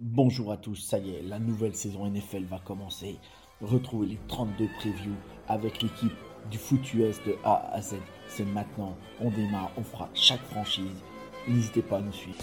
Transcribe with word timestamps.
Bonjour 0.00 0.52
à 0.52 0.56
tous, 0.56 0.76
ça 0.76 1.00
y 1.00 1.10
est, 1.10 1.22
la 1.22 1.40
nouvelle 1.40 1.74
saison 1.74 2.08
NFL 2.08 2.44
va 2.44 2.60
commencer. 2.60 3.18
Retrouvez 3.60 4.06
les 4.06 4.18
32 4.28 4.68
previews 4.78 5.16
avec 5.48 5.82
l'équipe 5.82 6.12
du 6.52 6.56
foot 6.56 6.94
US 6.94 7.20
de 7.24 7.34
A 7.42 7.68
à 7.72 7.82
Z. 7.82 7.96
C'est 8.28 8.44
maintenant, 8.44 8.96
on 9.18 9.28
démarre, 9.28 9.72
on 9.76 9.82
fera 9.82 10.08
chaque 10.14 10.42
franchise. 10.42 11.02
N'hésitez 11.48 11.82
pas 11.82 11.98
à 11.98 12.00
nous 12.00 12.12
suivre. 12.12 12.38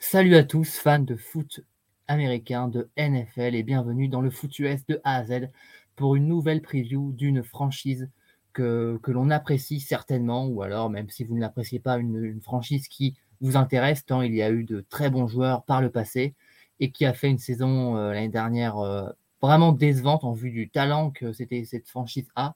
Salut 0.00 0.34
à 0.34 0.42
tous, 0.42 0.76
fans 0.76 0.98
de 0.98 1.14
foot 1.14 1.60
américain, 2.08 2.66
de 2.66 2.90
NFL 2.96 3.54
et 3.54 3.62
bienvenue 3.62 4.08
dans 4.08 4.20
le 4.22 4.30
foot 4.30 4.58
US 4.58 4.84
de 4.86 5.00
A 5.04 5.18
à 5.18 5.24
Z 5.24 5.50
pour 5.96 6.16
une 6.16 6.26
nouvelle 6.26 6.62
preview 6.62 7.12
d'une 7.12 7.42
franchise 7.42 8.08
que, 8.52 9.00
l'on 9.06 9.30
apprécie 9.30 9.80
certainement, 9.80 10.46
ou 10.46 10.62
alors 10.62 10.88
même 10.88 11.10
si 11.10 11.24
vous 11.24 11.34
ne 11.34 11.40
l'appréciez 11.40 11.80
pas, 11.80 11.98
une, 11.98 12.40
franchise 12.40 12.88
qui 12.88 13.16
vous 13.40 13.56
intéresse, 13.56 14.06
tant 14.06 14.22
il 14.22 14.34
y 14.34 14.42
a 14.42 14.50
eu 14.50 14.64
de 14.64 14.80
très 14.88 15.10
bons 15.10 15.26
joueurs 15.26 15.64
par 15.64 15.82
le 15.82 15.90
passé 15.90 16.34
et 16.80 16.90
qui 16.90 17.04
a 17.04 17.12
fait 17.12 17.28
une 17.28 17.38
saison 17.38 17.96
euh, 17.96 18.12
l'année 18.12 18.28
dernière 18.28 18.78
euh, 18.78 19.08
vraiment 19.42 19.72
décevante 19.72 20.24
en 20.24 20.32
vue 20.32 20.50
du 20.50 20.70
talent 20.70 21.10
que 21.10 21.32
cette 21.32 21.88
franchise 21.88 22.28
A, 22.36 22.54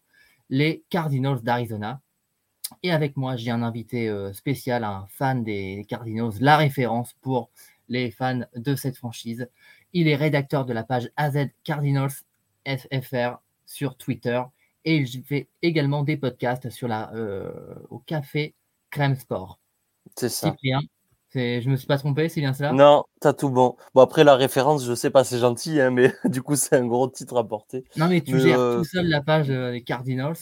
les 0.49 0.85
Cardinals 0.89 1.43
d'Arizona. 1.43 2.01
Et 2.83 2.93
avec 2.93 3.17
moi, 3.17 3.37
j'ai 3.37 3.51
un 3.51 3.63
invité 3.63 4.09
euh, 4.09 4.33
spécial, 4.33 4.85
un 4.85 5.07
fan 5.09 5.45
des 5.45 5.85
Cardinals, 5.89 6.33
la 6.41 6.57
référence 6.57 7.15
pour 7.21 7.51
les 7.89 8.11
fans 8.11 8.43
de 8.55 8.75
cette 8.75 8.97
franchise. 8.97 9.49
Il 9.93 10.09
est 10.09 10.17
rédacteur 10.17 10.65
de 10.65 10.73
la 10.73 10.85
page 10.85 11.11
AZ 11.17 11.49
Cardinals 11.65 12.13
FFR 12.77 13.39
sur 13.67 13.97
Twitter 13.97 14.43
et 14.85 14.97
il 14.97 15.23
fait 15.25 15.49
également 15.63 16.03
des 16.03 16.17
podcasts 16.17 16.71
sur 16.71 16.89
la, 16.89 17.13
euh, 17.15 17.51
au 17.91 17.99
Café 17.99 18.55
Crème 18.91 19.17
Sport. 19.17 19.59
C'est 20.17 20.29
ça. 20.29 20.49
Cyprien, 20.49 20.81
je 21.35 21.69
me 21.69 21.77
suis 21.77 21.87
pas 21.87 21.99
trompé, 21.99 22.29
c'est 22.29 22.41
bien 22.41 22.55
cela 22.55 22.73
Non, 22.73 23.05
t'as 23.21 23.33
tout 23.33 23.51
bon. 23.51 23.77
Bon, 23.95 24.01
après, 24.01 24.25
la 24.25 24.35
référence, 24.35 24.85
je 24.85 24.95
sais 24.95 25.11
pas, 25.11 25.25
c'est 25.25 25.39
gentil, 25.39 25.81
hein, 25.81 25.91
mais 25.91 26.13
du 26.25 26.43
coup, 26.43 26.57
c'est 26.57 26.77
un 26.77 26.87
gros 26.87 27.09
titre 27.09 27.37
à 27.37 27.47
porter. 27.47 27.85
Non, 27.97 28.09
mais 28.09 28.21
tu 28.21 28.39
gères 28.41 28.59
euh, 28.59 28.79
tout 28.79 28.85
seul 28.85 29.07
la 29.07 29.21
page 29.21 29.51
euh, 29.51 29.73
des 29.73 29.83
Cardinals. 29.83 30.37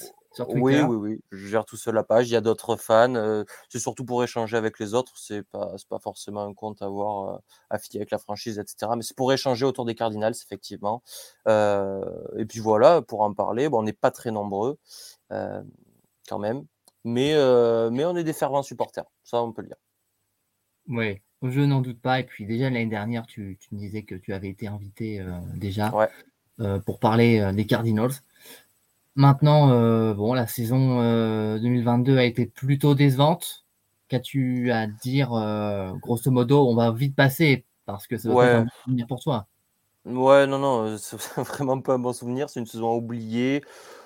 Oui, 0.48 0.80
oui, 0.80 0.96
oui. 0.96 1.20
Je 1.30 1.46
gère 1.46 1.64
tout 1.64 1.76
seul 1.76 1.94
la 1.94 2.02
page. 2.02 2.28
Il 2.28 2.32
y 2.32 2.36
a 2.36 2.40
d'autres 2.40 2.76
fans. 2.76 3.14
Euh, 3.14 3.44
c'est 3.68 3.78
surtout 3.78 4.04
pour 4.04 4.22
échanger 4.22 4.56
avec 4.56 4.78
les 4.78 4.94
autres. 4.94 5.12
C'est 5.16 5.42
pas, 5.42 5.74
pas 5.88 5.98
forcément 5.98 6.42
un 6.42 6.54
compte 6.54 6.82
à 6.82 6.86
avoir 6.86 7.34
euh, 7.34 7.38
affilié 7.70 8.00
avec 8.00 8.10
la 8.10 8.18
franchise, 8.18 8.58
etc. 8.58 8.92
Mais 8.96 9.02
c'est 9.02 9.16
pour 9.16 9.32
échanger 9.32 9.64
autour 9.64 9.84
des 9.84 9.94
Cardinals, 9.94 10.34
effectivement. 10.34 11.02
Euh, 11.48 12.04
et 12.36 12.44
puis 12.44 12.60
voilà, 12.60 13.02
pour 13.02 13.22
en 13.22 13.32
parler. 13.32 13.68
Bon, 13.68 13.80
on 13.80 13.82
n'est 13.82 13.92
pas 13.92 14.10
très 14.10 14.30
nombreux, 14.30 14.78
quand 15.30 16.38
même. 16.38 16.64
Mais, 17.04 17.34
mais 17.90 18.04
on 18.04 18.16
est 18.16 18.24
des 18.24 18.32
fervents 18.32 18.62
supporters. 18.62 19.06
Ça, 19.22 19.42
on 19.42 19.52
peut 19.52 19.62
le 19.62 19.68
dire. 19.68 19.76
Oui, 20.88 21.20
je 21.42 21.60
n'en 21.60 21.80
doute 21.80 22.00
pas. 22.00 22.20
Et 22.20 22.24
puis 22.24 22.46
déjà, 22.46 22.64
l'année 22.64 22.86
dernière, 22.86 23.26
tu, 23.26 23.58
tu, 23.60 23.74
me 23.74 23.78
disais 23.78 24.02
que 24.02 24.14
tu 24.14 24.32
avais 24.32 24.48
été 24.48 24.66
invité 24.66 25.24
déjà 25.54 25.92
pour 26.84 26.98
parler 26.98 27.52
des 27.54 27.66
Cardinals. 27.66 28.10
Maintenant, 29.16 29.70
euh, 29.70 30.12
bon, 30.12 30.34
la 30.34 30.46
saison 30.46 30.98
2022 31.58 32.12
euh, 32.12 32.18
a 32.18 32.24
été 32.24 32.44
plutôt 32.44 32.94
décevante. 32.94 33.64
Qu'as-tu 34.08 34.70
à 34.70 34.86
dire 34.86 35.32
euh, 35.32 35.90
Grosso 35.94 36.30
modo, 36.30 36.68
on 36.68 36.76
va 36.76 36.92
vite 36.92 37.16
passer 37.16 37.64
parce 37.86 38.06
que 38.06 38.18
ça 38.18 38.28
va 38.28 38.34
ouais. 38.34 38.46
un 38.46 38.62
bon 38.64 38.70
souvenir 38.84 39.06
pour 39.06 39.20
toi. 39.20 39.46
Ouais, 40.04 40.46
non, 40.46 40.58
non, 40.58 40.98
c'est 40.98 41.16
vraiment 41.40 41.80
pas 41.80 41.94
un 41.94 41.98
bon 41.98 42.12
souvenir. 42.12 42.50
C'est 42.50 42.60
une 42.60 42.66
saison 42.66 42.94
oubliée. 42.94 43.62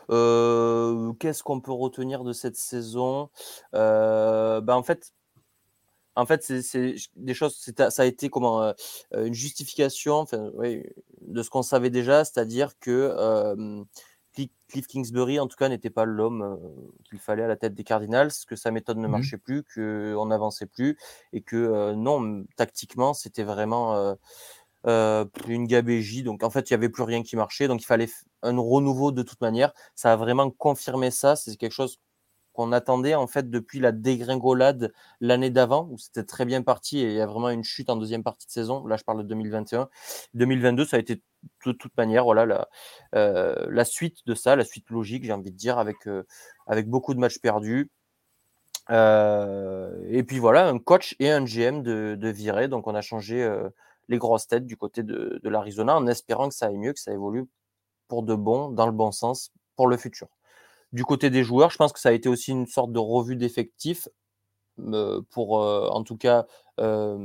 Qu'est-ce 0.08 1.42
qu'on 1.42 1.60
peut 1.60 1.72
retenir 1.72 2.22
de 2.22 2.32
cette 2.32 2.56
saison? 2.56 3.30
Ben, 3.72 4.62
En 4.68 4.84
fait, 4.84 5.12
en 6.14 6.24
fait, 6.24 6.44
c'est 6.44 6.94
des 7.16 7.34
choses, 7.34 7.56
ça 7.76 8.02
a 8.02 8.04
été 8.04 8.28
comment 8.28 8.74
une 9.12 9.34
justification 9.34 10.18
enfin, 10.18 10.52
de 11.20 11.42
ce 11.42 11.50
qu'on 11.50 11.62
savait 11.62 11.90
déjà, 11.90 12.24
c'est-à-dire 12.24 12.78
que 12.78 13.84
Cliff 14.32 14.86
Kingsbury, 14.86 15.40
en 15.40 15.48
tout 15.48 15.56
cas, 15.56 15.68
n'était 15.68 15.90
pas 15.90 16.04
l'homme 16.04 16.42
euh, 16.42 16.56
qu'il 17.04 17.18
fallait 17.18 17.42
à 17.42 17.48
la 17.48 17.56
tête 17.56 17.74
des 17.74 17.84
Cardinals, 17.84 18.30
que 18.46 18.56
sa 18.56 18.70
méthode 18.70 18.98
ne 18.98 19.08
mmh 19.08 19.10
marchait 19.10 19.38
plus, 19.38 19.64
qu'on 19.74 20.26
n'avançait 20.26 20.66
plus, 20.66 20.96
et 21.32 21.42
que 21.42 21.56
euh, 21.56 21.94
non, 21.94 22.44
tactiquement, 22.56 23.12
c'était 23.12 23.42
vraiment 23.42 24.16
euh, 24.86 25.24
une 25.48 25.66
gabégie. 25.66 26.22
Donc, 26.22 26.42
en 26.42 26.50
fait, 26.50 26.70
il 26.70 26.72
n'y 26.72 26.76
avait 26.76 26.88
plus 26.88 27.02
rien 27.02 27.22
qui 27.22 27.36
marchait. 27.36 27.68
Donc, 27.68 27.82
il 27.82 27.86
fallait 27.86 28.08
un 28.42 28.56
renouveau 28.58 29.12
de 29.12 29.22
toute 29.22 29.40
manière. 29.40 29.72
Ça 29.94 30.12
a 30.12 30.16
vraiment 30.16 30.50
confirmé 30.50 31.10
ça. 31.10 31.36
C'est 31.36 31.56
quelque 31.56 31.72
chose 31.72 31.98
qu'on 32.52 32.72
attendait 32.72 33.14
en 33.14 33.26
fait 33.26 33.50
depuis 33.50 33.80
la 33.80 33.92
dégringolade 33.92 34.92
l'année 35.20 35.50
d'avant 35.50 35.88
où 35.90 35.98
c'était 35.98 36.24
très 36.24 36.44
bien 36.44 36.62
parti 36.62 36.98
et 36.98 37.04
il 37.04 37.12
y 37.12 37.20
a 37.20 37.26
vraiment 37.26 37.50
une 37.50 37.64
chute 37.64 37.90
en 37.90 37.96
deuxième 37.96 38.22
partie 38.22 38.46
de 38.46 38.52
saison. 38.52 38.86
Là, 38.86 38.96
je 38.96 39.04
parle 39.04 39.18
de 39.18 39.28
2021. 39.28 39.88
2022, 40.34 40.84
ça 40.84 40.96
a 40.96 41.00
été 41.00 41.22
de 41.66 41.72
toute 41.72 41.96
manière 41.96 42.24
voilà 42.24 42.46
la, 42.46 42.68
euh, 43.14 43.66
la 43.70 43.84
suite 43.84 44.18
de 44.26 44.34
ça, 44.34 44.56
la 44.56 44.64
suite 44.64 44.90
logique, 44.90 45.24
j'ai 45.24 45.32
envie 45.32 45.50
de 45.52 45.56
dire, 45.56 45.78
avec, 45.78 46.06
euh, 46.06 46.24
beaucoup 46.86 47.14
de 47.14 47.20
matchs 47.20 47.38
perdus. 47.38 47.90
Euh, 48.90 50.02
et 50.08 50.24
puis 50.24 50.38
voilà, 50.38 50.66
un 50.68 50.78
coach 50.78 51.14
et 51.20 51.30
un 51.30 51.44
GM 51.44 51.82
de, 51.82 52.16
de 52.16 52.28
virer. 52.28 52.68
Donc 52.68 52.86
on 52.86 52.94
a 52.94 53.00
changé 53.00 53.48
les 54.08 54.18
grosses 54.18 54.48
têtes 54.48 54.66
du 54.66 54.76
côté 54.76 55.02
de, 55.02 55.40
de 55.42 55.48
l'Arizona 55.48 55.96
en 55.96 56.06
espérant 56.06 56.48
que 56.48 56.54
ça 56.54 56.66
aille 56.66 56.78
mieux, 56.78 56.92
que 56.92 57.00
ça 57.00 57.12
évolue 57.12 57.46
pour 58.08 58.24
de 58.24 58.34
bon, 58.34 58.70
dans 58.70 58.86
le 58.86 58.92
bon 58.92 59.12
sens, 59.12 59.52
pour 59.76 59.86
le 59.86 59.96
futur. 59.96 60.28
Du 60.92 61.04
côté 61.04 61.30
des 61.30 61.44
joueurs, 61.44 61.70
je 61.70 61.76
pense 61.76 61.92
que 61.92 62.00
ça 62.00 62.08
a 62.08 62.12
été 62.12 62.28
aussi 62.28 62.50
une 62.50 62.66
sorte 62.66 62.92
de 62.92 62.98
revue 62.98 63.36
d'effectifs 63.36 64.08
pour, 65.30 65.52
en 65.52 66.02
tout 66.02 66.16
cas, 66.16 66.46
ça 66.78 67.16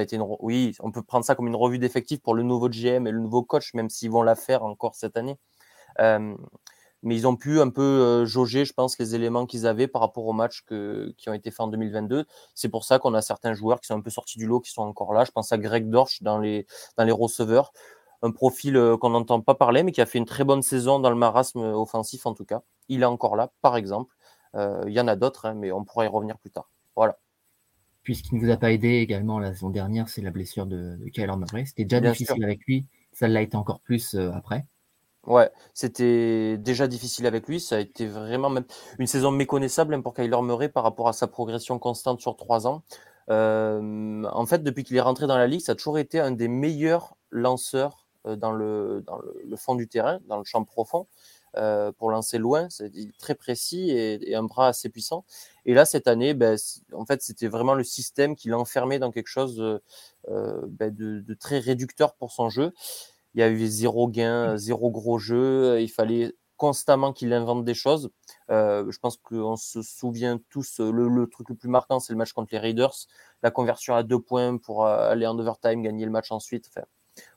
a 0.00 0.02
été 0.02 0.16
une, 0.16 0.24
oui, 0.40 0.74
on 0.80 0.90
peut 0.90 1.02
prendre 1.02 1.24
ça 1.24 1.34
comme 1.34 1.46
une 1.46 1.56
revue 1.56 1.78
d'effectifs 1.78 2.20
pour 2.20 2.34
le 2.34 2.42
nouveau 2.42 2.68
GM 2.68 3.06
et 3.06 3.10
le 3.10 3.20
nouveau 3.20 3.42
coach, 3.42 3.74
même 3.74 3.88
s'ils 3.88 4.10
vont 4.10 4.22
la 4.22 4.34
faire 4.34 4.64
encore 4.64 4.94
cette 4.94 5.16
année. 5.16 5.38
mais 5.98 7.16
ils 7.16 7.26
ont 7.26 7.36
pu 7.36 7.60
un 7.60 7.68
peu 7.68 8.24
jauger, 8.24 8.64
je 8.64 8.72
pense, 8.72 8.98
les 8.98 9.14
éléments 9.14 9.46
qu'ils 9.46 9.66
avaient 9.66 9.88
par 9.88 10.00
rapport 10.00 10.26
aux 10.26 10.32
matchs 10.32 10.62
que, 10.66 11.14
qui 11.18 11.28
ont 11.28 11.34
été 11.34 11.50
faits 11.50 11.60
en 11.60 11.68
2022. 11.68 12.24
C'est 12.54 12.70
pour 12.70 12.84
ça 12.84 12.98
qu'on 12.98 13.14
a 13.14 13.22
certains 13.22 13.52
joueurs 13.54 13.80
qui 13.80 13.86
sont 13.86 13.94
un 13.96 14.00
peu 14.00 14.10
sortis 14.10 14.38
du 14.38 14.46
lot, 14.46 14.60
qui 14.60 14.70
sont 14.72 14.82
encore 14.82 15.12
là. 15.12 15.24
Je 15.24 15.30
pense 15.30 15.52
à 15.52 15.58
Greg 15.58 15.90
Dorsch 15.90 16.22
dans 16.22 16.38
les, 16.38 16.66
dans 16.96 17.04
les 17.04 17.12
receveurs 17.12 17.72
un 18.24 18.30
profil 18.30 18.76
euh, 18.76 18.96
qu'on 18.96 19.10
n'entend 19.10 19.40
pas 19.40 19.54
parler, 19.54 19.82
mais 19.82 19.92
qui 19.92 20.00
a 20.00 20.06
fait 20.06 20.18
une 20.18 20.24
très 20.24 20.44
bonne 20.44 20.62
saison 20.62 20.98
dans 20.98 21.10
le 21.10 21.16
marasme 21.16 21.60
offensif 21.60 22.24
en 22.26 22.32
tout 22.32 22.46
cas. 22.46 22.62
Il 22.88 23.02
est 23.02 23.06
encore 23.06 23.36
là, 23.36 23.52
par 23.60 23.76
exemple. 23.76 24.14
Euh, 24.54 24.82
il 24.86 24.94
y 24.94 25.00
en 25.00 25.08
a 25.08 25.14
d'autres, 25.14 25.46
hein, 25.46 25.54
mais 25.54 25.72
on 25.72 25.84
pourra 25.84 26.06
y 26.06 26.08
revenir 26.08 26.38
plus 26.38 26.50
tard. 26.50 26.70
Voilà. 26.96 27.18
Puisqu'il 28.02 28.36
ne 28.36 28.40
vous 28.40 28.50
a 28.50 28.56
pas 28.56 28.72
aidé 28.72 28.88
également 28.88 29.38
la 29.38 29.52
saison 29.52 29.68
dernière, 29.68 30.08
c'est 30.08 30.22
la 30.22 30.30
blessure 30.30 30.64
de, 30.66 30.96
de 30.96 31.08
Kyler 31.10 31.36
Murray. 31.36 31.66
C'était 31.66 31.84
déjà 31.84 32.00
difficile 32.00 32.42
avec 32.42 32.60
lui, 32.66 32.86
ça 33.12 33.28
l'a 33.28 33.42
été 33.42 33.56
encore 33.56 33.80
plus 33.80 34.14
euh, 34.14 34.32
après. 34.32 34.64
Ouais, 35.26 35.50
c'était 35.72 36.58
déjà 36.58 36.86
difficile 36.86 37.26
avec 37.26 37.46
lui. 37.46 37.60
Ça 37.60 37.76
a 37.76 37.80
été 37.80 38.06
vraiment 38.06 38.50
même 38.50 38.64
une 38.98 39.06
saison 39.06 39.30
méconnaissable 39.30 39.94
hein, 39.94 40.00
pour 40.00 40.14
Kyler 40.14 40.42
Murray 40.42 40.68
par 40.70 40.82
rapport 40.82 41.08
à 41.08 41.12
sa 41.12 41.26
progression 41.26 41.78
constante 41.78 42.20
sur 42.20 42.36
trois 42.36 42.66
ans. 42.66 42.84
en 43.28 44.46
fait, 44.46 44.62
depuis 44.62 44.84
qu'il 44.84 44.96
est 44.96 45.02
rentré 45.02 45.26
dans 45.26 45.38
la 45.38 45.46
ligue, 45.46 45.60
ça 45.60 45.72
a 45.72 45.74
toujours 45.74 45.98
été 45.98 46.20
un 46.20 46.30
des 46.30 46.48
meilleurs 46.48 47.16
lanceurs 47.30 48.03
euh, 48.03 48.03
dans, 48.24 48.52
le, 48.52 49.02
dans 49.06 49.18
le, 49.18 49.56
fond 49.56 49.74
du 49.74 49.88
terrain, 49.88 50.20
dans 50.26 50.38
le 50.38 50.44
champ 50.44 50.64
profond, 50.64 51.06
euh, 51.56 51.92
pour 51.92 52.10
lancer 52.10 52.38
loin. 52.38 52.68
C'est 52.68 52.90
très 53.16 53.36
précis 53.36 53.90
et, 53.90 54.34
un 54.34 54.42
bras 54.42 54.68
assez 54.68 54.88
puissant. 54.88 55.24
Et 55.64 55.72
là, 55.72 55.84
cette 55.84 56.08
année, 56.08 56.34
ben, 56.34 56.58
en 56.92 57.04
fait, 57.06 57.22
c'était 57.22 57.46
vraiment 57.46 57.74
le 57.74 57.84
système 57.84 58.34
qui 58.34 58.48
l'enfermait 58.48 58.98
dans 58.98 59.12
quelque 59.12 59.28
chose 59.28 59.60
euh, 60.28 60.62
ben, 60.66 60.92
de, 60.92 61.20
de, 61.20 61.34
très 61.34 61.60
réducteur 61.60 62.14
pour 62.14 62.32
son 62.32 62.48
jeu. 62.48 62.72
Il 63.34 63.40
y 63.40 63.44
a 63.44 63.48
eu 63.48 63.66
zéro 63.68 64.08
gain, 64.08 64.56
zéro 64.56 64.90
gros 64.90 65.18
jeu. 65.18 65.80
Il 65.80 65.88
fallait 65.88 66.34
constamment 66.56 67.12
qu'il 67.12 67.32
invente 67.32 67.64
des 67.64 67.74
choses. 67.74 68.10
Euh, 68.50 68.90
je 68.90 68.98
pense 68.98 69.16
qu'on 69.16 69.56
se 69.56 69.82
souvient 69.82 70.40
tous, 70.50 70.80
le, 70.80 71.08
le, 71.08 71.28
truc 71.28 71.50
le 71.50 71.54
plus 71.54 71.68
marquant, 71.68 72.00
c'est 72.00 72.12
le 72.12 72.16
match 72.16 72.32
contre 72.32 72.48
les 72.52 72.58
Raiders, 72.58 72.94
la 73.44 73.52
conversion 73.52 73.94
à 73.94 74.02
deux 74.02 74.20
points 74.20 74.56
pour 74.56 74.86
aller 74.86 75.26
en 75.26 75.38
overtime, 75.38 75.82
gagner 75.82 76.04
le 76.04 76.10
match 76.10 76.32
ensuite. 76.32 76.66
Enfin, 76.68 76.86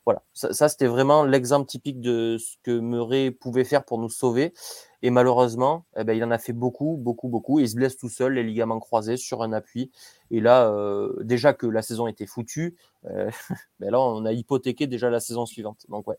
voilà, 0.05 0.23
ça, 0.33 0.69
c'était 0.69 0.87
vraiment 0.87 1.25
l'exemple 1.25 1.67
typique 1.67 1.99
de 1.99 2.37
ce 2.39 2.55
que 2.63 2.79
Murray 2.79 3.29
pouvait 3.31 3.65
faire 3.65 3.83
pour 3.83 3.99
nous 3.99 4.09
sauver. 4.09 4.53
Et 5.01 5.09
malheureusement, 5.09 5.85
eh 5.97 6.05
ben, 6.05 6.13
il 6.13 6.23
en 6.23 6.31
a 6.31 6.37
fait 6.37 6.53
beaucoup, 6.53 6.95
beaucoup, 6.97 7.27
beaucoup. 7.27 7.59
il 7.59 7.69
se 7.69 7.75
blesse 7.75 7.97
tout 7.97 8.07
seul, 8.07 8.33
les 8.33 8.43
ligaments 8.43 8.79
croisés 8.79 9.17
sur 9.17 9.43
un 9.43 9.51
appui. 9.51 9.91
Et 10.31 10.39
là, 10.39 10.69
euh, 10.69 11.13
déjà 11.23 11.53
que 11.53 11.67
la 11.67 11.81
saison 11.81 12.07
était 12.07 12.25
foutue, 12.25 12.77
euh, 13.05 13.29
ben 13.79 13.91
là, 13.91 13.99
on 13.99 14.25
a 14.25 14.31
hypothéqué 14.31 14.87
déjà 14.87 15.09
la 15.09 15.19
saison 15.19 15.45
suivante. 15.45 15.85
Donc, 15.89 16.07
ouais, 16.07 16.17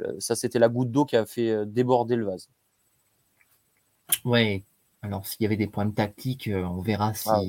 euh, 0.00 0.14
ça, 0.18 0.34
c'était 0.34 0.58
la 0.58 0.68
goutte 0.68 0.90
d'eau 0.90 1.04
qui 1.04 1.16
a 1.16 1.24
fait 1.24 1.64
déborder 1.64 2.16
le 2.16 2.26
vase. 2.26 2.50
Ouais, 4.24 4.64
alors 5.00 5.26
s'il 5.26 5.42
y 5.44 5.46
avait 5.46 5.56
des 5.56 5.68
points 5.68 5.88
tactiques, 5.90 6.50
on 6.52 6.80
verra 6.80 7.14
si 7.14 7.28
ah 7.28 7.40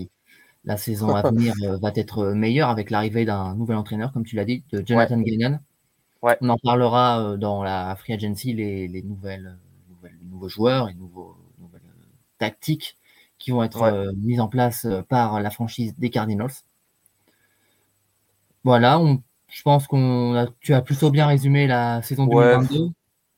la 0.66 0.78
saison 0.78 1.16
à 1.16 1.22
venir 1.32 1.54
va 1.80 1.92
être 1.96 2.34
meilleure 2.34 2.70
avec 2.70 2.90
l'arrivée 2.90 3.26
d'un 3.26 3.56
nouvel 3.56 3.78
entraîneur, 3.78 4.12
comme 4.12 4.26
tu 4.26 4.36
l'as 4.36 4.46
dit, 4.46 4.64
de 4.72 4.84
Jonathan 4.86 5.20
ouais. 5.20 5.60
Ouais. 6.22 6.38
On 6.42 6.50
en 6.50 6.58
parlera 6.58 7.38
dans 7.38 7.64
la 7.64 7.96
Free 7.96 8.14
Agency, 8.14 8.54
les 8.54 9.04
nouvelles 9.04 9.58
nouveaux 10.30 10.50
joueurs 10.50 10.90
et 10.90 10.94
nouveaux, 10.94 11.36
nouvelles 11.60 11.82
tactiques 12.38 12.98
qui 13.38 13.52
vont 13.52 13.64
être 13.64 13.84
euh, 13.84 14.12
mises 14.18 14.40
en 14.42 14.48
place 14.48 14.86
euh, 14.86 15.02
par 15.02 15.42
la 15.42 15.50
franchise 15.50 15.96
des 15.98 16.10
Cardinals. 16.10 16.52
Voilà, 18.64 19.02
je 19.48 19.62
pense 19.62 19.88
qu'on 19.88 20.48
tu 20.60 20.74
as 20.74 20.82
plutôt 20.82 21.12
bien 21.12 21.28
résumé 21.28 21.66
la 21.66 22.02
saison 22.02 22.28
2022. 22.28 22.90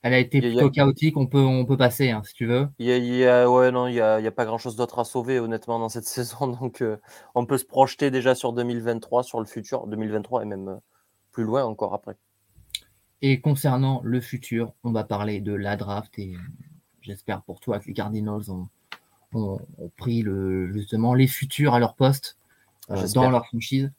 Elle 0.03 0.13
a 0.15 0.19
été 0.19 0.41
plutôt 0.41 0.71
chaotique, 0.71 1.15
on 1.15 1.27
peut, 1.27 1.43
on 1.43 1.63
peut 1.63 1.77
passer 1.77 2.09
hein, 2.09 2.23
si 2.25 2.33
tu 2.33 2.47
veux. 2.47 2.67
Il 2.79 2.87
y 2.87 3.25
a, 3.25 3.49
ouais, 3.49 3.71
non, 3.71 3.87
il 3.87 3.93
n'y 3.93 3.99
a, 3.99 4.31
pas 4.31 4.45
grand 4.45 4.57
chose 4.57 4.75
d'autre 4.75 4.97
à 4.97 5.03
sauver 5.03 5.39
honnêtement 5.39 5.77
dans 5.77 5.89
cette 5.89 6.05
saison. 6.07 6.47
Donc 6.47 6.81
euh, 6.81 6.97
on 7.35 7.45
peut 7.45 7.57
se 7.57 7.65
projeter 7.65 8.09
déjà 8.09 8.33
sur 8.33 8.53
2023, 8.53 9.23
sur 9.23 9.39
le 9.39 9.45
futur, 9.45 9.85
2023 9.87 10.41
et 10.41 10.45
même 10.45 10.79
plus 11.31 11.43
loin 11.43 11.63
encore 11.63 11.93
après. 11.93 12.15
Et 13.21 13.39
concernant 13.39 14.01
le 14.03 14.19
futur, 14.19 14.73
on 14.83 14.91
va 14.91 15.03
parler 15.03 15.39
de 15.41 15.53
la 15.53 15.77
draft 15.77 16.17
et 16.17 16.33
j'espère 17.01 17.43
pour 17.43 17.59
toi 17.59 17.79
que 17.79 17.85
les 17.85 17.93
Cardinals 17.93 18.49
ont, 18.49 19.59
pris 19.97 20.23
le, 20.23 20.71
justement 20.73 21.13
les 21.13 21.27
futurs 21.27 21.75
à 21.75 21.79
leur 21.79 21.95
poste 21.95 22.37
euh, 22.89 23.07
dans 23.13 23.29
leur 23.29 23.45
franchise. 23.45 23.91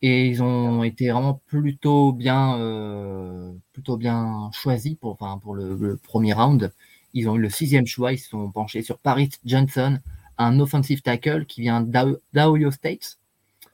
Et 0.00 0.28
ils 0.28 0.42
ont 0.42 0.84
été 0.84 1.10
vraiment 1.10 1.40
plutôt 1.46 2.12
bien, 2.12 2.56
euh, 2.58 3.52
plutôt 3.72 3.96
bien 3.96 4.50
choisis 4.52 4.94
pour, 4.94 5.12
enfin, 5.12 5.38
pour 5.42 5.54
le, 5.54 5.96
premier 5.96 6.32
round. 6.32 6.72
Ils 7.14 7.28
ont 7.28 7.36
eu 7.36 7.40
le 7.40 7.50
sixième 7.50 7.86
choix. 7.86 8.12
Ils 8.12 8.18
se 8.18 8.28
sont 8.28 8.50
penchés 8.50 8.82
sur 8.82 8.98
Paris 8.98 9.30
Johnson, 9.44 9.98
un 10.36 10.60
offensive 10.60 11.02
tackle 11.02 11.46
qui 11.46 11.62
vient 11.62 11.80
d'Ohio 11.80 12.70
State. 12.70 13.18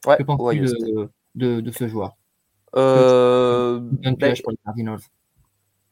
que 0.06 0.22
penses-tu 0.22 0.60
de, 1.34 1.60
de, 1.60 1.70
ce 1.70 1.88
joueur? 1.88 2.16
Euh, 2.76 3.80
ben, 3.82 4.16
pour 4.16 4.52
les 4.52 4.58
Cardinals. 4.64 5.00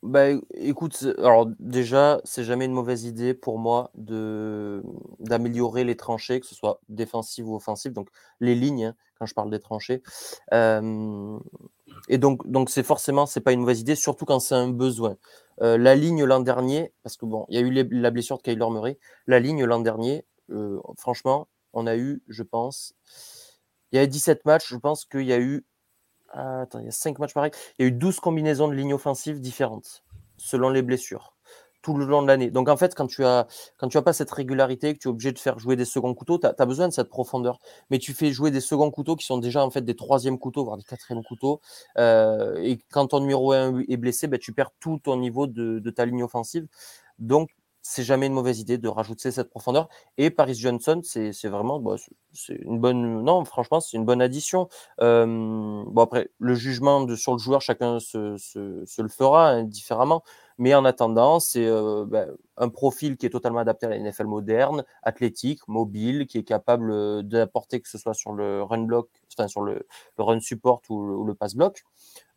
Bah, 0.03 0.31
écoute, 0.55 1.07
alors 1.19 1.49
déjà, 1.61 2.21
c'est 2.25 2.43
jamais 2.43 2.65
une 2.65 2.73
mauvaise 2.73 3.05
idée 3.05 3.35
pour 3.35 3.59
moi 3.59 3.93
de 3.95 4.83
d'améliorer 5.21 5.85
les 5.85 5.97
tranchées, 5.97 6.41
que 6.41 6.47
ce 6.47 6.57
soit 6.57 6.81
défensive 6.89 7.49
ou 7.49 7.55
offensive, 7.55 7.93
donc 7.93 8.09
les 8.41 8.57
lignes, 8.57 8.87
hein, 8.87 8.95
je 9.27 9.35
parle 9.35 9.51
des 9.51 9.61
tranchées. 9.61 10.03
et 10.53 12.19
donc, 12.19 12.47
donc 12.51 12.71
c'est 12.71 12.83
forcément, 12.83 13.27
c'est 13.27 13.41
pas 13.41 13.53
une 13.53 13.61
mauvaise 13.61 13.81
idée, 13.81 13.95
surtout 13.95 14.25
quand 14.25 14.41
c'est 14.41 14.55
un 14.55 14.69
besoin. 14.69 15.17
Euh, 15.61 15.79
la 15.79 15.95
ligne 15.95 16.25
l'an 16.25 16.41
dernier, 16.41 16.93
parce 17.03 17.17
que 17.17 17.27
bon, 17.27 17.47
il 17.49 17.55
y 17.55 17.59
a 17.59 17.61
eu 17.61 17.71
la 17.91 18.11
blessure 18.11 18.39
de 18.39 18.43
Kyler 18.43 18.71
Murray, 18.71 18.99
la 19.27 19.39
ligne 19.39 19.65
l'an 19.65 19.81
dernier, 19.81 20.25
euh, 20.51 20.81
franchement, 20.97 21.49
on 21.73 21.87
a 21.87 21.97
eu, 21.97 22.23
je 22.29 22.43
pense, 22.43 22.95
il 23.93 23.97
y 23.97 23.99
a 23.99 24.07
17 24.07 24.45
matchs, 24.45 24.69
je 24.69 24.77
pense 24.77 25.05
qu'il 25.05 25.27
y 25.27 25.33
a 25.33 25.39
eu 25.39 25.65
ah, 26.35 26.63
attends, 26.63 26.79
il 26.79 26.87
y 26.87 26.89
a 26.89 26.93
5 26.93 27.19
matchs 27.19 27.35
pareils. 27.35 27.53
Il 27.79 27.83
y 27.83 27.85
a 27.85 27.89
eu 27.89 27.93
12 27.93 28.19
combinaisons 28.21 28.69
de 28.69 28.73
lignes 28.73 28.95
offensives 28.95 29.41
différentes 29.41 30.03
selon 30.39 30.71
les 30.71 30.83
blessures 30.83 31.32
tout 31.83 31.95
le 31.97 32.07
long 32.07 32.23
de 32.23 32.29
l'année. 32.29 32.51
Donc 32.51 32.69
en 32.69 32.77
fait, 32.77 32.95
quand 32.95 33.07
tu 33.07 33.25
as 33.25 33.47
quand 33.77 33.89
tu 33.89 33.99
as 33.99 34.03
pas 34.03 34.13
cette 34.13 34.31
régularité, 34.31 34.95
que 34.95 34.99
tu 34.99 35.09
es 35.09 35.11
obligé 35.11 35.33
de 35.33 35.39
faire 35.39 35.59
jouer 35.59 35.77
des 35.77 35.85
seconds 35.85 36.15
couteaux, 36.15 36.39
tu 36.39 36.47
as, 36.47 36.67
besoin 36.67 36.89
de 36.89 36.93
cette 36.93 37.09
profondeur. 37.09 37.59
Mais 37.91 37.99
tu 37.99 38.15
fais 38.15 38.33
jouer 38.33 38.51
des 38.51 38.61
seconds 38.61 38.91
couteaux 38.91 39.17
qui 39.17 39.27
sont 39.27 39.39
déjà 39.39 39.65
en 39.65 39.71
fait 39.71 39.83
des 39.83 39.97
troisièmes 39.97 40.39
couteaux, 40.39 40.65
voire 40.65 40.77
des 40.77 40.85
quatrièmes 40.85 41.25
couteaux. 41.25 41.61
Euh, 41.99 42.57
et 42.63 42.79
quand 42.91 43.09
ton 43.09 43.21
numéro 43.21 43.53
1 43.53 43.81
est 43.89 43.97
blessé, 43.97 44.29
ben, 44.29 44.39
tu 44.39 44.53
perds 44.53 44.71
tout 44.81 44.99
ton 45.03 45.17
niveau 45.17 45.47
de, 45.47 45.79
de 45.79 45.91
ta 45.91 46.07
ligne 46.07 46.23
offensive. 46.23 46.67
Donc 47.19 47.51
c'est 47.83 48.03
jamais 48.05 48.27
une 48.27 48.33
mauvaise 48.33 48.61
idée 48.61 48.79
de 48.79 48.89
rajouter 48.89 49.31
cette 49.31 49.51
profondeur. 49.51 49.89
Et 50.17 50.31
Paris 50.31 50.55
Johnson, 50.55 51.01
c'est 51.03 51.49
vraiment 51.49 51.81
bah, 51.81 51.97
c'est 52.33 52.55
une 52.63 52.79
bonne. 52.81 53.23
Non, 53.23 53.45
franchement, 53.45 53.81
c'est 53.81 53.97
une 53.97 54.05
bonne 54.05 54.23
addition. 54.23 54.69
bon, 54.99 56.03
après, 56.03 56.31
le 56.39 56.55
jugement 56.55 57.03
de, 57.03 57.17
sur 57.17 57.33
le 57.33 57.39
joueur, 57.39 57.61
chacun 57.61 57.99
se, 58.01 58.37
le 59.03 59.09
fera 59.09 59.51
hein, 59.51 59.65
différemment. 59.65 60.23
Mais 60.59 60.75
en 60.75 60.85
attendant, 60.85 61.41
c'est 61.41 61.67
euh, 61.67 62.05
bah, 62.07 62.27
un 62.57 62.69
profil 62.69 63.17
qui 63.17 63.27
est 63.27 63.31
totalement 63.31 63.59
adapté 63.59 63.87
à 63.87 63.89
la 63.89 63.99
NFL 63.99 64.27
moderne, 64.27 64.85
athlétique, 65.03 65.61
mobile, 65.67 66.27
qui 66.27 66.39
est 66.39 66.45
capable 66.45 66.93
euh, 66.93 67.23
d'apporter 67.23 67.81
que 67.81 67.89
ce 67.89 67.99
soit 67.99 68.15
sur 68.15 68.33
le 68.33 68.63
run 68.63 68.83
block, 68.83 69.09
enfin 69.37 69.49
sur 69.49 69.63
le, 69.63 69.87
le 70.19 70.25
run 70.25 70.41
support 70.41 70.83
ou 70.89 71.25
le, 71.25 71.35
pass 71.35 71.57
block. 71.57 71.83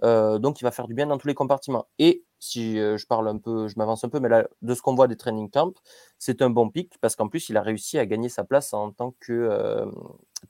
Euh, 0.04 0.40
donc, 0.40 0.62
il 0.62 0.64
va 0.64 0.72
faire 0.72 0.88
du 0.88 0.94
bien 0.94 1.08
dans 1.08 1.18
tous 1.18 1.28
les 1.28 1.36
compartiments. 1.36 1.86
Et 2.00 2.24
si 2.40 2.76
je 2.78 3.06
parle 3.08 3.28
un 3.28 3.38
peu, 3.38 3.68
je 3.68 3.76
m'avance 3.78 4.04
un 4.04 4.10
peu, 4.10 4.20
mais 4.20 4.30
là, 4.30 4.48
de 4.62 4.74
ce 4.74 4.82
qu'on 4.82 4.96
voit 4.96 5.08
des 5.08 5.18
training 5.18 5.50
camps, 5.50 5.74
c'est 6.20 6.42
un 6.42 6.50
bon 6.50 6.70
pic 6.70 6.94
parce 7.02 7.16
qu'en 7.16 7.28
plus, 7.28 7.50
il 7.50 7.58
a 7.58 7.62
réussi 7.62 7.98
à 7.98 8.06
gagner 8.06 8.30
sa 8.30 8.44
place 8.44 8.74
en 8.74 8.92
tant 8.92 9.16
que 9.20 9.86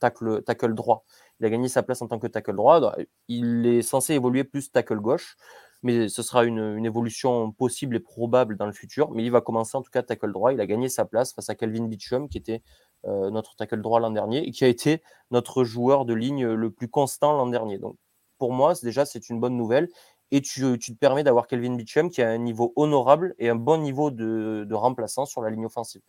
tackle, 0.00 0.42
tackle 0.42 0.74
droit. 0.74 1.04
Il 1.40 1.46
a 1.46 1.50
gagné 1.50 1.68
sa 1.68 1.82
place 1.82 2.02
en 2.02 2.08
tant 2.08 2.18
que 2.18 2.26
tackle 2.26 2.56
droit. 2.56 2.94
Il 3.28 3.66
est 3.66 3.82
censé 3.82 4.14
évoluer 4.14 4.44
plus 4.44 4.70
tackle 4.70 5.00
gauche 5.00 5.36
mais 5.82 6.08
ce 6.08 6.22
sera 6.22 6.44
une, 6.44 6.84
évolution 6.84 7.52
possible 7.52 7.96
et 7.96 8.00
probable 8.00 8.56
dans 8.56 8.66
le 8.66 8.72
futur. 8.72 9.10
Mais 9.12 9.24
il 9.24 9.30
va 9.30 9.40
commencer 9.40 9.76
en 9.76 9.82
tout 9.82 9.90
cas 9.90 10.02
tackle 10.02 10.32
droit. 10.32 10.52
Il 10.52 10.60
a 10.60 10.66
gagné 10.66 10.88
sa 10.88 11.04
place 11.04 11.32
face 11.32 11.48
à 11.48 11.54
Calvin 11.54 11.84
Beecham, 11.84 12.28
qui 12.28 12.38
était 12.38 12.62
euh, 13.06 13.30
notre 13.30 13.56
tackle 13.56 13.80
droit 13.80 14.00
l'an 14.00 14.10
dernier 14.10 14.46
et 14.46 14.50
qui 14.50 14.64
a 14.64 14.68
été 14.68 15.02
notre 15.30 15.64
joueur 15.64 16.04
de 16.04 16.14
ligne 16.14 16.46
le 16.46 16.70
plus 16.70 16.88
constant 16.88 17.32
l'an 17.32 17.46
dernier. 17.46 17.78
Donc 17.78 17.96
pour 18.38 18.52
moi, 18.52 18.74
déjà, 18.82 19.04
c'est 19.06 19.30
une 19.30 19.40
bonne 19.40 19.56
nouvelle. 19.56 19.88
Et 20.30 20.40
tu, 20.40 20.78
te 20.78 20.92
permets 20.92 21.22
d'avoir 21.22 21.46
Calvin 21.46 21.74
Beecham 21.74 22.10
qui 22.10 22.20
a 22.22 22.28
un 22.28 22.38
niveau 22.38 22.72
honorable 22.76 23.34
et 23.38 23.48
un 23.48 23.54
bon 23.54 23.80
niveau 23.80 24.10
de, 24.10 24.66
remplaçant 24.72 25.24
sur 25.24 25.42
la 25.42 25.50
ligne 25.50 25.66
offensive. 25.66 26.02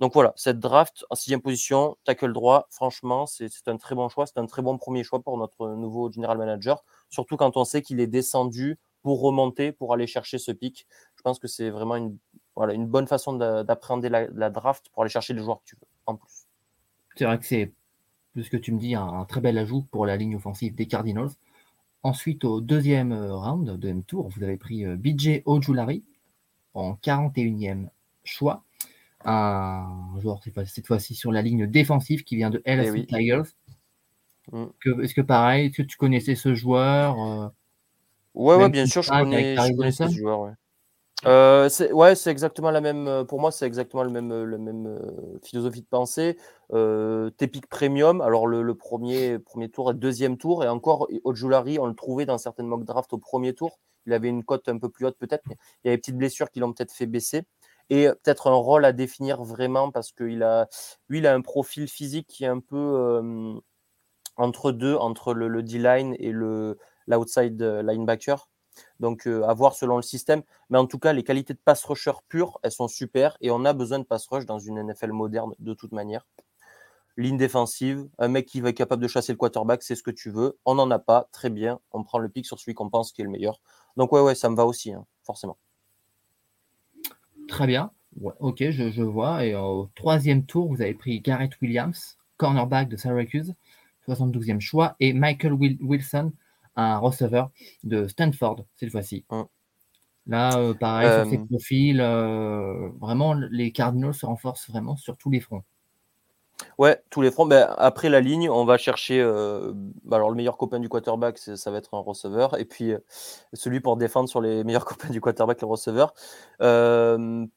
Donc 0.00 0.14
voilà, 0.14 0.32
cette 0.36 0.58
draft 0.58 1.04
en 1.10 1.14
sixième 1.14 1.40
position, 1.40 1.96
tackle 2.04 2.32
droit, 2.32 2.66
franchement, 2.70 3.26
c'est 3.26 3.48
un 3.66 3.76
très 3.76 3.94
bon 3.94 4.08
choix. 4.08 4.26
C'est 4.26 4.38
un 4.38 4.46
très 4.46 4.62
bon 4.62 4.76
premier 4.76 5.04
choix 5.04 5.20
pour 5.20 5.38
notre 5.38 5.68
nouveau 5.74 6.10
general 6.10 6.38
manager, 6.38 6.84
surtout 7.08 7.36
quand 7.36 7.56
on 7.56 7.64
sait 7.64 7.82
qu'il 7.82 8.00
est 8.00 8.08
descendu 8.08 8.78
pour 9.02 9.20
remonter, 9.20 9.72
pour 9.72 9.92
aller 9.92 10.06
chercher 10.06 10.38
ce 10.38 10.52
pic. 10.52 10.86
Je 11.16 11.22
pense 11.22 11.38
que 11.38 11.48
c'est 11.48 11.70
vraiment 11.70 11.96
une, 11.96 12.86
bonne 12.86 13.06
façon 13.06 13.34
d'appréhender 13.34 14.08
la, 14.08 14.50
draft 14.50 14.88
pour 14.92 15.02
aller 15.02 15.10
chercher 15.10 15.34
les 15.34 15.42
joueurs 15.42 15.58
que 15.60 15.66
tu 15.66 15.76
veux 15.76 15.86
en 16.06 16.16
plus. 16.16 16.46
C'est 17.16 17.24
vrai 17.24 17.38
que 17.38 17.46
c'est, 17.46 17.72
ce 18.40 18.48
que 18.48 18.56
tu 18.56 18.72
me 18.72 18.78
dis, 18.78 18.94
un, 18.94 19.24
très 19.24 19.40
bel 19.40 19.58
ajout 19.58 19.82
pour 19.90 20.06
la 20.06 20.16
ligne 20.16 20.36
offensive 20.36 20.74
des 20.74 20.86
Cardinals. 20.86 21.30
Ensuite, 22.04 22.44
au 22.44 22.60
deuxième 22.60 23.12
euh, 23.12 23.34
round, 23.34 23.78
deuxième 23.78 24.02
tour, 24.02 24.28
vous 24.28 24.42
avez 24.42 24.56
pris 24.56 24.84
euh, 24.84 24.96
BJ 24.96 25.42
Ojulari 25.44 26.02
en 26.74 26.94
41e 26.94 27.88
choix. 28.24 28.64
Un 29.24 29.86
joueur 30.20 30.40
cette 30.66 30.86
fois-ci 30.86 31.14
sur 31.14 31.30
la 31.30 31.42
ligne 31.42 31.68
défensive 31.68 32.24
qui 32.24 32.34
vient 32.34 32.50
de 32.50 32.60
LSU 32.66 33.02
eh 33.02 33.06
Tigers. 33.06 33.42
Mm. 34.50 34.64
Est-ce 35.02 35.14
que 35.14 35.20
pareil, 35.20 35.66
est-ce 35.66 35.76
que 35.76 35.82
tu 35.82 35.96
connaissais 35.96 36.34
ce 36.34 36.54
joueur 36.54 37.20
euh, 37.20 37.48
Ouais, 38.34 38.56
ouais, 38.56 38.68
bien 38.68 38.86
sûr, 38.86 39.02
je 39.02 39.10
connais, 39.10 39.54
je 39.56 39.76
connais 39.76 39.92
ce 39.92 40.08
joueur. 40.08 40.40
Ouais. 40.40 40.52
Euh, 41.24 41.68
ouais, 41.92 42.14
c'est 42.16 42.30
exactement 42.30 42.70
la 42.72 42.80
même. 42.80 43.06
Euh, 43.06 43.24
pour 43.24 43.40
moi, 43.40 43.52
c'est 43.52 43.66
exactement 43.66 44.02
le 44.02 44.10
même, 44.10 44.32
euh, 44.32 44.44
le 44.44 44.58
même 44.58 44.86
euh, 44.86 45.38
philosophie 45.44 45.82
de 45.82 45.86
pensée. 45.86 46.36
Euh, 46.72 47.30
Tepic 47.30 47.68
Premium. 47.68 48.20
Alors 48.20 48.46
le, 48.48 48.62
le, 48.62 48.74
premier, 48.74 49.38
premier 49.38 49.68
tour 49.70 49.94
deuxième 49.94 50.36
tour, 50.36 50.64
et 50.64 50.68
encore 50.68 51.08
Ojulari, 51.24 51.78
on 51.78 51.86
le 51.86 51.94
trouvait 51.94 52.26
dans 52.26 52.38
certaines 52.38 52.66
mock 52.66 52.84
drafts 52.84 53.12
au 53.12 53.18
premier 53.18 53.54
tour. 53.54 53.78
Il 54.06 54.12
avait 54.12 54.28
une 54.28 54.42
cote 54.42 54.68
un 54.68 54.78
peu 54.78 54.88
plus 54.88 55.06
haute 55.06 55.16
peut-être, 55.18 55.44
mais 55.48 55.56
il 55.84 55.88
y 55.88 55.90
avait 55.90 55.96
des 55.96 56.00
petites 56.00 56.16
blessures 56.18 56.50
qui 56.50 56.58
l'ont 56.58 56.72
peut-être 56.72 56.92
fait 56.92 57.06
baisser. 57.06 57.44
Et 57.90 58.08
peut-être 58.08 58.48
un 58.48 58.54
rôle 58.54 58.84
à 58.84 58.92
définir 58.92 59.42
vraiment 59.44 59.90
parce 59.92 60.12
qu'il 60.12 60.42
a, 60.42 60.68
lui, 61.08 61.18
il 61.18 61.26
a 61.26 61.34
un 61.34 61.40
profil 61.42 61.86
physique 61.88 62.26
qui 62.28 62.44
est 62.44 62.48
un 62.48 62.58
peu 62.60 63.60
entre 64.36 64.72
deux, 64.72 64.94
entre 64.96 65.34
le, 65.34 65.48
le 65.48 65.62
D-line 65.62 66.14
et 66.18 66.32
le 66.32 66.78
l'outside 67.06 67.60
euh, 67.62 67.82
linebacker. 67.82 68.48
Donc 69.02 69.26
euh, 69.26 69.42
à 69.42 69.52
voir 69.52 69.74
selon 69.74 69.96
le 69.96 70.02
système. 70.02 70.42
Mais 70.70 70.78
en 70.78 70.86
tout 70.86 71.00
cas, 71.00 71.12
les 71.12 71.24
qualités 71.24 71.52
de 71.52 71.58
pass 71.58 71.84
rusher 71.84 72.12
pur, 72.28 72.60
elles 72.62 72.70
sont 72.70 72.86
super 72.86 73.36
et 73.40 73.50
on 73.50 73.64
a 73.64 73.72
besoin 73.72 73.98
de 73.98 74.04
pass 74.04 74.26
rush 74.28 74.46
dans 74.46 74.60
une 74.60 74.80
NFL 74.80 75.10
moderne 75.10 75.52
de 75.58 75.74
toute 75.74 75.90
manière. 75.90 76.24
Ligne 77.16 77.36
défensive, 77.36 78.08
un 78.18 78.28
mec 78.28 78.46
qui 78.46 78.60
va 78.60 78.70
être 78.70 78.76
capable 78.76 79.02
de 79.02 79.08
chasser 79.08 79.32
le 79.32 79.36
quarterback, 79.36 79.82
c'est 79.82 79.96
ce 79.96 80.04
que 80.04 80.12
tu 80.12 80.30
veux. 80.30 80.56
On 80.64 80.76
n'en 80.76 80.88
a 80.92 81.00
pas, 81.00 81.28
très 81.32 81.50
bien. 81.50 81.80
On 81.90 82.04
prend 82.04 82.20
le 82.20 82.28
pic 82.28 82.46
sur 82.46 82.60
celui 82.60 82.74
qu'on 82.74 82.88
pense 82.88 83.10
qui 83.12 83.20
est 83.20 83.24
le 83.24 83.30
meilleur. 83.30 83.60
Donc 83.96 84.12
ouais, 84.12 84.20
ouais, 84.20 84.36
ça 84.36 84.48
me 84.48 84.54
va 84.54 84.64
aussi, 84.64 84.92
hein, 84.92 85.04
forcément. 85.24 85.58
Très 87.48 87.66
bien. 87.66 87.90
ok, 88.38 88.70
je, 88.70 88.90
je, 88.90 89.02
vois. 89.02 89.44
Et 89.44 89.56
au 89.56 89.90
troisième 89.96 90.46
tour, 90.46 90.68
vous 90.68 90.80
avez 90.80 90.94
pris 90.94 91.20
Garrett 91.20 91.52
Williams, 91.60 92.18
cornerback 92.36 92.88
de 92.88 92.96
Syracuse, 92.96 93.52
72e 94.08 94.60
choix, 94.60 94.94
et 95.00 95.12
Michael 95.12 95.54
Wilson, 95.54 96.32
un 96.76 96.98
receveur 96.98 97.50
de 97.84 98.06
Stanford 98.08 98.64
cette 98.76 98.90
fois-ci. 98.90 99.24
Mm. 99.30 99.42
Là, 100.28 100.56
euh, 100.58 100.74
pareil, 100.74 101.08
sur 101.08 101.30
ces 101.30 101.38
Euh, 101.38 101.46
profils, 101.46 102.00
euh, 102.00 102.90
vraiment, 103.00 103.34
les 103.34 103.72
Cardinals 103.72 104.14
se 104.14 104.24
renforcent 104.26 104.70
vraiment 104.70 104.96
sur 104.96 105.16
tous 105.16 105.30
les 105.30 105.40
fronts. 105.40 105.62
Ouais, 106.78 107.02
tous 107.10 107.22
les 107.22 107.32
fronts. 107.32 107.46
Ben, 107.46 107.74
après 107.76 108.08
la 108.08 108.20
ligne, 108.20 108.48
on 108.48 108.64
va 108.64 108.78
chercher. 108.78 109.20
bah, 110.04 110.16
alors, 110.16 110.30
le 110.30 110.36
meilleur 110.36 110.56
copain 110.56 110.78
du 110.78 110.88
quarterback, 110.88 111.38
ça 111.38 111.70
va 111.72 111.78
être 111.78 111.92
un 111.94 111.98
receveur. 111.98 112.56
Et 112.60 112.64
puis, 112.64 112.92
celui 113.52 113.80
pour 113.80 113.96
défendre 113.96 114.28
sur 114.28 114.40
les 114.40 114.62
meilleurs 114.62 114.84
copains 115.08 115.10
du 115.10 115.20
quarterback, 115.20 115.60
le 115.60 115.66
receveur. 115.66 116.14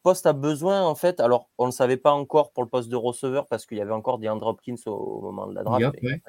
Poste 0.02 0.26
a 0.26 0.34
besoin, 0.34 0.82
en 0.84 0.96
fait. 0.96 1.20
Alors, 1.20 1.50
on 1.60 1.66
ne 1.66 1.70
le 1.70 1.74
savait 1.74 1.98
pas 1.98 2.14
encore 2.14 2.52
pour 2.52 2.64
le 2.64 2.70
poste 2.70 2.90
de 2.90 2.96
receveur 2.96 3.46
parce 3.46 3.68
qu'il 3.68 3.78
y 3.78 3.82
avait 3.82 3.92
encore 3.92 4.18
des 4.18 4.28
Andrew 4.28 4.50
Hopkins 4.50 4.76
au, 4.88 4.92
au 4.92 5.22
moment 5.22 5.46
de 5.46 5.54
la 5.54 5.64
draft. 5.64 5.86
Ouais. 6.02 6.22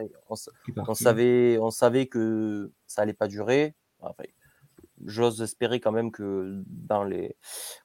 On, 0.88 0.94
savait, 0.94 1.58
on 1.58 1.70
savait 1.70 2.06
que 2.06 2.72
ça 2.86 3.02
allait 3.02 3.12
pas 3.12 3.28
durer. 3.28 3.74
Enfin, 4.00 4.24
J'ose 5.04 5.42
espérer 5.42 5.80
quand 5.80 5.92
même 5.92 6.10
que 6.10 6.62
dans 6.66 7.04
les, 7.04 7.36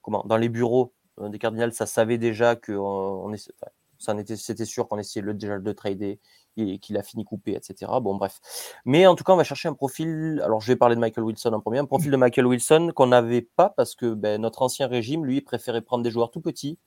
comment, 0.02 0.24
dans 0.26 0.38
les 0.38 0.50
bureaux 0.50 0.94
euh, 1.20 1.30
des 1.30 1.40
Cardinals, 1.40 1.74
ça 1.74 1.86
savait 1.86 2.18
déjà 2.18 2.56
que 2.56 2.72
on, 2.72 3.26
on 3.26 3.34
enfin, 3.34 4.18
était, 4.18 4.38
c'était 4.38 4.66
sûr 4.66 4.88
qu'on 4.88 4.98
essayait 4.98 5.26
le, 5.26 5.34
déjà 5.34 5.60
de 5.60 5.72
trader 5.74 6.20
et 6.58 6.80
qu'il 6.80 6.98
a 6.98 7.04
fini 7.04 7.24
coupé, 7.26 7.54
etc. 7.54 7.92
Bon, 8.02 8.16
bref. 8.16 8.40
Mais 8.86 9.08
en 9.08 9.16
tout 9.16 9.24
cas, 9.24 9.34
on 9.34 9.38
va 9.38 9.44
chercher 9.44 9.70
un 9.70 9.74
profil. 9.74 10.42
Alors, 10.44 10.62
je 10.62 10.68
vais 10.68 10.76
parler 10.76 10.96
de 10.96 11.02
Michael 11.02 11.24
Wilson 11.24 11.54
en 11.54 11.60
premier. 11.60 11.80
Un 11.80 11.86
profil 11.86 12.12
de 12.12 12.18
Michael 12.18 12.46
Wilson 12.46 12.92
qu'on 12.96 13.08
n'avait 13.08 13.42
pas 13.42 13.70
parce 13.70 13.96
que 13.96 14.14
ben, 14.14 14.42
notre 14.42 14.62
ancien 14.62 14.88
régime, 14.88 15.26
lui, 15.26 15.42
préférait 15.42 15.82
prendre 15.82 16.04
des 16.04 16.12
joueurs 16.12 16.32
tout 16.32 16.42
petits 16.42 16.78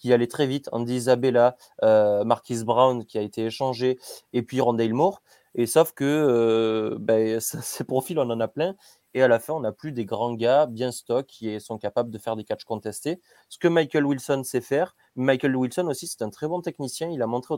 qui 0.00 0.12
allaient 0.12 0.26
très 0.26 0.46
vite. 0.46 0.68
Andy 0.72 0.96
Isabella, 0.96 1.56
euh, 1.84 2.24
Marquis 2.24 2.64
Brown 2.64 3.04
qui 3.04 3.18
a 3.18 3.22
été 3.22 3.44
échangé 3.46 3.98
et 4.32 4.42
puis 4.42 4.60
Rondale 4.60 4.94
Moore. 4.94 5.22
Et 5.54 5.66
sauf 5.66 5.92
que 5.92 6.04
euh, 6.04 6.96
ben, 6.98 7.38
ces 7.40 7.84
profils, 7.84 8.18
on 8.18 8.30
en 8.30 8.40
a 8.40 8.48
plein. 8.48 8.74
Et 9.12 9.22
à 9.22 9.28
la 9.28 9.40
fin, 9.40 9.54
on 9.54 9.60
n'a 9.60 9.72
plus 9.72 9.90
des 9.92 10.04
grands 10.04 10.34
gars 10.34 10.66
bien 10.66 10.92
stock 10.92 11.26
qui 11.26 11.60
sont 11.60 11.78
capables 11.78 12.10
de 12.10 12.18
faire 12.18 12.36
des 12.36 12.44
catchs 12.44 12.64
contestés. 12.64 13.20
Ce 13.48 13.58
que 13.58 13.66
Michael 13.66 14.06
Wilson 14.06 14.42
sait 14.44 14.60
faire. 14.60 14.94
Michael 15.16 15.56
Wilson 15.56 15.88
aussi, 15.88 16.06
c'est 16.06 16.22
un 16.22 16.30
très 16.30 16.46
bon 16.46 16.60
technicien. 16.60 17.08
Il 17.10 17.20
a 17.20 17.26
montré 17.26 17.52
au 17.52 17.56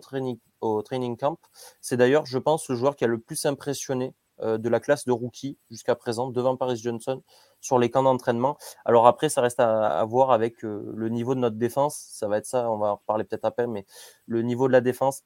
training, 0.82 1.16
camp. 1.18 1.38
C'est 1.82 1.98
d'ailleurs, 1.98 2.24
je 2.24 2.38
pense, 2.38 2.68
le 2.70 2.76
joueur 2.76 2.96
qui 2.96 3.04
a 3.04 3.06
le 3.06 3.18
plus 3.18 3.44
impressionné 3.44 4.14
de 4.42 4.68
la 4.68 4.80
classe 4.80 5.04
de 5.04 5.12
rookie 5.12 5.58
jusqu'à 5.70 5.94
présent, 5.94 6.30
devant 6.30 6.56
Paris 6.56 6.76
Johnson, 6.76 7.22
sur 7.62 7.78
les 7.78 7.90
camps 7.90 8.02
d'entraînement. 8.02 8.58
Alors 8.84 9.06
après, 9.06 9.28
ça 9.28 9.40
reste 9.40 9.60
à, 9.60 10.04
voir 10.04 10.30
avec 10.32 10.64
euh, 10.64 10.92
le 10.94 11.08
niveau 11.08 11.34
de 11.34 11.40
notre 11.40 11.56
défense. 11.56 11.96
Ça 12.10 12.28
va 12.28 12.38
être 12.38 12.46
ça, 12.46 12.70
on 12.70 12.78
va 12.78 12.88
en 12.88 12.96
reparler 12.96 13.24
peut-être 13.24 13.44
après, 13.44 13.66
mais 13.66 13.86
le 14.26 14.42
niveau 14.42 14.66
de 14.66 14.72
la 14.72 14.80
défense, 14.80 15.22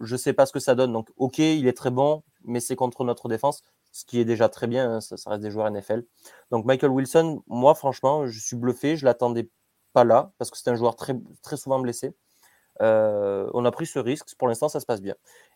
je 0.00 0.16
sais 0.16 0.32
pas 0.32 0.46
ce 0.46 0.52
que 0.52 0.60
ça 0.60 0.74
donne. 0.74 0.92
Donc, 0.92 1.08
ok, 1.16 1.38
il 1.38 1.66
est 1.66 1.76
très 1.76 1.90
bon, 1.90 2.22
mais 2.44 2.60
c'est 2.60 2.76
contre 2.76 3.04
notre 3.04 3.28
défense, 3.28 3.62
ce 3.92 4.04
qui 4.04 4.20
est 4.20 4.24
déjà 4.24 4.48
très 4.48 4.66
bien. 4.66 4.94
hein, 4.96 5.00
ça, 5.00 5.16
reste 5.30 5.42
des 5.42 5.50
joueurs 5.50 5.70
NFL. 5.70 6.04
Donc, 6.50 6.64
Michael 6.66 6.90
Wilson, 6.90 7.42
moi, 7.46 7.74
franchement, 7.74 8.26
je 8.26 8.38
suis 8.38 8.56
bluffé. 8.56 8.96
Je 8.96 9.04
l'attendais 9.04 9.48
pas 9.92 10.04
là 10.04 10.32
parce 10.38 10.50
que 10.50 10.58
c'est 10.58 10.70
un 10.70 10.76
joueur 10.76 10.96
très, 10.96 11.14
très 11.42 11.56
souvent 11.56 11.78
blessé. 11.80 12.14
Euh, 12.80 13.50
on 13.54 13.64
a 13.64 13.70
pris 13.70 13.86
ce 13.86 13.98
risque. 13.98 14.34
Pour 14.36 14.48
l'instant, 14.48 14.68
ça 14.68 14.80
se 14.80 14.86
passe 14.86 15.02
bien. 15.02 15.14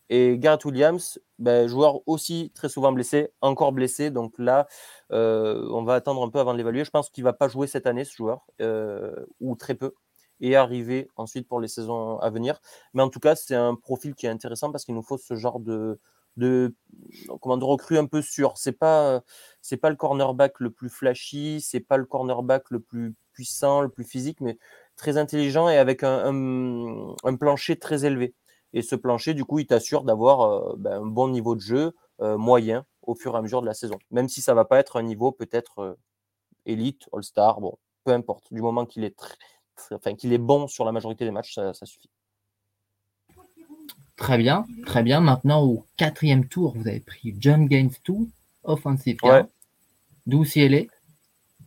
Et 0.09 0.39
Garrett 0.39 0.65
Williams, 0.65 1.19
ben, 1.39 1.67
joueur 1.67 2.01
aussi 2.07 2.53
très 2.55 2.69
souvent 2.69 2.93
blessé, 2.93 3.33
encore 3.41 3.73
blessé. 3.73 4.11
Donc 4.11 4.35
là, 4.39 4.67
euh, 5.13 5.67
on 5.71 5.83
va 5.83 5.95
attendre 5.95 6.23
un 6.23 6.31
peu 6.31 6.39
avant 6.39 6.53
de 6.53 6.59
l'évaluer. 6.59 6.85
Je 6.85 6.91
pense 6.91 7.11
qu'il 7.11 7.25
va 7.25 7.33
pas 7.33 7.49
jouer 7.49 7.67
cette 7.67 7.87
année, 7.87 8.05
ce 8.05 8.15
joueur, 8.15 8.47
euh, 8.61 9.27
ou 9.41 9.57
très 9.57 9.75
peu, 9.75 9.95
et 10.41 10.55
arriver 10.57 11.09
ensuite 11.17 11.49
pour 11.49 11.61
les 11.61 11.69
saisons 11.69 12.19
à 12.19 12.31
venir. 12.31 12.61
Mais 12.95 13.03
en 13.03 13.09
tout 13.11 13.21
cas, 13.21 13.35
c'est 13.35 13.57
un 13.57 13.75
profil 13.75 14.15
qui 14.15 14.27
est 14.27 14.31
intéressant 14.31 14.71
parce 14.71 14.85
qu'il 14.85 14.95
nous 14.95 15.03
faut 15.03 15.19
ce 15.19 15.35
genre 15.35 15.59
de, 15.61 15.99
comment, 17.41 17.57
de 17.57 17.65
recrue 17.65 17.99
un 17.99 18.07
peu 18.07 18.23
sûr. 18.23 18.57
C'est 18.57 18.73
pas, 18.73 19.23
pas 19.81 19.91
le 19.91 19.97
cornerback 19.97 20.61
le 20.61 20.71
plus 20.71 20.89
flashy, 20.89 21.61
c'est 21.61 21.81
pas 21.81 21.97
le 21.97 22.05
cornerback 22.05 22.71
le 22.71 22.81
plus 22.81 23.15
puissant, 23.33 23.81
le 23.83 23.89
plus 23.89 24.05
physique, 24.05 24.41
mais 24.41 24.59
très 24.97 25.19
intelligent 25.19 25.69
et 25.69 25.77
avec 25.79 26.03
un 26.05 27.37
plancher 27.39 27.77
très 27.77 28.05
élevé. 28.05 28.35
Et 28.77 28.83
ce 28.83 28.95
plancher, 28.95 29.33
du 29.33 29.47
coup, 29.47 29.59
il 29.59 29.67
t'assure 29.67 30.05
d'avoir 30.05 30.43
euh, 30.43 30.75
ben, 30.77 31.01
un 31.03 31.07
bon 31.07 31.29
niveau 31.29 31.55
de 31.55 31.63
jeu 31.63 31.95
euh, 32.21 32.37
moyen 32.37 32.85
au 33.01 33.15
fur 33.15 33.35
et 33.35 33.39
à 33.39 33.41
mesure 33.41 33.63
de 33.63 33.67
la 33.67 33.73
saison. 33.73 33.99
Même 34.11 34.29
si 34.29 34.43
ça 34.43 34.53
va 34.53 34.67
pas 34.67 34.79
être 34.79 34.97
un 34.97 35.03
niveau 35.03 35.33
peut-être 35.33 35.79
euh, 35.79 35.95
élite, 36.67 37.09
all-star, 37.15 37.63
bon, 37.63 37.79
peu 38.05 38.13
importe. 38.13 38.53
Du 38.53 38.61
moment 38.61 38.85
qu'il 38.85 39.03
est, 39.05 39.17
très, 39.17 39.35
enfin, 39.93 40.15
qu'il 40.15 40.31
est 40.35 40.39
bon 40.39 40.69
sur 40.69 40.85
la 40.85 40.93
majorité 40.93 41.25
des 41.25 41.31
matchs, 41.31 41.55
ça, 41.55 41.73
ça 41.73 41.87
suffit. 41.87 42.11
Très 44.17 44.37
bien, 44.37 44.67
très 44.85 45.03
bien. 45.03 45.21
Maintenant, 45.23 45.63
au 45.65 45.87
quatrième 45.97 46.47
tour, 46.47 46.75
vous 46.77 46.87
avez 46.87 47.01
pris 47.01 47.35
John 47.39 47.67
Gaines 47.69 47.93
2, 48.07 48.15
offensive 48.65 49.17
Ouais. 49.23 49.45
d'UCLA. 50.27 50.83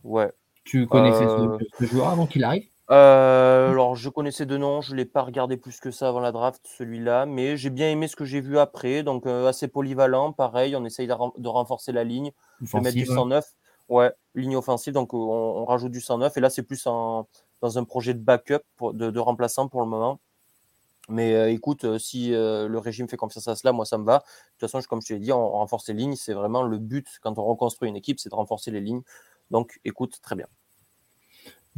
Ouais. 0.04 0.30
Tu 0.62 0.86
connaissais 0.86 1.26
Euh, 1.26 1.58
ce, 1.58 1.84
ce 1.86 1.90
joueur 1.90 2.08
avant 2.10 2.28
qu'il 2.28 2.44
arrive? 2.44 2.68
Euh, 2.90 3.70
alors, 3.70 3.94
je 3.94 4.08
connaissais 4.08 4.46
deux 4.46 4.58
noms, 4.58 4.80
je 4.80 4.92
ne 4.92 4.96
l'ai 4.96 5.04
pas 5.04 5.22
regardé 5.22 5.56
plus 5.56 5.78
que 5.78 5.92
ça 5.92 6.08
avant 6.08 6.18
la 6.18 6.32
draft, 6.32 6.60
celui-là, 6.76 7.24
mais 7.24 7.56
j'ai 7.56 7.70
bien 7.70 7.88
aimé 7.90 8.08
ce 8.08 8.16
que 8.16 8.24
j'ai 8.24 8.40
vu 8.40 8.58
après. 8.58 9.04
Donc, 9.04 9.26
euh, 9.26 9.46
assez 9.46 9.68
polyvalent, 9.68 10.32
pareil, 10.32 10.74
on 10.74 10.84
essaye 10.84 11.06
de, 11.06 11.12
ren- 11.12 11.32
de 11.38 11.48
renforcer 11.48 11.92
la 11.92 12.02
ligne, 12.02 12.32
de 12.72 12.80
mettre 12.80 12.96
du 12.96 13.06
Offensive, 13.06 13.06
109. 13.06 13.44
Ouais, 13.88 14.12
ligne 14.34 14.56
offensive, 14.56 14.92
donc 14.94 15.14
on, 15.14 15.18
on 15.18 15.64
rajoute 15.64 15.92
du 15.92 16.00
109. 16.00 16.36
Et 16.36 16.40
là, 16.40 16.50
c'est 16.50 16.62
plus 16.64 16.84
en, 16.86 17.28
dans 17.60 17.78
un 17.78 17.84
projet 17.84 18.14
de 18.14 18.20
backup, 18.20 18.60
pour- 18.76 18.92
de, 18.94 19.10
de 19.10 19.18
remplaçant 19.20 19.68
pour 19.68 19.80
le 19.82 19.86
moment. 19.88 20.20
Mais 21.08 21.34
euh, 21.34 21.50
écoute, 21.50 21.98
si 21.98 22.30
le 22.30 22.78
régime 22.78 23.08
fait 23.08 23.16
confiance 23.18 23.48
à 23.48 23.56
cela, 23.56 23.72
moi, 23.72 23.84
ça 23.86 23.98
me 23.98 24.04
va. 24.04 24.18
De 24.18 24.24
toute 24.60 24.70
façon, 24.70 24.80
comme 24.88 25.02
je 25.02 25.08
te 25.08 25.12
l'ai 25.14 25.20
dit, 25.20 25.32
on, 25.32 25.38
on 25.38 25.58
renforce 25.58 25.88
les 25.88 25.94
lignes. 25.94 26.16
C'est 26.16 26.34
vraiment 26.34 26.62
le 26.64 26.78
but 26.78 27.06
quand 27.22 27.38
on 27.38 27.44
reconstruit 27.44 27.88
une 27.88 27.96
équipe, 27.96 28.20
c'est 28.20 28.30
de 28.30 28.34
renforcer 28.36 28.70
les 28.70 28.80
lignes. 28.80 29.02
Donc, 29.50 29.80
écoute, 29.84 30.20
très 30.22 30.36
bien. 30.36 30.46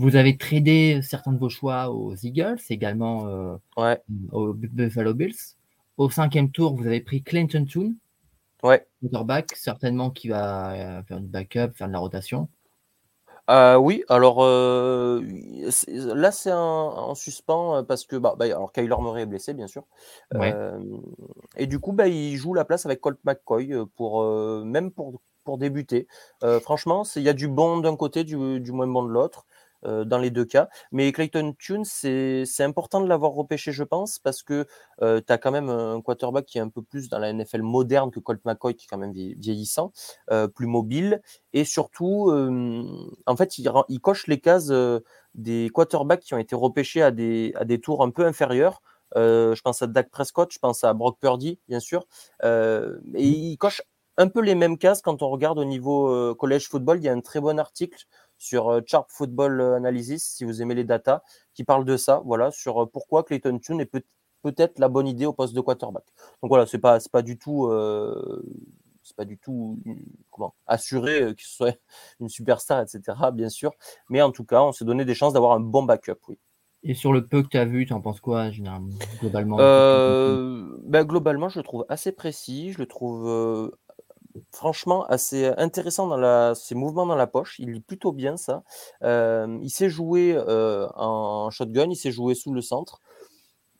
Vous 0.02 0.16
avez 0.16 0.36
tradé 0.36 1.00
certains 1.00 1.30
de 1.30 1.38
vos 1.38 1.48
choix 1.48 1.92
aux 1.92 2.16
Eagles, 2.16 2.58
également 2.70 3.28
euh, 3.28 3.54
Ouais, 3.76 4.02
aux 4.32 4.52
Buffalo 4.52 5.14
Bills. 5.14 5.36
Au 5.96 6.10
cinquième 6.10 6.50
tour, 6.50 6.74
vous 6.74 6.88
avez 6.88 7.00
pris 7.00 7.22
Clinton 7.22 7.64
Toon, 7.64 7.94
ouais. 8.64 8.84
quarterback, 9.00 9.54
certainement 9.54 10.10
qui 10.10 10.26
va 10.26 10.72
euh, 10.72 11.02
faire 11.04 11.20
du 11.20 11.28
backup, 11.28 11.70
faire 11.76 11.86
de 11.86 11.92
la 11.92 12.00
rotation. 12.00 12.48
Euh, 13.48 13.76
oui, 13.76 14.02
alors 14.08 14.42
euh, 14.42 15.22
là 15.86 16.32
c'est 16.32 16.52
en, 16.52 16.58
en 16.58 17.14
suspens 17.14 17.84
parce 17.84 18.04
que 18.04 18.16
bah, 18.16 18.34
bah, 18.36 18.46
alors 18.46 18.72
Kyler 18.72 18.96
Murray 19.00 19.22
est 19.22 19.26
blessé 19.26 19.54
bien 19.54 19.68
sûr 19.68 19.84
Ouais. 20.34 20.52
Euh, 20.52 20.80
et 21.56 21.68
du 21.68 21.78
coup 21.78 21.92
bah, 21.92 22.08
il 22.08 22.36
joue 22.36 22.54
la 22.54 22.64
place 22.64 22.86
avec 22.86 23.00
Colt 23.00 23.18
McCoy 23.24 23.72
pour 23.94 24.24
même 24.64 24.90
pour, 24.90 25.20
pour 25.44 25.58
débuter. 25.58 26.08
Franchement 26.62 27.04
il 27.16 27.22
y 27.22 27.28
a 27.28 27.34
du 27.34 27.46
bon 27.46 27.78
d'un 27.78 27.96
côté 27.96 28.24
du, 28.24 28.58
du 28.58 28.72
moins 28.72 28.86
bon 28.88 29.04
de 29.04 29.10
l'autre 29.10 29.44
euh, 29.84 30.04
dans 30.04 30.18
les 30.18 30.30
deux 30.30 30.44
cas. 30.44 30.68
Mais 30.92 31.10
Clayton 31.12 31.54
Tune 31.58 31.84
c'est 31.84 32.44
c'est 32.46 32.64
important 32.64 33.00
de 33.00 33.08
l'avoir 33.08 33.32
repêché 33.32 33.72
je 33.72 33.84
pense 33.84 34.18
parce 34.18 34.42
que 34.42 34.66
tu 35.00 35.32
as 35.32 35.38
quand 35.38 35.50
même 35.50 35.68
un 35.68 36.00
quarterback 36.00 36.46
qui 36.46 36.58
est 36.58 36.60
un 36.60 36.68
peu 36.68 36.82
plus 36.82 37.08
dans 37.08 37.18
la 37.18 37.32
NFL 37.32 37.62
moderne 37.62 38.10
que 38.10 38.20
Colt 38.20 38.40
McCoy 38.44 38.74
qui 38.74 38.84
est 38.86 38.88
quand 38.88 38.98
même 38.98 39.12
vie- 39.12 39.34
vieillissant, 39.34 39.92
euh, 40.30 40.48
plus 40.48 40.66
mobile 40.66 41.20
et 41.52 41.64
surtout, 41.64 42.30
euh, 42.30 42.84
en 43.26 43.36
fait, 43.36 43.58
il, 43.58 44.00
coche 44.00 44.26
les 44.26 44.40
cases 44.40 44.70
euh, 44.70 45.00
des 45.34 45.70
quarterbacks 45.74 46.20
qui 46.20 46.34
ont 46.34 46.38
été 46.38 46.54
repêchés 46.56 47.02
à 47.02 47.10
des, 47.10 47.52
à 47.56 47.64
des 47.64 47.80
tours 47.80 48.02
un 48.02 48.10
peu 48.10 48.24
inférieurs. 48.26 48.82
Euh, 49.16 49.54
je 49.54 49.60
pense 49.62 49.82
à 49.82 49.86
Dak 49.86 50.10
Prescott, 50.10 50.50
je 50.52 50.58
pense 50.58 50.84
à 50.84 50.94
Brock 50.94 51.18
Purdy, 51.20 51.58
bien 51.68 51.80
sûr. 51.80 52.06
Euh, 52.44 52.98
et 53.14 53.26
il 53.28 53.56
coche 53.58 53.82
un 54.16 54.28
peu 54.28 54.40
les 54.40 54.54
mêmes 54.54 54.78
cases 54.78 55.02
quand 55.02 55.22
on 55.22 55.28
regarde 55.28 55.58
au 55.58 55.64
niveau 55.64 56.08
euh, 56.08 56.34
collège 56.34 56.68
football. 56.68 56.98
Il 56.98 57.04
y 57.04 57.08
a 57.08 57.12
un 57.12 57.20
très 57.20 57.40
bon 57.40 57.58
article 57.58 58.04
sur 58.42 58.70
euh, 58.70 58.80
Sharp 58.84 59.08
Football 59.08 59.60
Analysis, 59.60 60.24
si 60.24 60.44
vous 60.44 60.62
aimez 60.62 60.74
les 60.74 60.82
datas, 60.82 61.22
qui 61.54 61.62
parle 61.62 61.84
de 61.84 61.96
ça, 61.96 62.22
voilà, 62.24 62.50
sur 62.50 62.82
euh, 62.82 62.86
pourquoi 62.86 63.22
Clayton 63.22 63.60
Tune 63.60 63.80
est 63.80 63.86
peut- 63.86 64.02
peut-être 64.42 64.80
la 64.80 64.88
bonne 64.88 65.06
idée 65.06 65.26
au 65.26 65.32
poste 65.32 65.54
de 65.54 65.60
quarterback. 65.60 66.04
Donc 66.42 66.48
voilà, 66.48 66.66
c'est 66.66 66.80
pas, 66.80 66.98
pas 67.12 67.22
du 67.22 67.38
tout, 67.38 67.66
euh, 67.66 68.42
c'est 69.04 69.14
pas 69.14 69.24
du 69.24 69.38
tout 69.38 69.78
euh, 69.86 69.92
comment 70.30 70.54
assuré 70.66 71.22
euh, 71.22 71.34
qu'il 71.34 71.46
soit 71.46 71.78
une 72.20 72.28
superstar, 72.28 72.80
etc. 72.80 73.30
Bien 73.30 73.48
sûr, 73.48 73.70
mais 74.08 74.20
en 74.22 74.32
tout 74.32 74.44
cas, 74.44 74.62
on 74.62 74.72
s'est 74.72 74.84
donné 74.84 75.04
des 75.04 75.14
chances 75.14 75.34
d'avoir 75.34 75.52
un 75.52 75.60
bon 75.60 75.84
backup, 75.84 76.18
oui. 76.26 76.36
Et 76.84 76.94
sur 76.94 77.12
le 77.12 77.24
peu 77.24 77.44
que 77.44 77.48
tu 77.48 77.58
as 77.58 77.64
vu, 77.64 77.86
tu 77.86 77.92
en 77.92 78.00
penses 78.00 78.20
quoi, 78.20 78.50
généralement, 78.50 78.88
globalement? 79.20 79.60
Euh, 79.60 80.76
ben, 80.82 81.04
globalement, 81.04 81.48
je 81.48 81.60
le 81.60 81.62
trouve 81.62 81.86
assez 81.88 82.10
précis, 82.10 82.72
je 82.72 82.78
le 82.78 82.86
trouve 82.86 83.28
euh, 83.28 83.70
franchement 84.50 85.04
assez 85.06 85.46
intéressant 85.56 86.06
dans 86.06 86.16
la, 86.16 86.54
ses 86.54 86.74
mouvements 86.74 87.06
dans 87.06 87.16
la 87.16 87.26
poche. 87.26 87.58
Il 87.58 87.72
lit 87.72 87.80
plutôt 87.80 88.12
bien 88.12 88.36
ça. 88.36 88.62
Euh, 89.02 89.58
il 89.62 89.70
sait 89.70 89.88
jouer 89.90 90.34
euh, 90.36 90.88
en 90.94 91.50
shotgun, 91.50 91.90
il 91.90 91.96
sait 91.96 92.12
jouer 92.12 92.34
sous 92.34 92.52
le 92.52 92.60
centre. 92.60 93.00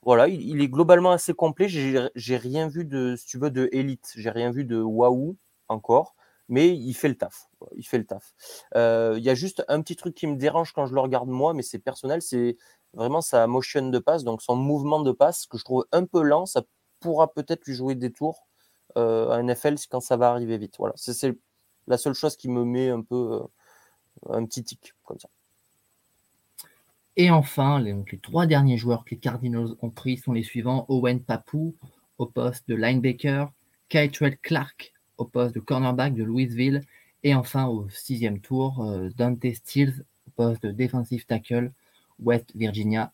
Voilà, 0.03 0.27
il, 0.29 0.61
est 0.61 0.69
globalement 0.69 1.13
assez 1.13 1.33
complet. 1.33 1.69
J'ai 1.69 2.37
rien 2.37 2.69
vu 2.69 2.85
de, 2.85 3.15
si 3.17 3.27
tu 3.27 3.39
veux, 3.39 3.51
de 3.51 3.69
élite. 3.73 4.13
J'ai 4.17 4.31
rien 4.31 4.51
vu 4.51 4.65
de 4.65 4.81
waouh 4.81 5.37
encore, 5.69 6.17
mais 6.49 6.77
il 6.77 6.95
fait 6.95 7.09
le 7.09 7.17
taf. 7.17 7.49
Il 7.77 7.87
fait 7.87 7.99
le 7.99 8.07
taf. 8.07 8.35
Euh, 8.75 9.15
Il 9.17 9.25
y 9.25 9.31
a 9.31 9.35
juste 9.35 9.65
un 9.69 9.81
petit 9.81 9.95
truc 9.95 10.15
qui 10.17 10.27
me 10.27 10.37
dérange 10.37 10.73
quand 10.73 10.87
je 10.87 10.95
le 10.95 11.01
regarde 11.01 11.29
moi, 11.29 11.55
mais 11.55 11.63
c'est 11.63 11.79
personnel. 11.79 12.21
C'est 12.21 12.57
vraiment 12.95 13.21
sa 13.21 13.47
motion 13.47 13.89
de 13.91 13.99
passe, 14.01 14.25
donc 14.25 14.43
son 14.43 14.57
mouvement 14.57 15.01
de 15.01 15.13
passe 15.13 15.47
que 15.47 15.57
je 15.57 15.65
trouve 15.65 15.87
un 15.93 16.05
peu 16.05 16.23
lent. 16.23 16.47
Ça 16.47 16.63
pourra 17.01 17.33
peut-être 17.33 17.65
lui 17.67 17.75
jouer 17.75 17.95
des 17.95 18.13
tours 18.13 18.49
à 18.97 19.43
NFL 19.43 19.77
quand 19.91 20.01
ça 20.01 20.17
va 20.17 20.31
arriver 20.31 20.59
vite. 20.59 20.77
Voilà, 20.79 20.95
c'est 20.97 21.37
la 21.87 21.99
seule 21.99 22.15
chose 22.15 22.37
qui 22.37 22.49
me 22.49 22.65
met 22.65 22.91
un 22.91 23.03
peu 23.03 23.41
un 24.29 24.45
petit 24.45 24.65
tic 24.65 24.95
comme 25.05 25.19
ça. 25.19 25.29
Et 27.17 27.31
enfin, 27.31 27.79
les, 27.79 27.95
les, 28.11 28.19
trois 28.19 28.47
derniers 28.47 28.79
joueurs 28.79 29.05
que 29.05 29.11
les 29.11 29.19
Cardinals 29.19 29.75
ont 29.83 29.91
pris 29.91 30.17
sont 30.17 30.33
les 30.33 30.43
suivants 30.43 30.87
Owen 30.89 31.21
Papou 31.21 31.75
au 32.19 32.27
poste 32.27 32.69
de 32.69 32.75
linebacker, 32.75 33.53
Kytrell 33.89 34.39
Clark 34.39 34.93
au 35.19 35.25
poste 35.25 35.55
de 35.55 35.61
cornerback 35.61 36.15
de 36.15 36.25
Louisville, 36.25 36.83
et 37.23 37.35
enfin 37.35 37.67
au 37.67 37.89
sixième 37.91 38.41
tour, 38.41 38.83
euh, 38.83 39.11
Dante 39.17 39.53
Stills 39.55 40.05
au 40.27 40.31
poste 40.31 40.65
de 40.65 40.73
defensive 40.73 41.27
tackle 41.27 41.73
West 42.19 42.53
Virginia. 42.55 43.13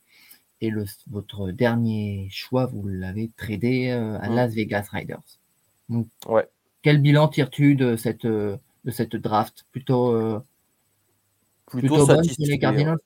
Et 0.61 0.71
le, 0.71 0.85
votre 1.09 1.51
dernier 1.51 2.29
choix, 2.31 2.67
vous 2.67 2.87
l'avez 2.89 3.31
tradé 3.37 3.89
euh, 3.91 4.19
à 4.21 4.29
mm. 4.29 4.35
Las 4.35 4.55
Vegas 4.55 4.89
Riders. 4.91 5.39
Donc, 5.89 6.07
ouais. 6.27 6.49
Quel 6.83 7.01
bilan 7.01 7.29
tires-tu 7.29 7.75
de 7.75 7.97
cette, 7.97 8.25
euh, 8.25 8.57
de 8.85 8.91
cette 8.91 9.17
draft? 9.17 9.67
Plutôt, 9.73 10.41
plutôt, 11.67 11.97
plutôt 11.97 12.07
bonne 12.07 12.27
pour 12.27 12.47
les 12.47 12.59
Cardinals? 12.59 12.99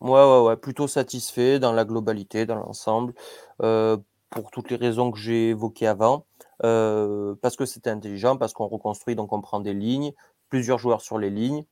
Ouais, 0.00 0.10
ouais, 0.10 0.40
ouais, 0.46 0.56
plutôt 0.56 0.86
satisfait 0.86 1.58
dans 1.58 1.72
la 1.72 1.84
globalité, 1.84 2.46
dans 2.46 2.54
l'ensemble, 2.54 3.14
euh, 3.62 3.96
pour 4.30 4.50
toutes 4.50 4.70
les 4.70 4.76
raisons 4.76 5.10
que 5.10 5.18
j'ai 5.18 5.50
évoquées 5.50 5.88
avant. 5.88 6.24
Euh, 6.64 7.34
parce 7.42 7.56
que 7.56 7.66
c'était 7.66 7.90
intelligent, 7.90 8.36
parce 8.36 8.52
qu'on 8.52 8.66
reconstruit, 8.66 9.16
donc 9.16 9.32
on 9.32 9.40
prend 9.40 9.60
des 9.60 9.74
lignes, 9.74 10.12
plusieurs 10.48 10.78
joueurs 10.78 11.00
sur 11.00 11.18
les 11.18 11.30
lignes. 11.30 11.64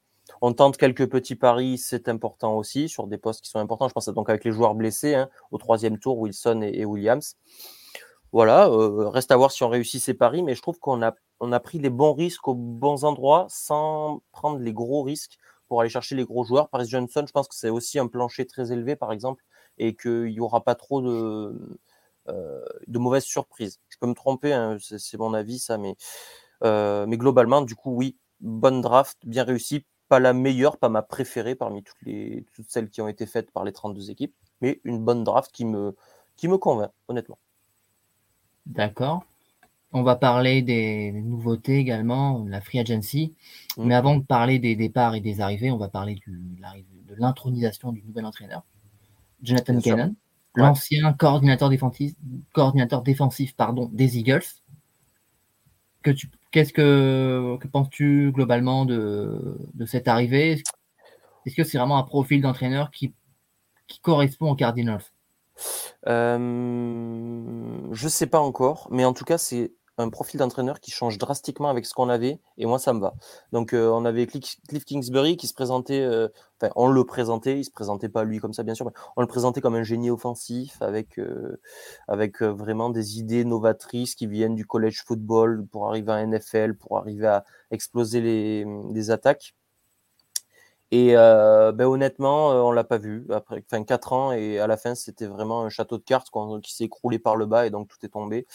On 0.42 0.52
tente 0.52 0.76
quelques 0.76 1.08
petits 1.08 1.37
paris, 1.37 1.78
c'est 1.78 2.08
important 2.08 2.56
aussi, 2.56 2.88
sur 2.88 3.06
des 3.06 3.16
postes 3.16 3.42
qui 3.42 3.50
sont 3.50 3.61
importants. 3.61 3.88
Je 3.88 3.94
pense 3.94 4.08
donc 4.08 4.28
avec 4.28 4.44
les 4.44 4.50
joueurs 4.50 4.75
blessés, 4.75 5.14
hein, 5.14 5.28
au 5.52 5.58
troisième 5.58 5.99
tour, 5.99 6.18
Wilson 6.18 6.62
et, 6.62 6.85
Williams. 6.85 7.37
Voilà, 8.37 8.69
reste 8.69 9.33
à 9.33 9.37
voir 9.38 9.50
si 9.50 9.62
on 9.62 9.71
réussit 9.71 9.99
ces 9.99 10.12
paris, 10.12 10.43
mais 10.43 10.55
je 10.55 10.61
trouve 10.61 10.78
qu'on 10.78 11.02
a, 11.02 11.14
on 11.40 11.52
a 11.52 11.59
pris 11.59 11.78
les 11.78 11.88
bons 11.88 12.12
risques 12.12 12.47
aux 12.49 12.55
bons 12.55 13.05
endroits 13.05 13.47
sans 13.49 14.21
prendre 14.31 14.59
les 14.59 14.75
gros 14.75 15.02
risques 15.02 15.38
pour 15.69 15.81
aller 15.81 15.88
chercher 15.88 16.16
les 16.16 16.25
gros 16.26 16.45
joueurs. 16.45 16.69
Paris 16.69 16.87
Johnson, 16.87 17.25
je 17.26 17.33
pense 17.33 17.49
que 17.49 17.55
c'est 17.55 17.71
aussi 17.71 17.99
un 17.99 18.09
plancher 18.09 18.45
très 18.47 18.73
élevé, 18.73 18.95
par 18.95 19.11
exemple, 19.11 19.43
et 19.78 19.97
qu'il 19.97 20.26
n'y 20.26 20.40
aura 20.40 20.62
pas 20.62 20.75
trop 20.75 21.00
de, 21.00 21.78
mauvaises 22.88 23.25
surprises. 23.25 23.81
Je 23.88 23.97
peux 23.99 24.07
me 24.07 24.12
tromper, 24.12 24.52
hein, 24.52 24.76
c'est 24.81 25.16
mon 25.16 25.33
avis, 25.33 25.59
ça, 25.59 25.78
mais, 25.78 25.97
mais 26.62 27.16
globalement, 27.16 27.62
du 27.62 27.75
coup, 27.75 27.93
oui, 27.93 28.19
bonne 28.40 28.83
draft, 28.83 29.16
bien 29.25 29.45
réussie. 29.45 29.87
Pas 30.11 30.21
la 30.21 30.35
meilleure, 30.35 30.76
pas 30.76 30.90
ma 30.90 31.00
préférée 31.00 31.55
parmi 31.55 31.83
toutes, 31.83 32.02
les, 32.02 32.45
toutes 32.52 32.71
celles 32.71 32.90
qui 32.90 33.00
ont 33.00 33.09
été 33.09 33.25
faites 33.25 33.50
par 33.50 33.64
les 33.64 33.73
32 33.73 34.11
équipes, 34.11 34.35
mais 34.61 34.83
une 34.85 35.02
bonne 35.02 35.25
draft 35.25 35.50
qui 35.52 35.64
me, 35.64 35.97
qui 36.37 36.49
me 36.49 36.59
convainc, 36.59 36.93
honnêtement. 37.09 37.38
D'accord. 38.66 39.25
On 39.92 40.02
va 40.02 40.16
parler 40.16 40.62
des 40.62 41.12
nouveautés 41.12 41.78
également, 41.78 42.44
la 42.49 42.61
free 42.61 42.80
agency. 42.80 43.35
Mm. 43.76 43.85
Mais 43.85 43.94
avant 43.94 44.16
de 44.16 44.23
parler 44.23 44.58
des 44.58 44.76
départs 44.76 45.14
et 45.14 45.20
des 45.20 45.40
arrivées, 45.40 45.70
on 45.70 45.78
va 45.78 45.88
parler 45.88 46.20
de 46.26 47.14
l'intronisation 47.16 47.92
du 47.92 48.02
nouvel 48.02 48.26
entraîneur, 48.26 48.64
Jonathan 49.42 49.80
Cannon, 49.80 50.14
l'ancien 50.54 51.12
coordinateur 51.12 51.68
défensif, 51.68 52.14
coordinateur 52.52 53.02
défensif 53.02 53.54
pardon, 53.54 53.88
des 53.92 54.18
Eagles. 54.18 54.44
Qu'est-ce 56.02 56.73
que, 56.73 57.56
que 57.61 57.68
penses-tu 57.68 58.32
globalement 58.32 58.87
de, 58.87 59.58
cette 59.87 60.08
arrivée? 60.08 60.62
Est-ce 61.44 61.54
que 61.54 61.64
c'est 61.64 61.78
vraiment 61.78 61.99
un 61.99 62.04
profil 62.04 62.40
d'entraîneur 62.40 62.90
qui, 62.90 63.12
qui 63.87 64.00
correspond 64.00 64.50
aux 64.50 64.56
Cardinals? 64.56 65.02
Euh, 66.07 67.89
Je 67.93 68.09
sais 68.09 68.27
pas 68.27 68.41
encore, 68.41 68.89
mais 68.91 69.05
en 69.05 69.13
tout 69.13 69.25
cas, 69.25 69.39
c'est 69.39 69.73
un 69.99 70.11
profil 70.11 70.39
d'entraîneur 70.39 70.79
qui 70.81 70.91
change 70.91 71.17
drastiquement 71.17 71.71
avec 71.71 71.87
ce 71.87 71.95
qu'on 71.95 72.11
avait, 72.11 72.39
et 72.59 72.67
moi 72.67 72.79
ça 72.79 72.93
me 72.93 73.01
va. 73.01 73.15
Donc 73.53 73.73
euh, 73.73 73.89
on 73.89 74.05
avait 74.05 74.27
Cliff 74.27 74.85
Kingsbury 74.85 75.39
qui 75.39 75.47
se 75.47 75.55
présentait, 75.55 76.03
euh, 76.03 76.29
enfin 76.61 76.71
on 76.77 76.89
le 76.89 77.05
présentait, 77.05 77.61
il 77.61 77.65
se 77.65 77.71
présentait 77.71 78.11
pas 78.11 78.25
lui 78.25 78.39
comme 78.39 78.53
ça 78.53 78.63
bien 78.63 78.75
sûr, 78.75 78.85
mais 78.85 78.93
on 79.17 79.23
le 79.23 79.27
présentait 79.27 79.63
comme 79.63 79.75
un 79.75 79.85
génie 79.85 80.11
offensif 80.11 80.77
avec 80.83 81.19
avec 82.09 82.43
vraiment 82.43 82.91
des 82.91 83.19
idées 83.19 83.47
novatrices 83.47 84.14
qui 84.14 84.27
viennent 84.27 84.55
du 84.55 84.66
college 84.66 85.03
football 85.07 85.66
pour 85.73 85.88
arriver 85.88 86.12
à 86.12 86.27
NFL, 86.27 86.75
pour 86.75 86.99
arriver 86.99 87.27
à 87.27 87.45
exploser 87.71 88.21
les 88.21 89.11
attaques. 89.11 89.55
Et 90.92 91.14
ben, 91.14 91.85
honnêtement, 91.85 92.51
on 92.66 92.70
l'a 92.70 92.85
pas 92.85 92.99
vu. 92.99 93.27
Après, 93.31 93.62
enfin, 93.66 93.83
4 93.85 94.12
ans 94.12 94.33
et 94.33 94.59
à 94.59 94.66
la 94.66 94.77
fin, 94.77 94.94
c'était 94.94 95.27
vraiment 95.27 95.62
un 95.62 95.68
château 95.68 95.99
de 95.99 96.05
cartes 96.05 96.29
qui 96.62 96.75
s'est 96.75 96.85
écroulé 96.85 97.18
par 97.18 97.37
le 97.37 97.46
bas 97.46 97.66
et 97.66 97.70
donc 97.70 97.88
tout 97.88 97.99
est 98.05 98.11
tombé 98.11 98.46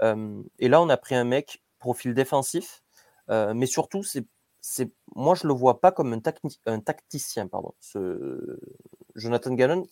et 0.00 0.68
là, 0.68 0.80
on 0.82 0.88
a 0.88 0.96
pris 0.96 1.14
un 1.14 1.24
mec 1.24 1.62
profil 1.78 2.14
défensif, 2.14 2.82
mais 3.28 3.66
surtout, 3.66 4.02
c'est, 4.02 4.26
c'est, 4.60 4.92
moi, 5.14 5.34
je 5.34 5.46
le 5.46 5.52
vois 5.52 5.80
pas 5.80 5.92
comme 5.92 6.12
un, 6.66 6.80
tacticien, 6.80 7.46
pardon. 7.46 7.74
Jonathan 9.14 9.54
Gannon, 9.54 9.86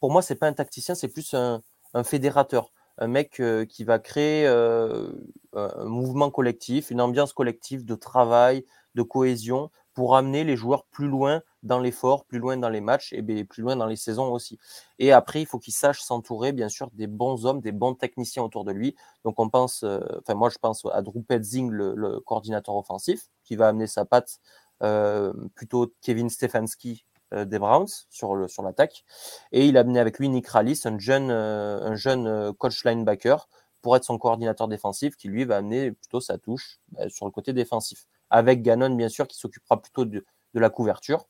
pour 0.00 0.10
moi, 0.10 0.22
c'est 0.22 0.36
pas 0.36 0.48
un 0.48 0.52
tacticien, 0.52 0.94
c'est 0.94 1.08
plus 1.08 1.34
un, 1.34 1.62
un 1.94 2.04
fédérateur, 2.04 2.72
un 2.98 3.08
mec 3.08 3.42
qui 3.68 3.84
va 3.84 3.98
créer 3.98 4.46
un 4.46 5.84
mouvement 5.84 6.30
collectif, 6.30 6.90
une 6.90 7.00
ambiance 7.00 7.32
collective 7.32 7.84
de 7.84 7.94
travail, 7.94 8.64
de 8.94 9.02
cohésion 9.02 9.70
pour 9.96 10.14
amener 10.14 10.44
les 10.44 10.56
joueurs 10.56 10.84
plus 10.84 11.08
loin 11.08 11.42
dans 11.62 11.80
l'effort, 11.80 12.26
plus 12.26 12.38
loin 12.38 12.58
dans 12.58 12.68
les 12.68 12.82
matchs 12.82 13.14
et 13.14 13.22
plus 13.44 13.62
loin 13.62 13.76
dans 13.76 13.86
les 13.86 13.96
saisons 13.96 14.30
aussi. 14.30 14.58
Et 14.98 15.10
après, 15.10 15.40
il 15.40 15.46
faut 15.46 15.58
qu'il 15.58 15.72
sache 15.72 16.00
s'entourer, 16.00 16.52
bien 16.52 16.68
sûr, 16.68 16.90
des 16.92 17.06
bons 17.06 17.46
hommes, 17.46 17.62
des 17.62 17.72
bons 17.72 17.94
techniciens 17.94 18.42
autour 18.42 18.64
de 18.66 18.72
lui. 18.72 18.94
Donc, 19.24 19.40
on 19.40 19.48
pense, 19.48 19.84
euh, 19.84 20.00
enfin, 20.20 20.34
moi, 20.34 20.50
je 20.50 20.58
pense 20.58 20.84
à 20.92 21.00
Drew 21.00 21.22
Petzing, 21.22 21.70
le, 21.70 22.20
coordinateur 22.20 22.76
offensif, 22.76 23.30
qui 23.42 23.56
va 23.56 23.68
amener 23.68 23.86
sa 23.86 24.04
patte 24.04 24.40
euh, 24.82 25.32
plutôt 25.54 25.90
Kevin 26.02 26.28
Stefanski 26.28 27.06
euh, 27.32 27.46
des 27.46 27.58
Browns 27.58 27.88
sur, 28.10 28.50
sur 28.50 28.62
l'attaque. 28.62 29.02
Et 29.50 29.64
il 29.64 29.78
a 29.78 29.80
amené 29.80 29.98
avec 29.98 30.18
lui 30.18 30.28
Nick 30.28 30.46
Rallis, 30.46 30.82
un 30.84 30.98
jeune, 30.98 31.30
un 31.30 31.94
jeune 31.94 32.52
coach 32.58 32.84
linebacker, 32.84 33.48
pour 33.80 33.96
être 33.96 34.04
son 34.04 34.18
coordinateur 34.18 34.68
défensif, 34.68 35.16
qui 35.16 35.28
lui 35.28 35.46
va 35.46 35.56
amener 35.56 35.92
plutôt 35.92 36.20
sa 36.20 36.36
touche 36.36 36.80
bah, 36.92 37.08
sur 37.08 37.24
le 37.24 37.32
côté 37.32 37.54
défensif 37.54 38.06
avec 38.30 38.62
Gannon, 38.62 38.94
bien 38.94 39.08
sûr, 39.08 39.26
qui 39.26 39.38
s'occupera 39.38 39.80
plutôt 39.80 40.04
de, 40.04 40.24
la 40.54 40.70
couverture. 40.70 41.26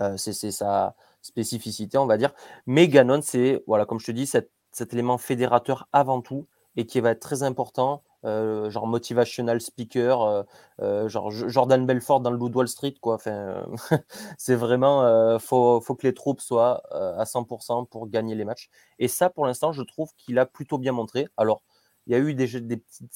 Euh, 0.00 0.16
c'est 0.16 0.32
sa 0.50 0.94
spécificité, 1.20 1.98
on 1.98 2.06
va 2.06 2.16
dire. 2.16 2.32
Mais 2.66 2.88
Gannon, 2.88 3.20
c'est, 3.22 3.62
voilà, 3.66 3.86
comme 3.86 4.00
je 4.00 4.06
te 4.06 4.12
dis, 4.12 4.26
cet, 4.26 4.50
élément 4.92 5.18
fédérateur 5.18 5.88
avant 5.92 6.20
tout 6.20 6.46
et 6.76 6.86
qui 6.86 7.00
va 7.00 7.10
être 7.10 7.20
très 7.20 7.44
important, 7.44 8.02
euh, 8.24 8.70
genre 8.70 8.88
motivational 8.88 9.60
speaker, 9.60 10.44
euh, 10.80 11.08
genre 11.08 11.30
Jordan 11.30 11.86
Belfort 11.86 12.20
dans 12.20 12.30
le 12.30 12.38
Loup 12.38 12.50
Wall 12.52 12.66
Street, 12.66 12.94
quoi. 13.00 13.14
Enfin, 13.14 13.66
c'est 14.38 14.56
vraiment, 14.56 15.38
faut, 15.38 15.80
faut 15.80 15.94
que 15.94 16.06
les 16.06 16.14
troupes 16.14 16.40
soient 16.40 16.82
à 16.92 17.24
100% 17.24 17.86
pour 17.88 18.08
gagner 18.08 18.34
les 18.34 18.44
matchs. 18.44 18.70
Et 18.98 19.06
ça, 19.06 19.30
pour 19.30 19.46
l'instant, 19.46 19.72
je 19.72 19.82
trouve 19.82 20.10
qu'il 20.16 20.38
a 20.38 20.46
plutôt 20.46 20.78
bien 20.78 20.92
montré. 20.92 21.28
Alors, 21.36 21.62
il 22.06 22.12
y 22.12 22.16
a 22.16 22.18
eu 22.18 22.34
des, 22.34 22.48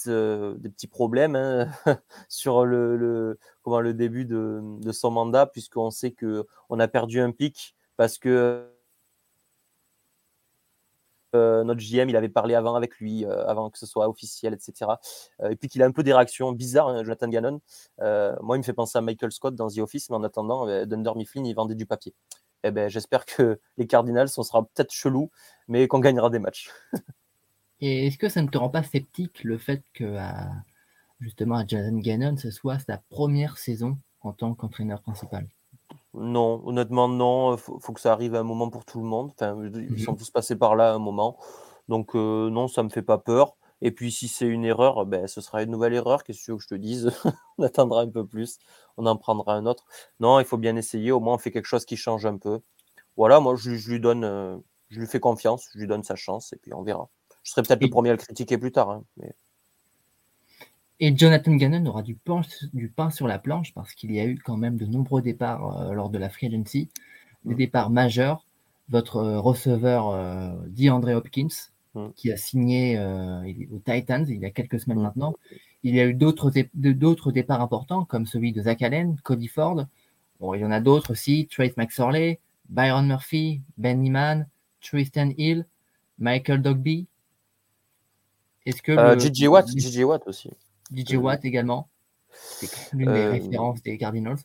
euh, 0.07 0.55
des 0.59 0.69
petits 0.71 0.87
problèmes 0.87 1.37
hein, 1.37 1.71
sur 2.29 2.65
le, 2.65 3.39
début 3.95 4.25
de, 4.25 4.93
son 4.93 5.11
mandat, 5.11 5.47
puisqu'on 5.47 5.91
sait 5.91 6.13
qu'on 6.13 6.81
a 6.81 6.89
perdu 6.89 7.21
un 7.21 7.33
pic 7.33 7.77
parce 7.97 8.19
que 8.19 8.71
euh, 11.35 11.63
notre 11.65 11.81
JM, 11.81 12.09
il 12.09 12.17
avait 12.17 12.31
parlé 12.31 12.55
avant 12.55 12.75
avec 12.75 12.97
lui, 12.97 13.27
euh, 13.27 13.47
avant 13.47 13.69
que 13.69 13.79
ce 13.79 13.85
soit 13.85 14.09
officiel, 14.09 14.55
etc. 14.55 14.93
et 15.51 15.57
puis 15.57 15.69
qu'il 15.69 15.83
a 15.83 15.87
un 15.87 15.93
peu 15.93 16.03
des 16.03 16.15
réactions 16.15 16.53
bizarres, 16.53 16.89
hein, 16.89 17.05
Jonathan 17.05 17.29
Gannon. 17.29 17.61
moi, 17.99 18.57
il 18.57 18.61
me 18.61 18.63
fait 18.63 18.73
penser 18.73 18.97
à 18.97 19.03
Michael 19.03 19.33
Scott 19.33 19.55
dans 19.55 19.69
The 19.69 19.79
Office, 19.79 20.09
mais 20.09 20.17
en 20.17 20.25
attendant, 20.25 20.67
Dunder 20.87 21.13
Mifflin, 21.17 21.45
il 21.45 21.55
vendait 21.55 21.75
du 21.75 21.87
papier. 21.87 22.15
Eh 22.65 22.71
ben, 22.71 22.89
j'espère 22.89 23.25
que 23.27 23.61
les 23.77 23.87
Cardinals, 23.87 24.29
on 24.37 24.43
sera 24.43 24.65
peut-être 24.65 24.93
chelou, 24.93 25.31
mais 25.69 25.87
qu'on 25.89 26.01
gagnera 26.01 26.31
des 26.31 26.39
matchs. 26.39 26.71
Et 27.81 28.07
est-ce 28.07 28.19
que 28.19 28.29
ça 28.29 28.43
ne 28.43 28.49
te 28.49 28.59
rend 28.59 28.71
pas 28.71 28.83
sceptique 28.83 29.45
le 29.45 29.59
fait 29.59 29.83
que 29.95 30.17
justement 31.21 31.57
à 31.57 31.67
Jason 31.67 31.99
Gannon, 31.99 32.37
ce 32.37 32.51
soit 32.51 32.79
sa 32.79 32.99
première 33.11 33.59
saison 33.59 33.99
en 34.21 34.33
tant 34.33 34.55
qu'entraîneur 34.55 35.01
principal? 35.03 35.49
Non, 36.15 36.63
honnêtement 36.67 37.09
non. 37.09 37.55
Il 37.55 37.59
faut, 37.59 37.93
que 37.93 38.01
ça 38.01 38.13
arrive 38.13 38.35
à 38.35 38.41
un 38.41 38.45
moment 38.45 38.71
pour 38.71 38.85
tout 38.85 39.01
le 39.01 39.07
monde. 39.07 39.33
Enfin, 39.35 39.57
ils 39.65 39.91
mhm. 39.91 39.99
sont 39.99 40.15
tous 40.15 40.31
passés 40.31 40.57
par 40.57 40.75
là 40.75 40.93
à 40.93 40.95
un 40.95 40.99
moment. 40.99 41.39
Donc 41.89 42.15
euh, 42.15 42.51
non, 42.51 42.69
ça 42.69 42.83
me 42.83 42.89
fait 42.89 43.03
pas 43.03 43.19
peur. 43.19 43.57
Et 43.81 43.93
puis 43.93 44.11
si 44.11 44.27
c'est 44.27 44.47
une 44.47 44.65
erreur, 44.65 45.07
ben, 45.07 45.29
ce 45.29 45.41
sera 45.41 45.63
une 45.63 45.71
nouvelle 45.71 45.95
erreur. 45.95 46.25
Qu'est-ce 46.25 46.53
que 46.53 46.59
je 46.59 46.67
te 46.67 46.75
dise? 46.75 47.11
On 47.59 47.65
attendra 47.65 48.03
un 48.03 48.09
peu 48.09 48.27
plus. 48.27 48.59
On 48.97 49.07
en 49.07 49.17
prendra 49.17 49.55
un 49.55 49.67
autre. 49.67 49.85
Non, 50.21 50.41
il 50.41 50.47
faut 50.47 50.59
bien 50.59 50.77
essayer. 50.77 51.13
Au 51.13 51.21
moins, 51.21 51.35
on 51.35 51.39
fait 51.39 51.53
quelque 51.53 51.67
chose 51.67 51.85
qui 51.85 51.97
change 51.97 52.27
un 52.27 52.37
peu. 52.37 52.61
Voilà, 53.17 53.39
moi, 53.39 53.55
je, 53.57 53.71
lui 53.71 54.01
donne, 54.01 54.25
euh, 54.25 54.57
je 54.89 54.99
lui 55.01 55.07
fais 55.07 55.21
confiance. 55.21 55.69
Je 55.73 55.79
lui 55.79 55.87
donne 55.87 56.03
sa 56.03 56.17
chance 56.17 56.53
et 56.53 56.57
puis 56.57 56.75
on 56.75 56.83
verra. 56.83 57.09
Je 57.49 57.53
serais 57.53 57.63
peut-être 57.63 57.81
le 57.81 57.89
premier 57.89 58.11
à 58.11 58.13
le 58.13 58.19
critiquer 58.19 58.59
plus 58.59 58.73
tard. 58.73 58.91
Hein, 58.91 59.05
et 61.01 61.17
Jonathan 61.17 61.55
Gannon 61.55 61.87
aura 61.87 62.03
du 62.03 62.15
pain, 62.15 62.43
du 62.75 62.91
pain 62.91 63.09
sur 63.09 63.27
la 63.27 63.39
planche 63.39 63.73
parce 63.73 63.95
qu'il 63.95 64.13
y 64.13 64.21
a 64.21 64.27
eu 64.27 64.37
quand 64.37 64.59
même 64.59 64.77
de 64.77 64.85
nombreux 64.85 65.23
départs 65.23 65.81
euh, 65.81 65.95
lors 65.95 66.11
de 66.11 66.19
la 66.19 66.29
free 66.29 66.49
agency, 66.49 66.91
des 67.47 67.55
mm. 67.55 67.57
départs 67.57 67.89
majeurs. 67.89 68.45
Votre 68.91 69.17
euh, 69.17 69.41
receveur 69.41 70.11
euh, 70.11 70.53
dit 70.67 70.91
André 70.91 71.15
Hopkins 71.15 71.49
mm. 71.95 72.09
qui 72.17 72.31
a 72.31 72.37
signé 72.37 72.99
euh, 72.99 73.41
aux 73.73 73.79
Titans 73.79 74.27
il 74.29 74.41
y 74.41 74.45
a 74.45 74.51
quelques 74.51 74.81
semaines 74.81 74.99
mm. 74.99 75.05
maintenant. 75.05 75.35
Il 75.85 75.95
y 75.95 76.01
a 76.01 76.07
eu 76.07 76.13
d'autres 76.13 77.31
départs 77.31 77.63
importants, 77.63 78.05
comme 78.05 78.27
celui 78.27 78.53
de 78.53 78.61
Zach 78.61 78.83
Allen, 78.83 79.17
Cody 79.25 79.49
Ford. 79.49 79.87
Bon, 80.39 80.53
il 80.53 80.61
y 80.61 80.65
en 80.67 80.71
a 80.71 80.81
d'autres 80.81 81.13
aussi, 81.13 81.49
Trace 81.51 81.79
McSorley, 81.79 82.41
Byron 82.69 83.07
Murphy, 83.07 83.63
Ben 83.79 84.03
Niman, 84.03 84.47
Tristan 84.83 85.31
Hill, 85.39 85.65
Michael 86.19 86.61
Dogby. 86.61 87.07
Est-ce 88.69 88.83
que 88.83 88.93
euh, 88.93 89.19
DJ 89.19 89.45
Watt, 89.49 89.67
Watt 90.05 90.27
aussi. 90.27 90.51
DJ 90.95 91.15
Watt 91.15 91.43
également. 91.43 91.89
C'est 92.31 92.93
l'une 92.93 93.11
des 93.11 93.27
références 93.27 93.83
des 93.83 93.97
Cardinals. 93.97 94.37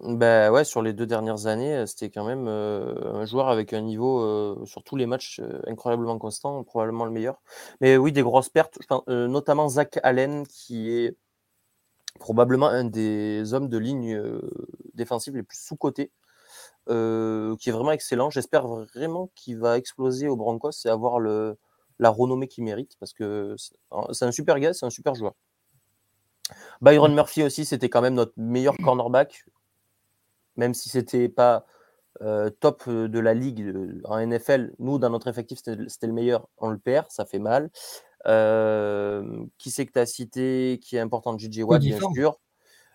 Ben 0.00 0.52
ouais, 0.52 0.62
sur 0.62 0.80
les 0.80 0.92
deux 0.92 1.06
dernières 1.06 1.46
années, 1.46 1.74
euh, 1.74 1.86
c'était 1.86 2.08
quand 2.08 2.24
même 2.24 2.46
euh, 2.46 2.94
un 3.14 3.24
joueur 3.24 3.48
avec 3.48 3.72
un 3.72 3.80
niveau 3.80 4.20
euh, 4.20 4.64
sur 4.64 4.84
tous 4.84 4.94
les 4.94 5.06
matchs 5.06 5.40
incroyablement 5.66 6.18
constant, 6.18 6.62
probablement 6.62 7.04
le 7.04 7.10
meilleur. 7.10 7.42
Mais 7.80 7.96
oui, 7.96 8.12
des 8.12 8.22
grosses 8.22 8.48
pertes, 8.48 8.78
notamment 9.08 9.68
Zach 9.68 9.98
Allen, 10.04 10.46
qui 10.46 10.92
est 10.92 11.16
probablement 12.20 12.68
un 12.68 12.84
des 12.84 13.54
hommes 13.54 13.68
de 13.68 13.78
ligne 13.78 14.22
défensive 14.94 15.34
les 15.34 15.42
plus 15.42 15.58
sous-cotés, 15.58 16.12
qui 16.86 16.92
est 16.92 17.72
vraiment 17.72 17.92
excellent. 17.92 18.30
J'espère 18.30 18.68
vraiment 18.68 19.30
qu'il 19.34 19.58
va 19.58 19.78
exploser 19.78 20.28
au 20.28 20.36
Broncos 20.36 20.70
et 20.84 20.88
avoir 20.88 21.18
le, 21.18 21.58
la 21.98 22.10
renommée 22.10 22.48
qu'il 22.48 22.64
mérite, 22.64 22.96
parce 23.00 23.12
que 23.12 23.56
c'est 24.12 24.24
un 24.24 24.32
super 24.32 24.58
gars, 24.58 24.72
c'est 24.72 24.86
un 24.86 24.90
super 24.90 25.14
joueur. 25.14 25.34
Byron 26.80 27.14
Murphy 27.14 27.42
aussi, 27.42 27.64
c'était 27.64 27.88
quand 27.88 28.00
même 28.00 28.14
notre 28.14 28.32
meilleur 28.36 28.76
cornerback 28.78 29.44
même 30.58 30.74
si 30.74 30.90
c'était 30.90 31.30
pas 31.30 31.64
euh, 32.20 32.50
top 32.50 32.86
de 32.88 33.18
la 33.18 33.32
ligue 33.32 33.72
en 34.04 34.18
NFL, 34.18 34.74
nous, 34.78 34.98
dans 34.98 35.08
notre 35.08 35.28
effectif, 35.28 35.60
c'était 35.60 36.06
le 36.06 36.12
meilleur, 36.12 36.48
on 36.58 36.68
le 36.68 36.78
perd, 36.78 37.06
ça 37.08 37.24
fait 37.24 37.38
mal. 37.38 37.70
Euh, 38.26 39.46
qui 39.56 39.70
c'est 39.70 39.86
que 39.86 39.92
tu 39.92 39.98
as 40.00 40.06
cité 40.06 40.80
qui 40.82 40.96
est 40.96 41.00
important? 41.00 41.38
JJ 41.38 41.62
Watt, 41.62 41.80
bien 41.80 41.98
sûr. 42.12 42.38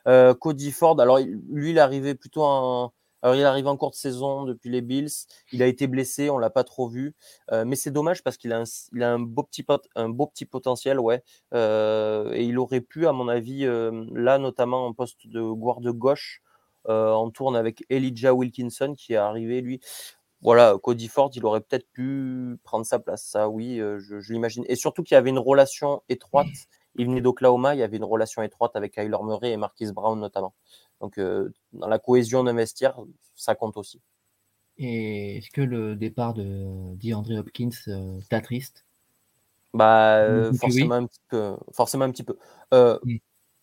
Euh, 0.05 0.33
Cody 0.33 0.71
Ford, 0.73 0.99
alors 0.99 1.17
lui, 1.19 1.71
il 1.71 1.77
est 1.77 1.81
arrivé 1.81 2.13
plutôt 2.13 2.43
en. 2.43 2.93
Alors, 3.23 3.35
il 3.35 3.41
est 3.41 3.45
arrivé 3.45 3.67
en 3.67 3.77
cours 3.77 3.89
de 3.89 3.95
saison 3.95 4.43
depuis 4.43 4.69
les 4.69 4.81
Bills. 4.81 5.09
Il 5.51 5.63
a 5.63 5.67
été 5.67 5.87
blessé, 5.87 6.29
on 6.29 6.37
l'a 6.37 6.51
pas 6.51 6.63
trop 6.63 6.87
vu. 6.87 7.15
mais 7.51 7.75
c'est 7.75 7.89
dommage 7.89 8.21
parce 8.21 8.37
qu'il 8.37 8.53
a, 8.53 8.63
un, 9.01 9.19
beau 9.19 9.43
petit 9.43 10.45
potentiel, 10.45 10.99
ouais. 10.99 11.23
et 11.53 12.43
il 12.43 12.59
aurait 12.59 12.81
pu, 12.81 13.07
à 13.07 13.11
mon 13.11 13.27
avis, 13.29 13.65
là, 14.11 14.37
notamment 14.37 14.85
en 14.85 14.93
poste 14.93 15.25
de 15.27 15.39
de 15.39 15.91
gauche, 15.91 16.43
euh, 16.89 17.11
en 17.11 17.29
tourne 17.29 17.55
avec 17.55 17.85
Elijah 17.89 18.33
Wilkinson 18.33 18.93
qui 18.97 19.13
est 19.13 19.17
arrivé, 19.17 19.61
lui. 19.61 19.79
Voilà, 20.41 20.77
Cody 20.83 21.07
Ford, 21.07 21.31
il 21.33 21.45
aurait 21.45 21.61
peut-être 21.61 21.89
pu 21.93 22.57
prendre 22.63 22.85
sa 22.85 22.99
place. 22.99 23.23
Ça, 23.23 23.47
oui, 23.47 23.79
euh, 23.79 23.99
je, 23.99 24.33
l'imagine. 24.33 24.65
Et 24.67 24.75
surtout 24.75 25.03
qu'il 25.03 25.15
y 25.15 25.17
avait 25.17 25.29
une 25.29 25.39
relation 25.39 26.03
étroite. 26.09 26.47
Il 26.95 27.05
venait 27.07 27.21
d'Oklahoma, 27.21 27.73
il 27.75 27.79
y 27.79 27.83
avait 27.83 27.97
une 27.97 28.03
relation 28.03 28.41
étroite 28.43 28.75
avec 28.75 28.93
Kyler 28.95 29.17
Murray 29.23 29.51
et 29.51 29.57
Marquis 29.57 29.91
Brown 29.93 30.19
notamment. 30.19 30.53
Donc, 31.03 31.19
euh, 31.19 31.53
dans 31.73 31.87
la 31.87 31.99
cohésion 31.99 32.43
d'un 32.43 32.53
vestiaire, 32.53 32.97
ça 33.35 33.53
compte 33.53 33.77
aussi. 33.77 34.01
Et 34.79 35.37
est-ce 35.37 35.51
que 35.51 35.61
le 35.61 35.95
départ 35.95 36.33
de 36.33 36.95
DeAndre 36.95 37.37
Hopkins 37.39 37.69
t'a 38.29 38.41
triste 38.41 38.85
Bah, 39.75 40.51
forcément, 40.59 40.95
un 40.95 41.05
petit 41.05 41.21
peu, 41.29 41.55
forcément 41.71 42.05
un 42.05 42.11
petit 42.11 42.23
peu. 42.23 42.37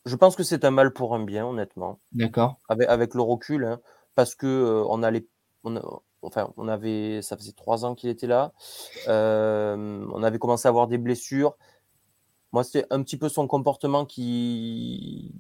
Je 0.07 0.17
pense 0.17 0.37
que 0.37 0.43
c'est 0.43 0.65
un 0.65 0.71
mal 0.71 0.93
pour 0.93 1.15
un 1.15 1.25
bien, 1.25 1.47
honnêtement. 1.47 1.99
D'accord. 2.13 2.59
Avec, 2.69 2.89
avec 2.89 3.15
le 3.15 3.23
recul, 3.23 3.65
hein, 3.65 3.81
parce 4.15 4.35
que 4.35 4.47
euh, 4.47 4.85
on 4.89 5.03
allait, 5.03 5.27
enfin, 6.23 6.53
on 6.57 6.69
avait, 6.69 7.21
ça 7.23 7.37
faisait 7.37 7.53
trois 7.53 7.85
ans 7.85 7.95
qu'il 7.95 8.09
était 8.09 8.27
là. 8.27 8.53
Euh, 9.09 10.07
on 10.13 10.23
avait 10.23 10.39
commencé 10.39 10.67
à 10.67 10.71
avoir 10.71 10.89
des 10.89 10.99
blessures. 10.99 11.57
Moi, 12.53 12.65
c'était 12.65 12.87
un 12.91 13.03
petit 13.03 13.19
peu 13.19 13.29
son 13.29 13.47
comportement 13.47 14.07
qui 14.07 15.35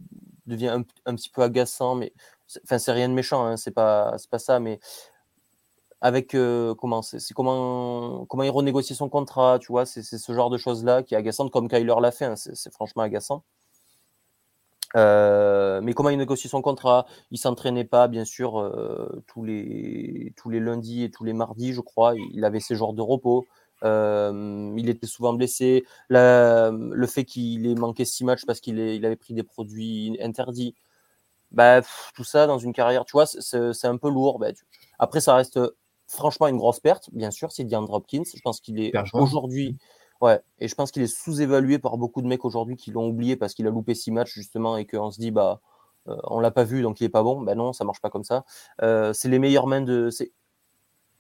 devient 0.51 0.83
un, 1.07 1.15
petit 1.15 1.31
peu 1.31 1.43
agaçant, 1.43 1.95
mais 1.95 2.13
enfin, 2.65 2.79
c'est 2.79 2.93
rien 2.93 3.09
de 3.09 3.15
méchant, 3.15 3.45
hein, 3.47 3.57
c'est 3.57 3.71
pas, 3.71 4.17
pas 4.31 4.39
ça, 4.39 4.61
mais 4.61 4.81
avec 6.01 6.35
euh, 6.35 6.75
comment 6.75 7.03
c'est, 7.03 7.19
comment 7.35 8.25
comment 8.27 8.43
il 8.43 8.51
renégocie 8.51 8.95
son 8.95 9.09
contrat, 9.09 9.59
tu 9.61 9.69
vois, 9.73 9.87
c'est, 9.87 10.03
ce 10.03 10.33
genre 10.33 10.51
de 10.51 10.59
choses 10.59 10.85
là 10.85 11.03
qui 11.03 11.15
est 11.15 11.19
agaçante, 11.19 11.51
comme 11.51 11.69
Kyler 11.69 11.95
l'a 12.01 12.11
fait, 12.13 12.25
hein, 12.27 12.37
c'est 12.37 12.73
franchement 12.73 13.03
agaçant. 13.03 13.45
Euh, 14.97 15.81
mais 15.83 15.93
comment 15.93 16.11
il 16.11 16.19
négocie 16.19 16.49
son 16.49 16.63
contrat? 16.63 17.07
Il 17.31 17.39
s'entraînait 17.39 17.85
pas, 17.85 18.09
bien 18.09 18.25
sûr, 18.25 18.59
euh, 18.59 19.23
tous, 19.27 19.45
les, 19.45 20.33
tous 20.37 20.51
les 20.51 20.61
lundis 20.61 21.05
et 21.05 21.11
tous 21.11 21.25
les 21.25 21.33
mardis, 21.33 21.73
je 21.73 21.81
crois. 21.81 22.15
Il 22.33 22.45
avait 22.45 22.61
ses 22.61 22.75
jours 22.75 22.93
de 22.95 23.03
repos. 23.03 23.47
Euh, 23.85 24.73
il 24.77 24.89
était 24.89 25.07
souvent 25.07 25.33
blessé. 25.33 25.85
le 26.09 27.07
fait 27.07 27.25
qu'il 27.25 27.67
ait 27.67 27.75
manqué 27.75 28.05
six 28.05 28.25
matchs 28.25 28.45
parce 28.47 28.61
qu'il 28.61 28.79
il 28.79 29.05
avait 29.05 29.17
pris 29.17 29.35
des 29.35 29.43
produits 29.43 30.17
interdits, 30.23 30.75
bah, 31.51 31.83
tout 32.15 32.25
ça 32.25 32.47
dans 32.47 32.59
une 32.59 32.73
carrière, 32.73 33.05
tu 33.05 33.13
vois, 33.13 33.27
c'est 33.27 33.87
un 33.87 33.97
peu 33.97 34.11
lourd. 34.11 34.39
Bah, 34.39 34.49
Après, 34.99 35.21
ça 35.21 35.35
reste 35.35 35.59
franchement 36.07 36.49
une 36.49 36.57
grosse 36.57 36.81
perte, 36.81 37.09
bien 37.13 37.31
sûr, 37.31 37.53
c'est 37.53 37.65
Diane 37.65 37.87
Hopkins. 37.89 38.23
Je 38.35 38.41
pense 38.43 38.61
qu'il 38.61 38.81
est 38.81 38.93
aujourd'hui 39.15 39.77
Ouais, 40.21 40.39
et 40.59 40.69
je 40.69 40.75
pense 40.75 40.91
qu'il 40.91 41.03
est 41.03 41.07
sous-évalué 41.07 41.79
par 41.79 41.97
beaucoup 41.97 42.21
de 42.21 42.27
mecs 42.27 42.45
aujourd'hui 42.45 42.77
qui 42.77 42.91
l'ont 42.91 43.09
oublié 43.09 43.37
parce 43.37 43.55
qu'il 43.55 43.67
a 43.67 43.71
loupé 43.71 43.95
six 43.95 44.11
matchs 44.11 44.35
justement 44.35 44.77
et 44.77 44.87
qu'on 44.87 45.11
se 45.11 45.19
dit 45.19 45.31
bah 45.31 45.61
euh, 46.09 46.17
on 46.25 46.41
l'a 46.41 46.51
pas 46.51 46.65
vu 46.65 46.83
donc 46.83 47.01
il 47.01 47.05
est 47.05 47.09
pas 47.09 47.23
bon. 47.23 47.41
Ben 47.41 47.55
non, 47.55 47.73
ça 47.73 47.85
marche 47.85 48.01
pas 48.01 48.11
comme 48.11 48.25
ça. 48.25 48.45
Euh, 48.83 49.15
c'est 49.15 49.29
les 49.29 49.39
meilleures 49.39 49.67
mains 49.67 49.81
de. 49.81 50.11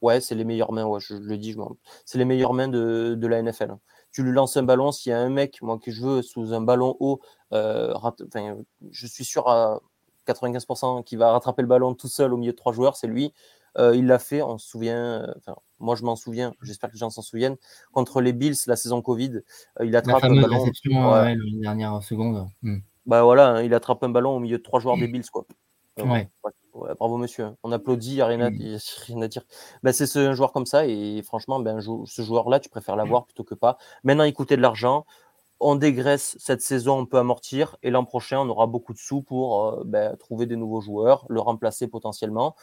Ouais, 0.02 0.20
c'est 0.20 0.34
les 0.34 0.44
meilleures 0.44 0.72
mains, 0.72 0.86
ouais, 0.86 1.00
je, 1.00 1.14
le 1.14 1.36
dis, 1.36 1.56
c'est 2.04 2.18
les 2.18 2.24
meilleures 2.24 2.54
mains 2.54 2.68
de, 2.68 3.14
de, 3.18 3.26
la 3.26 3.42
NFL. 3.42 3.76
Tu 4.12 4.22
lui 4.22 4.32
lances 4.32 4.56
un 4.56 4.62
ballon, 4.62 4.92
s'il 4.92 5.10
y 5.10 5.12
a 5.12 5.18
un 5.18 5.28
mec, 5.28 5.60
moi 5.62 5.78
que 5.78 5.90
je 5.90 6.02
veux, 6.02 6.22
sous 6.22 6.54
un 6.54 6.60
ballon 6.60 6.96
haut, 7.00 7.20
euh, 7.52 7.94
je 8.90 9.06
suis 9.06 9.24
sûr 9.24 9.48
à 9.48 9.80
95% 10.26 11.04
qu'il 11.04 11.18
va 11.18 11.32
rattraper 11.32 11.62
le 11.62 11.68
ballon 11.68 11.94
tout 11.94 12.08
seul 12.08 12.32
au 12.32 12.36
milieu 12.36 12.52
de 12.52 12.56
trois 12.56 12.72
joueurs, 12.72 12.96
c'est 12.96 13.06
lui. 13.06 13.32
Euh, 13.78 13.94
il 13.94 14.06
l'a 14.06 14.18
fait, 14.18 14.42
on 14.42 14.58
se 14.58 14.68
souvient, 14.68 15.22
euh, 15.22 15.34
enfin, 15.36 15.54
moi 15.78 15.94
je 15.94 16.02
m'en 16.02 16.16
souviens, 16.16 16.54
j'espère 16.60 16.90
que 16.90 16.94
les 16.94 16.98
gens 16.98 17.10
s'en 17.10 17.22
souviennent, 17.22 17.56
contre 17.92 18.20
les 18.20 18.32
Bills 18.32 18.56
la 18.66 18.74
saison 18.74 19.00
Covid, 19.00 19.42
il 19.80 19.94
attrape 19.94 20.24
un 20.24 20.40
ballon. 20.40 20.64
Ouais. 20.64 21.36
dernière 21.60 22.02
seconde. 22.02 22.48
Hmm. 22.62 22.78
Bah 23.06 23.22
voilà, 23.22 23.48
hein, 23.50 23.62
il 23.62 23.72
attrape 23.74 24.02
un 24.02 24.08
ballon 24.08 24.36
au 24.36 24.40
milieu 24.40 24.58
de 24.58 24.62
trois 24.62 24.80
joueurs 24.80 24.96
des 24.96 25.06
Bills, 25.06 25.30
quoi. 25.30 25.46
ouais. 25.98 26.28
Bravo 26.98 27.16
monsieur, 27.16 27.50
on 27.62 27.72
applaudit, 27.72 28.12
il 28.12 28.14
n'y 28.16 28.20
a 28.20 28.26
rien, 28.26 28.40
à, 28.40 28.48
rien 29.06 29.22
à 29.22 29.28
dire. 29.28 29.42
Bah, 29.82 29.92
c'est 29.92 30.16
un 30.18 30.34
joueur 30.34 30.52
comme 30.52 30.66
ça, 30.66 30.86
et 30.86 31.22
franchement, 31.22 31.60
ben, 31.60 31.80
ce 31.80 32.22
joueur-là, 32.22 32.60
tu 32.60 32.68
préfères 32.68 32.96
l'avoir 32.96 33.24
plutôt 33.24 33.44
que 33.44 33.54
pas. 33.54 33.78
Maintenant, 34.04 34.24
il 34.24 34.32
coûtait 34.32 34.56
de 34.56 34.62
l'argent, 34.62 35.06
on 35.60 35.76
dégraisse 35.76 36.36
cette 36.38 36.62
saison, 36.62 37.00
on 37.00 37.06
peut 37.06 37.18
amortir, 37.18 37.76
et 37.82 37.90
l'an 37.90 38.04
prochain, 38.04 38.40
on 38.40 38.48
aura 38.48 38.66
beaucoup 38.66 38.92
de 38.92 38.98
sous 38.98 39.22
pour 39.22 39.84
ben, 39.84 40.16
trouver 40.16 40.46
des 40.46 40.56
nouveaux 40.56 40.80
joueurs, 40.80 41.26
le 41.28 41.40
remplacer 41.40 41.86
potentiellement. 41.86 42.56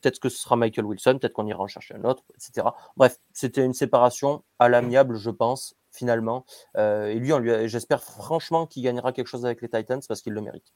Peut-être 0.00 0.20
que 0.20 0.28
ce 0.28 0.38
sera 0.38 0.56
Michael 0.56 0.84
Wilson, 0.84 1.18
peut-être 1.18 1.32
qu'on 1.32 1.46
ira 1.46 1.62
en 1.62 1.66
chercher 1.66 1.94
un 1.94 2.04
autre, 2.04 2.24
etc. 2.34 2.68
Bref, 2.96 3.18
c'était 3.32 3.64
une 3.64 3.72
séparation 3.72 4.44
à 4.58 4.68
l'amiable, 4.68 5.16
je 5.16 5.30
pense, 5.30 5.76
finalement. 5.90 6.44
Euh, 6.76 7.06
et 7.06 7.14
lui, 7.14 7.32
j'espère 7.68 8.02
franchement 8.02 8.66
qu'il 8.66 8.82
gagnera 8.82 9.12
quelque 9.12 9.28
chose 9.28 9.46
avec 9.46 9.62
les 9.62 9.68
Titans 9.68 10.00
parce 10.06 10.20
qu'il 10.20 10.34
le 10.34 10.42
mérite. 10.42 10.72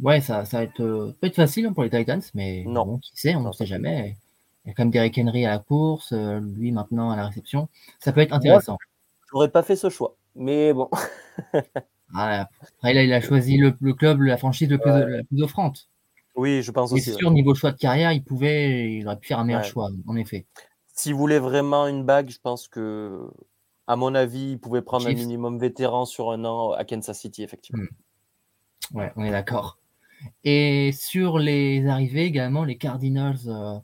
Ouais, 0.00 0.20
ça, 0.20 0.44
ça 0.44 0.58
va 0.58 0.62
être, 0.64 0.80
euh, 0.80 1.14
peut 1.20 1.26
être 1.26 1.36
facile 1.36 1.66
hein, 1.66 1.72
pour 1.72 1.82
les 1.82 1.90
Titans, 1.90 2.20
mais 2.34 2.64
non. 2.66 2.98
qui 2.98 3.12
sait, 3.14 3.34
on 3.34 3.40
ne 3.40 3.52
sait 3.52 3.66
jamais. 3.66 4.16
Il 4.64 4.68
y 4.68 4.70
a 4.70 4.74
quand 4.74 4.84
même 4.84 4.90
Derrick 4.90 5.16
Henry 5.18 5.46
à 5.46 5.50
la 5.50 5.58
course, 5.58 6.12
euh, 6.12 6.40
lui 6.40 6.72
maintenant 6.72 7.10
à 7.10 7.16
la 7.16 7.26
réception. 7.26 7.68
Ça 8.00 8.12
peut 8.12 8.20
être 8.20 8.32
intéressant. 8.32 8.76
Je 9.28 9.34
n'aurais 9.34 9.50
pas 9.50 9.62
fait 9.62 9.76
ce 9.76 9.88
choix, 9.88 10.16
mais 10.34 10.72
bon. 10.72 10.90
Ah, 12.14 12.48
après, 12.78 12.94
là, 12.94 13.02
il 13.02 13.12
a 13.12 13.20
choisi 13.20 13.56
le, 13.56 13.72
club, 13.92 14.20
la 14.20 14.36
franchise 14.36 14.70
le 14.70 14.78
plus, 14.78 14.90
la 14.90 15.24
plus 15.24 15.42
offrante. 15.42 15.88
Oui, 16.36 16.62
je 16.62 16.70
pense 16.70 16.92
aussi. 16.92 17.02
C'est 17.02 17.14
sûr, 17.14 17.30
niveau 17.32 17.54
choix 17.54 17.72
de 17.72 17.78
carrière, 17.78 18.12
il 18.12 18.22
pouvait, 18.22 18.92
il 18.92 19.06
aurait 19.06 19.18
pu 19.18 19.26
faire 19.26 19.40
un 19.40 19.44
meilleur 19.44 19.64
choix, 19.64 19.90
en 20.06 20.16
effet. 20.16 20.46
S'il 20.94 21.14
voulait 21.14 21.40
vraiment 21.40 21.88
une 21.88 22.04
bague, 22.04 22.30
je 22.30 22.38
pense 22.40 22.68
que, 22.68 23.28
à 23.86 23.96
mon 23.96 24.14
avis, 24.14 24.52
il 24.52 24.58
pouvait 24.58 24.82
prendre 24.82 25.06
un 25.08 25.14
minimum 25.14 25.58
vétéran 25.58 26.04
sur 26.04 26.30
un 26.30 26.44
an 26.44 26.70
à 26.70 26.84
Kansas 26.84 27.18
City, 27.18 27.42
effectivement. 27.42 27.82
Hmm. 27.82 28.96
Ouais, 28.96 29.12
on 29.16 29.24
est 29.24 29.30
d'accord. 29.30 29.78
Et 30.44 30.92
sur 30.92 31.38
les 31.38 31.86
arrivées 31.86 32.24
également, 32.24 32.64
les 32.64 32.76
Cardinals 32.76 33.38
euh, 33.46 33.78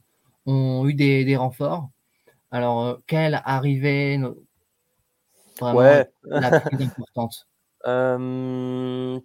ont 0.47 0.87
eu 0.89 0.95
des, 0.95 1.37
renforts. 1.37 1.91
Alors, 2.51 2.85
euh, 2.85 2.95
quelle 3.07 3.41
arrivée 3.45 4.21
vraiment 5.61 5.79
ouais. 5.79 6.11
la 6.25 6.61
plus 6.61 6.85
importante? 6.85 7.47
Euh, 7.87 9.21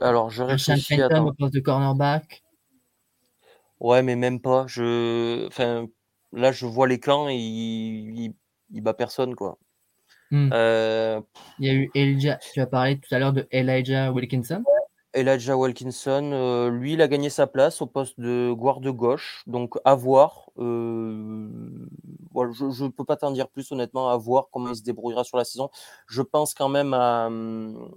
Alors, 0.00 0.30
je 0.30 0.42
réfléchis. 0.42 1.00
à 1.00 1.22
au 1.22 1.32
poste 1.32 1.54
de 1.54 1.60
cornerback? 1.60 2.42
Ouais, 3.80 4.02
mais 4.02 4.16
même 4.16 4.40
pas. 4.40 4.66
Je, 4.66 5.46
enfin, 5.46 5.86
là, 6.32 6.52
je 6.52 6.66
vois 6.66 6.88
les 6.88 6.98
clans 6.98 7.28
et 7.28 7.36
il, 7.36 8.34
il, 8.70 8.80
bat 8.80 8.94
personne, 8.94 9.34
quoi. 9.34 9.58
Hmm. 10.30 10.50
Euh, 10.52 11.20
il 11.58 11.66
y 11.66 11.70
a 11.70 11.74
eu 11.74 11.90
Elijah, 11.94 12.38
tu 12.52 12.60
as 12.60 12.66
parlé 12.66 12.98
tout 12.98 13.14
à 13.14 13.18
l'heure 13.18 13.32
de 13.32 13.46
Elijah 13.50 14.10
Wilkinson? 14.10 14.64
Elijah 15.14 15.56
Wilkinson, 15.56 16.30
euh, 16.32 16.70
lui, 16.70 16.94
il 16.94 17.02
a 17.02 17.08
gagné 17.08 17.30
sa 17.30 17.46
place 17.46 17.80
au 17.80 17.86
poste 17.86 18.18
de 18.18 18.52
guard 18.52 18.80
gauche. 18.80 19.42
Donc, 19.46 19.76
à 19.84 19.94
voir. 19.94 20.50
Euh, 20.58 21.48
je 22.34 22.84
ne 22.84 22.90
peux 22.90 23.04
pas 23.04 23.16
t'en 23.16 23.30
dire 23.30 23.48
plus, 23.48 23.70
honnêtement, 23.72 24.10
à 24.10 24.16
voir 24.16 24.48
comment 24.52 24.70
il 24.70 24.76
se 24.76 24.82
débrouillera 24.82 25.24
sur 25.24 25.38
la 25.38 25.44
saison. 25.44 25.70
Je 26.06 26.22
pense 26.22 26.54
quand 26.54 26.68
même 26.68 26.94
à. 26.94 27.26
Hum, 27.26 27.90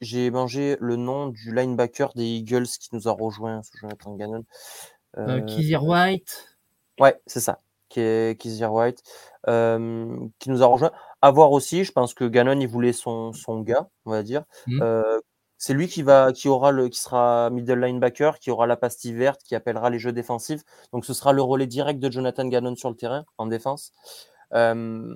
j'ai 0.00 0.30
mangé 0.30 0.76
le 0.80 0.96
nom 0.96 1.28
du 1.28 1.54
linebacker 1.54 2.12
des 2.14 2.24
Eagles 2.24 2.66
qui 2.66 2.88
nous 2.92 3.06
a 3.06 3.12
rejoint, 3.12 3.60
Jonathan 3.80 4.16
Gannon. 4.16 4.44
Euh, 5.18 5.40
Kizir 5.42 5.84
White. 5.84 6.56
Ouais, 6.98 7.20
c'est 7.26 7.40
ça. 7.40 7.58
Kizir 7.88 8.72
White. 8.72 9.02
Qui 9.46 10.50
nous 10.50 10.62
a 10.62 10.66
rejoint. 10.66 10.92
À 11.22 11.30
voir 11.30 11.52
aussi, 11.52 11.84
je 11.84 11.92
pense 11.92 12.14
que 12.14 12.24
Gannon, 12.24 12.58
il 12.60 12.68
voulait 12.68 12.92
son, 12.92 13.32
son 13.32 13.60
gars, 13.60 13.88
on 14.06 14.10
va 14.10 14.22
dire. 14.22 14.44
Mmh. 14.66 14.80
Euh, 14.82 15.20
c'est 15.58 15.74
lui 15.74 15.88
qui 15.88 16.02
va, 16.02 16.32
qui 16.32 16.48
aura 16.48 16.70
le, 16.70 16.88
qui 16.88 16.98
sera 16.98 17.50
middle 17.50 17.80
linebacker, 17.80 18.38
qui 18.38 18.50
aura 18.50 18.66
la 18.66 18.76
pastille 18.76 19.12
verte, 19.12 19.42
qui 19.44 19.54
appellera 19.54 19.90
les 19.90 19.98
jeux 19.98 20.12
défensifs. 20.12 20.62
Donc 20.92 21.04
ce 21.04 21.12
sera 21.12 21.32
le 21.32 21.42
relais 21.42 21.66
direct 21.66 22.00
de 22.00 22.10
Jonathan 22.10 22.46
Gannon 22.46 22.76
sur 22.76 22.88
le 22.88 22.96
terrain 22.96 23.24
en 23.36 23.46
défense. 23.46 23.92
Euh, 24.54 25.14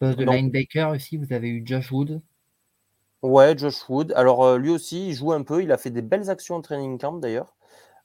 de 0.00 0.24
linebacker 0.24 0.90
aussi, 0.90 1.16
vous 1.16 1.32
avez 1.32 1.48
eu 1.48 1.62
Josh 1.64 1.92
Wood. 1.92 2.20
Ouais, 3.22 3.56
Josh 3.56 3.88
Wood. 3.88 4.12
Alors 4.16 4.56
lui 4.56 4.70
aussi, 4.70 5.10
il 5.10 5.14
joue 5.14 5.32
un 5.32 5.42
peu. 5.42 5.62
Il 5.62 5.70
a 5.70 5.78
fait 5.78 5.90
des 5.90 6.02
belles 6.02 6.30
actions 6.30 6.56
en 6.56 6.62
training 6.62 6.98
camp 6.98 7.18
d'ailleurs. 7.18 7.54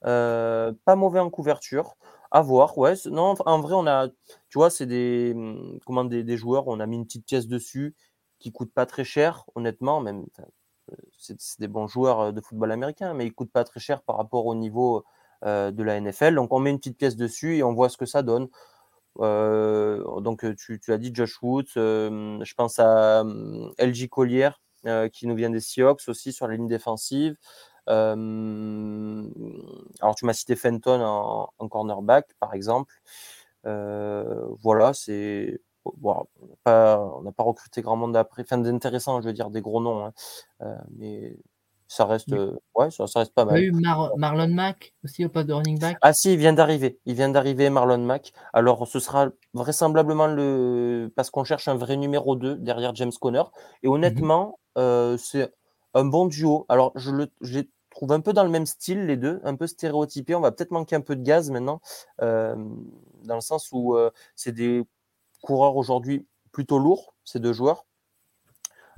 pas 0.02 0.96
mauvais 0.96 1.20
en 1.20 1.30
couverture. 1.30 1.96
À 2.30 2.40
voir, 2.42 2.76
ouais. 2.78 2.94
Non, 3.06 3.34
en 3.46 3.60
vrai, 3.60 3.74
on 3.74 3.86
a, 3.86 4.08
tu 4.48 4.58
vois, 4.58 4.70
c'est 4.70 4.86
des, 4.86 5.32
mmh, 5.34 5.78
comment, 5.86 6.04
des, 6.04 6.36
joueurs, 6.36 6.68
on 6.68 6.80
a 6.80 6.86
mis 6.86 6.96
une 6.96 7.06
petite 7.06 7.26
pièce 7.26 7.46
dessus 7.46 7.94
qui 8.38 8.52
coûte 8.52 8.72
pas 8.72 8.86
très 8.86 9.04
cher, 9.04 9.44
honnêtement, 9.54 10.00
même, 10.00 10.26
c'est 11.18 11.36
des 11.58 11.68
bons 11.68 11.86
joueurs 11.86 12.32
de 12.32 12.40
football 12.40 12.72
américain, 12.72 13.14
mais 13.14 13.26
ils 13.26 13.32
coûtent 13.32 13.52
pas 13.52 13.64
très 13.64 13.80
cher 13.80 14.02
par 14.02 14.16
rapport 14.16 14.46
au 14.46 14.54
niveau 14.54 15.04
de 15.42 15.82
la 15.82 16.00
NFL. 16.00 16.34
Donc, 16.34 16.52
on 16.52 16.58
met 16.58 16.70
une 16.70 16.78
petite 16.78 16.98
pièce 16.98 17.16
dessus 17.16 17.56
et 17.56 17.62
on 17.62 17.72
voit 17.72 17.88
ce 17.88 17.96
que 17.96 18.06
ça 18.06 18.22
donne. 18.22 18.48
donc, 19.18 20.44
tu, 20.56 20.80
tu, 20.80 20.92
as 20.92 20.98
dit 20.98 21.12
Josh 21.14 21.42
Woods, 21.42 21.72
je 21.74 22.54
pense 22.54 22.78
à 22.78 23.24
mmh, 23.24 23.72
LG 23.78 24.08
Collier, 24.08 24.50
qui 25.12 25.26
nous 25.26 25.34
vient 25.34 25.50
des 25.50 25.60
Seahawks 25.60 26.02
aussi 26.08 26.32
sur 26.32 26.46
la 26.46 26.56
ligne 26.56 26.68
défensive 26.68 27.36
alors, 27.86 29.26
tu 30.16 30.24
m'as 30.24 30.32
cité 30.32 30.56
Fenton 30.56 31.00
en, 31.58 31.68
cornerback, 31.68 32.28
par 32.40 32.54
exemple. 32.54 32.94
voilà, 33.64 34.92
c'est. 34.94 35.60
on 35.84 36.24
n'a 36.44 37.32
pas, 37.32 37.42
recruté 37.42 37.82
grand 37.82 37.96
monde 37.96 38.16
après. 38.16 38.42
Enfin, 38.42 38.58
d'intéressant, 38.58 39.20
je 39.20 39.26
veux 39.26 39.32
dire, 39.32 39.50
des 39.50 39.60
gros 39.60 39.80
noms. 39.80 40.06
Hein. 40.06 40.12
mais 40.96 41.36
ça 41.88 42.04
reste, 42.04 42.34
ouais, 42.74 42.90
ça, 42.90 43.04
reste 43.14 43.32
pas 43.32 43.44
mal. 43.44 43.58
Il 43.58 43.62
y 43.62 43.64
a 43.64 43.68
eu 43.68 43.72
Marlon 44.16 44.48
Mack 44.48 44.92
aussi 45.04 45.24
au 45.24 45.28
poste 45.28 45.46
de 45.46 45.52
running 45.52 45.78
back? 45.78 45.96
Ah 46.02 46.12
si, 46.12 46.32
il 46.32 46.38
vient 46.38 46.52
d'arriver. 46.52 46.98
Il 47.06 47.14
vient 47.14 47.28
d'arriver, 47.28 47.70
Marlon 47.70 47.98
Mack. 47.98 48.32
Alors, 48.52 48.88
ce 48.88 48.98
sera 48.98 49.28
vraisemblablement 49.54 50.26
le. 50.26 51.12
Parce 51.14 51.30
qu'on 51.30 51.44
cherche 51.44 51.68
un 51.68 51.76
vrai 51.76 51.96
numéro 51.96 52.34
2 52.34 52.56
derrière 52.56 52.94
James 52.96 53.12
Conner. 53.20 53.44
Et 53.82 53.88
mmh 53.88 53.92
honnêtement, 53.92 54.58
c'est 54.76 55.52
un 55.94 56.04
bon 56.04 56.26
duo. 56.26 56.66
Alors, 56.68 56.92
je 56.96 57.10
le, 57.10 57.28
trouve 57.96 58.12
un 58.12 58.20
peu 58.20 58.34
dans 58.34 58.44
le 58.44 58.50
même 58.50 58.66
style, 58.66 59.06
les 59.06 59.16
deux, 59.16 59.40
un 59.42 59.56
peu 59.56 59.66
stéréotypés. 59.66 60.34
On 60.34 60.40
va 60.40 60.52
peut-être 60.52 60.70
manquer 60.70 60.96
un 60.96 61.00
peu 61.00 61.16
de 61.16 61.22
gaz 61.22 61.50
maintenant, 61.50 61.80
euh, 62.20 62.54
dans 63.24 63.36
le 63.36 63.40
sens 63.40 63.70
où 63.72 63.96
euh, 63.96 64.10
c'est 64.34 64.52
des 64.52 64.84
coureurs 65.42 65.76
aujourd'hui 65.76 66.26
plutôt 66.52 66.78
lourds, 66.78 67.14
ces 67.24 67.40
deux 67.40 67.54
joueurs, 67.54 67.86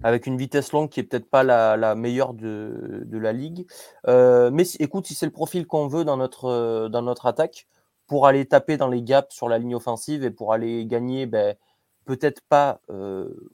avec 0.03 0.27
une 0.27 0.37
vitesse 0.37 0.73
longue 0.73 0.89
qui 0.89 0.99
est 0.99 1.05
peut-être 1.05 1.31
pas 1.31 1.45
la, 1.45 1.95
meilleure 1.95 2.35
de, 2.35 3.07
la 3.13 3.33
ligue. 3.33 3.67
Euh, 4.09 4.51
mais 4.53 4.65
écoute, 4.81 5.07
si 5.07 5.15
c'est 5.15 5.27
le 5.27 5.33
profil 5.33 5.69
qu'on 5.69 5.87
veut 5.87 6.05
dans 6.05 6.17
notre, 6.17 6.89
dans 6.89 7.03
notre 7.03 7.27
attaque, 7.27 7.69
pour 8.09 8.27
aller 8.27 8.47
taper 8.47 8.79
dans 8.79 8.89
les 8.89 9.03
gaps 9.03 9.33
sur 9.33 9.49
la 9.49 9.59
ligne 9.59 9.77
offensive 9.77 10.25
et 10.25 10.31
pour 10.33 10.53
aller 10.53 10.87
gagner, 10.87 11.27
ben, 11.27 11.55
peut-être 12.05 12.43
pas 12.49 12.81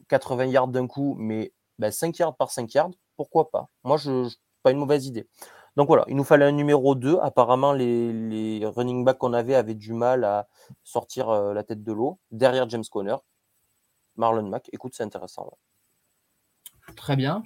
80 0.09 0.47
yards 0.47 0.69
d'un 0.69 0.87
coup, 0.87 1.17
mais 1.19 1.53
ben, 1.79 1.91
5 1.91 2.19
yards 2.19 2.37
par 2.37 2.51
5 2.51 2.73
yards, 2.73 2.93
pourquoi 3.17 3.51
pas? 3.51 3.69
Moi, 3.83 3.99
je, 3.99 4.31
pas 4.64 4.72
une 4.72 4.79
mauvaise 4.79 5.07
idée. 5.07 5.29
Donc 5.77 5.88
voilà, 5.88 6.05
il 6.09 6.16
nous 6.16 6.24
fallait 6.24 6.44
un 6.44 6.53
numéro 6.53 6.94
2. 6.94 7.18
Apparemment, 7.20 7.72
les, 7.72 8.61
running 8.64 9.05
backs 9.05 9.18
qu'on 9.18 9.33
avait 9.33 9.55
avaient 9.55 9.74
du 9.74 9.92
mal 9.92 10.24
à 10.24 10.48
sortir 10.83 11.29
euh, 11.29 11.53
la 11.53 11.62
tête 11.62 11.85
de 11.85 11.92
l'eau. 11.92 12.18
Derrière 12.33 12.68
James 12.68 12.85
Conner, 12.90 13.16
Marlon 14.16 14.48
Mack. 14.48 14.70
Écoute, 14.72 14.94
c'est 14.96 15.03
intéressant. 15.03 15.53
Très 16.96 17.16
bien. 17.16 17.42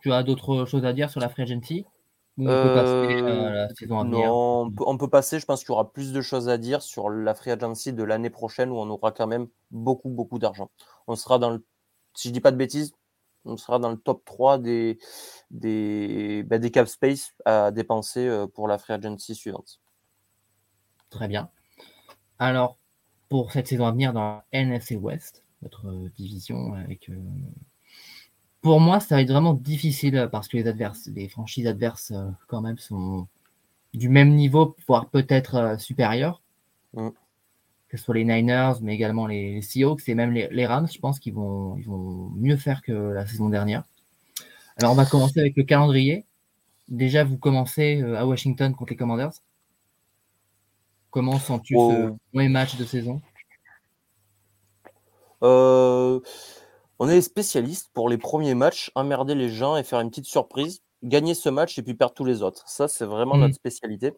Tu 0.00 0.12
as 0.12 0.22
d'autres 0.22 0.64
choses 0.64 0.84
à 0.84 0.92
dire 0.92 1.10
sur 1.10 1.20
la 1.20 1.28
free 1.28 1.42
agency 1.42 1.86
on 2.38 2.44
peut 2.44 2.74
passer 2.74 3.22
euh, 3.22 3.50
la 3.50 3.74
saison 3.74 4.00
à 4.00 4.04
venir? 4.04 4.26
non, 4.26 4.72
on 4.86 4.96
peut, 4.96 5.08
passer. 5.08 5.38
Je 5.38 5.44
pense 5.44 5.60
qu'il 5.60 5.68
y 5.68 5.72
aura 5.72 5.92
plus 5.92 6.12
de 6.12 6.20
choses 6.22 6.48
à 6.48 6.56
dire 6.56 6.80
sur 6.80 7.10
la 7.10 7.34
free 7.34 7.50
agency 7.50 7.92
de 7.92 8.02
l'année 8.02 8.30
prochaine 8.30 8.70
où 8.70 8.76
on 8.76 8.88
aura 8.88 9.12
quand 9.12 9.26
même 9.26 9.48
beaucoup, 9.70 10.08
beaucoup 10.08 10.38
d'argent. 10.38 10.70
On 11.06 11.14
sera 11.14 11.38
dans 11.38 11.50
le, 11.50 11.64
si 12.14 12.28
je 12.28 12.32
dis 12.32 12.40
pas 12.40 12.50
de 12.50 12.56
bêtises, 12.56 12.94
on 13.44 13.56
sera 13.56 13.78
dans 13.78 13.90
le 13.90 13.96
top 13.96 14.24
3 14.24 14.58
des, 14.58 14.98
des, 15.50 16.42
bah, 16.44 16.58
des 16.58 16.70
cap 16.70 16.88
space 16.88 17.34
à 17.44 17.70
dépenser 17.70 18.26
euh, 18.26 18.46
pour 18.46 18.68
la 18.68 18.78
free 18.78 18.94
agency 18.94 19.34
suivante. 19.34 19.80
Très 21.10 21.28
bien. 21.28 21.50
Alors, 22.38 22.78
pour 23.28 23.52
cette 23.52 23.66
saison 23.66 23.86
à 23.86 23.92
venir 23.92 24.12
dans 24.12 24.42
NFC 24.52 24.96
West, 24.96 25.44
notre 25.62 25.88
euh, 25.88 26.10
division 26.16 26.74
avec. 26.74 27.08
Euh, 27.08 27.18
pour 28.60 28.80
moi, 28.80 29.00
ça 29.00 29.16
va 29.16 29.22
être 29.22 29.32
vraiment 29.32 29.54
difficile 29.54 30.28
parce 30.30 30.46
que 30.46 30.56
les 30.56 30.68
adverses, 30.68 31.08
les 31.08 31.28
franchises 31.28 31.66
adverses, 31.66 32.12
quand 32.46 32.60
même, 32.60 32.78
sont 32.78 33.26
du 33.92 34.08
même 34.08 34.36
niveau, 34.36 34.76
voire 34.86 35.10
peut-être 35.10 35.80
supérieurs. 35.80 36.42
Mm 36.94 37.08
que 37.92 37.98
ce 37.98 38.04
soit 38.04 38.14
les 38.14 38.24
Niners, 38.24 38.72
mais 38.80 38.94
également 38.94 39.26
les, 39.26 39.60
Seahawks 39.60 40.08
et 40.08 40.14
même 40.14 40.32
les, 40.32 40.66
Rams, 40.66 40.88
je 40.90 40.98
pense 40.98 41.20
qu'ils 41.20 41.34
vont, 41.34 41.76
ils 41.76 41.84
vont 41.84 42.30
mieux 42.36 42.56
faire 42.56 42.80
que 42.80 42.90
la 42.90 43.26
saison 43.26 43.50
dernière. 43.50 43.84
Alors, 44.78 44.92
on 44.92 44.94
va 44.94 45.04
commencer 45.04 45.38
avec 45.38 45.58
le 45.58 45.62
calendrier. 45.62 46.24
Déjà, 46.88 47.22
vous 47.22 47.36
commencez 47.36 48.00
euh, 48.00 48.18
à 48.18 48.24
Washington 48.24 48.74
contre 48.74 48.92
les 48.92 48.96
Commanders. 48.96 49.34
Comment 51.10 51.38
sens-tu 51.38 51.74
ce 51.74 52.14
premier 52.32 52.48
match 52.48 52.78
de 52.78 52.86
saison? 52.86 53.20
Euh, 55.42 56.18
On 56.98 57.10
est 57.10 57.20
spécialiste 57.20 57.90
pour 57.92 58.08
les 58.08 58.16
premiers 58.16 58.54
matchs, 58.54 58.90
emmerder 58.94 59.34
les 59.34 59.50
gens 59.50 59.76
et 59.76 59.82
faire 59.82 60.00
une 60.00 60.08
petite 60.08 60.24
surprise 60.24 60.80
gagner 61.02 61.34
ce 61.34 61.48
match 61.48 61.78
et 61.78 61.82
puis 61.82 61.94
perdre 61.94 62.14
tous 62.14 62.24
les 62.24 62.42
autres. 62.42 62.62
Ça, 62.68 62.88
c'est 62.88 63.04
vraiment 63.04 63.36
mmh. 63.36 63.40
notre 63.40 63.54
spécialité. 63.54 64.12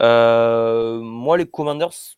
Euh, 0.00 1.00
moi, 1.00 1.38
les 1.38 1.46
Commanders, 1.46 2.16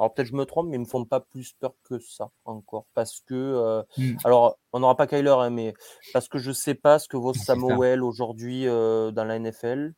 alors 0.00 0.14
peut-être 0.14 0.28
je 0.28 0.34
me 0.34 0.46
trompe, 0.46 0.68
mais 0.68 0.76
ils 0.76 0.80
me 0.80 0.86
font 0.86 1.04
pas 1.04 1.20
plus 1.20 1.52
peur 1.52 1.74
que 1.84 1.98
ça 1.98 2.30
encore. 2.46 2.86
Parce 2.94 3.20
que, 3.20 3.34
euh, 3.34 3.82
mmh. 3.98 4.16
alors 4.24 4.58
on 4.72 4.80
n'aura 4.80 4.96
pas 4.96 5.06
Kyler, 5.06 5.28
hein, 5.28 5.50
mais 5.50 5.74
parce 6.14 6.26
que 6.26 6.38
je 6.38 6.52
sais 6.52 6.74
pas 6.74 6.98
ce 6.98 7.06
que 7.06 7.18
vaut 7.18 7.34
Samuel 7.34 8.02
aujourd'hui 8.02 8.66
euh, 8.66 9.10
dans 9.10 9.24
la 9.24 9.38
NFL. 9.38 9.92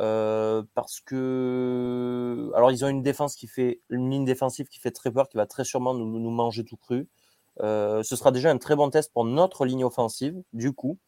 Euh, 0.00 0.64
parce 0.74 0.98
que, 0.98 2.50
alors 2.56 2.72
ils 2.72 2.84
ont 2.84 2.88
une 2.88 3.04
défense 3.04 3.36
qui 3.36 3.46
fait, 3.46 3.80
une 3.90 4.10
ligne 4.10 4.24
défensive 4.24 4.66
qui 4.66 4.80
fait 4.80 4.90
très 4.90 5.12
peur, 5.12 5.28
qui 5.28 5.36
va 5.36 5.46
très 5.46 5.62
sûrement 5.62 5.94
nous, 5.94 6.18
nous 6.18 6.30
manger 6.30 6.64
tout 6.64 6.76
cru. 6.76 7.08
ce 7.60 8.02
sera 8.02 8.32
déjà 8.32 8.50
un 8.50 8.58
très 8.58 8.74
bon 8.74 8.90
test 8.90 9.12
pour 9.12 9.24
notre 9.24 9.66
ligne 9.66 9.84
offensive, 9.84 10.42
du 10.52 10.72
coup. 10.72 10.98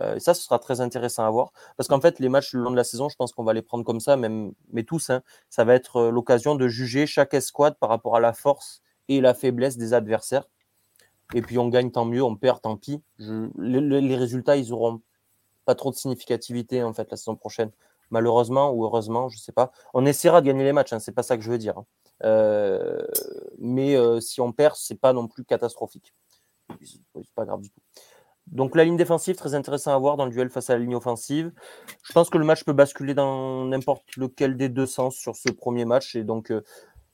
Euh, 0.00 0.18
ça, 0.18 0.34
ce 0.34 0.42
sera 0.42 0.58
très 0.58 0.80
intéressant 0.80 1.24
à 1.24 1.30
voir. 1.30 1.52
Parce 1.76 1.88
qu'en 1.88 2.00
fait, 2.00 2.18
les 2.18 2.28
matchs 2.28 2.54
le 2.54 2.62
long 2.62 2.70
de 2.70 2.76
la 2.76 2.84
saison, 2.84 3.08
je 3.08 3.16
pense 3.16 3.32
qu'on 3.32 3.44
va 3.44 3.52
les 3.52 3.62
prendre 3.62 3.84
comme 3.84 4.00
ça, 4.00 4.16
même, 4.16 4.52
mais 4.70 4.84
tous. 4.84 5.10
Hein, 5.10 5.22
ça 5.50 5.64
va 5.64 5.74
être 5.74 5.96
euh, 5.96 6.10
l'occasion 6.10 6.54
de 6.54 6.68
juger 6.68 7.06
chaque 7.06 7.34
escouade 7.34 7.76
par 7.78 7.88
rapport 7.88 8.16
à 8.16 8.20
la 8.20 8.32
force 8.32 8.82
et 9.08 9.20
la 9.20 9.34
faiblesse 9.34 9.76
des 9.76 9.94
adversaires. 9.94 10.48
Et 11.34 11.42
puis 11.42 11.58
on 11.58 11.68
gagne, 11.68 11.90
tant 11.90 12.04
mieux, 12.04 12.22
on 12.22 12.36
perd, 12.36 12.60
tant 12.60 12.76
pis. 12.76 13.02
les, 13.18 14.16
résultats, 14.16 14.56
ils 14.56 14.72
auront 14.72 15.00
pas 15.64 15.74
trop 15.74 15.90
de 15.90 15.96
significativité 15.96 16.82
en 16.82 16.92
fait 16.92 17.10
la 17.10 17.16
saison 17.16 17.36
prochaine. 17.36 17.70
Malheureusement 18.10 18.70
ou 18.72 18.84
heureusement, 18.84 19.30
je 19.30 19.38
sais 19.38 19.52
pas. 19.52 19.72
On 19.94 20.04
essaiera 20.04 20.42
de 20.42 20.46
gagner 20.46 20.64
les 20.64 20.72
matchs, 20.72 20.92
hein, 20.92 20.98
c'est 20.98 21.12
pas 21.12 21.22
ça 21.22 21.38
que 21.38 21.42
je 21.42 21.50
veux 21.50 21.56
dire. 21.56 21.78
Hein. 21.78 21.86
Euh, 22.24 23.02
mais 23.58 23.96
si 24.20 24.42
on 24.42 24.52
perd, 24.52 24.76
c'est 24.76 25.00
pas 25.00 25.14
non 25.14 25.26
plus 25.26 25.44
catastrophique. 25.44 26.12
C'est 26.82 27.00
pas 27.34 27.46
grave 27.46 27.62
du 27.62 27.70
tout. 27.70 27.80
Donc 28.50 28.76
la 28.76 28.84
ligne 28.84 28.96
défensive, 28.96 29.36
très 29.36 29.54
intéressant 29.54 29.94
à 29.94 29.98
voir 29.98 30.16
dans 30.16 30.24
le 30.24 30.30
duel 30.30 30.50
face 30.50 30.68
à 30.68 30.74
la 30.74 30.80
ligne 30.80 30.94
offensive. 30.94 31.52
Je 32.02 32.12
pense 32.12 32.28
que 32.28 32.38
le 32.38 32.44
match 32.44 32.64
peut 32.64 32.72
basculer 32.72 33.14
dans 33.14 33.64
n'importe 33.64 34.16
lequel 34.16 34.56
des 34.56 34.68
deux 34.68 34.86
sens 34.86 35.16
sur 35.16 35.36
ce 35.36 35.50
premier 35.50 35.84
match. 35.84 36.16
Et 36.16 36.24
donc, 36.24 36.50
euh, 36.50 36.62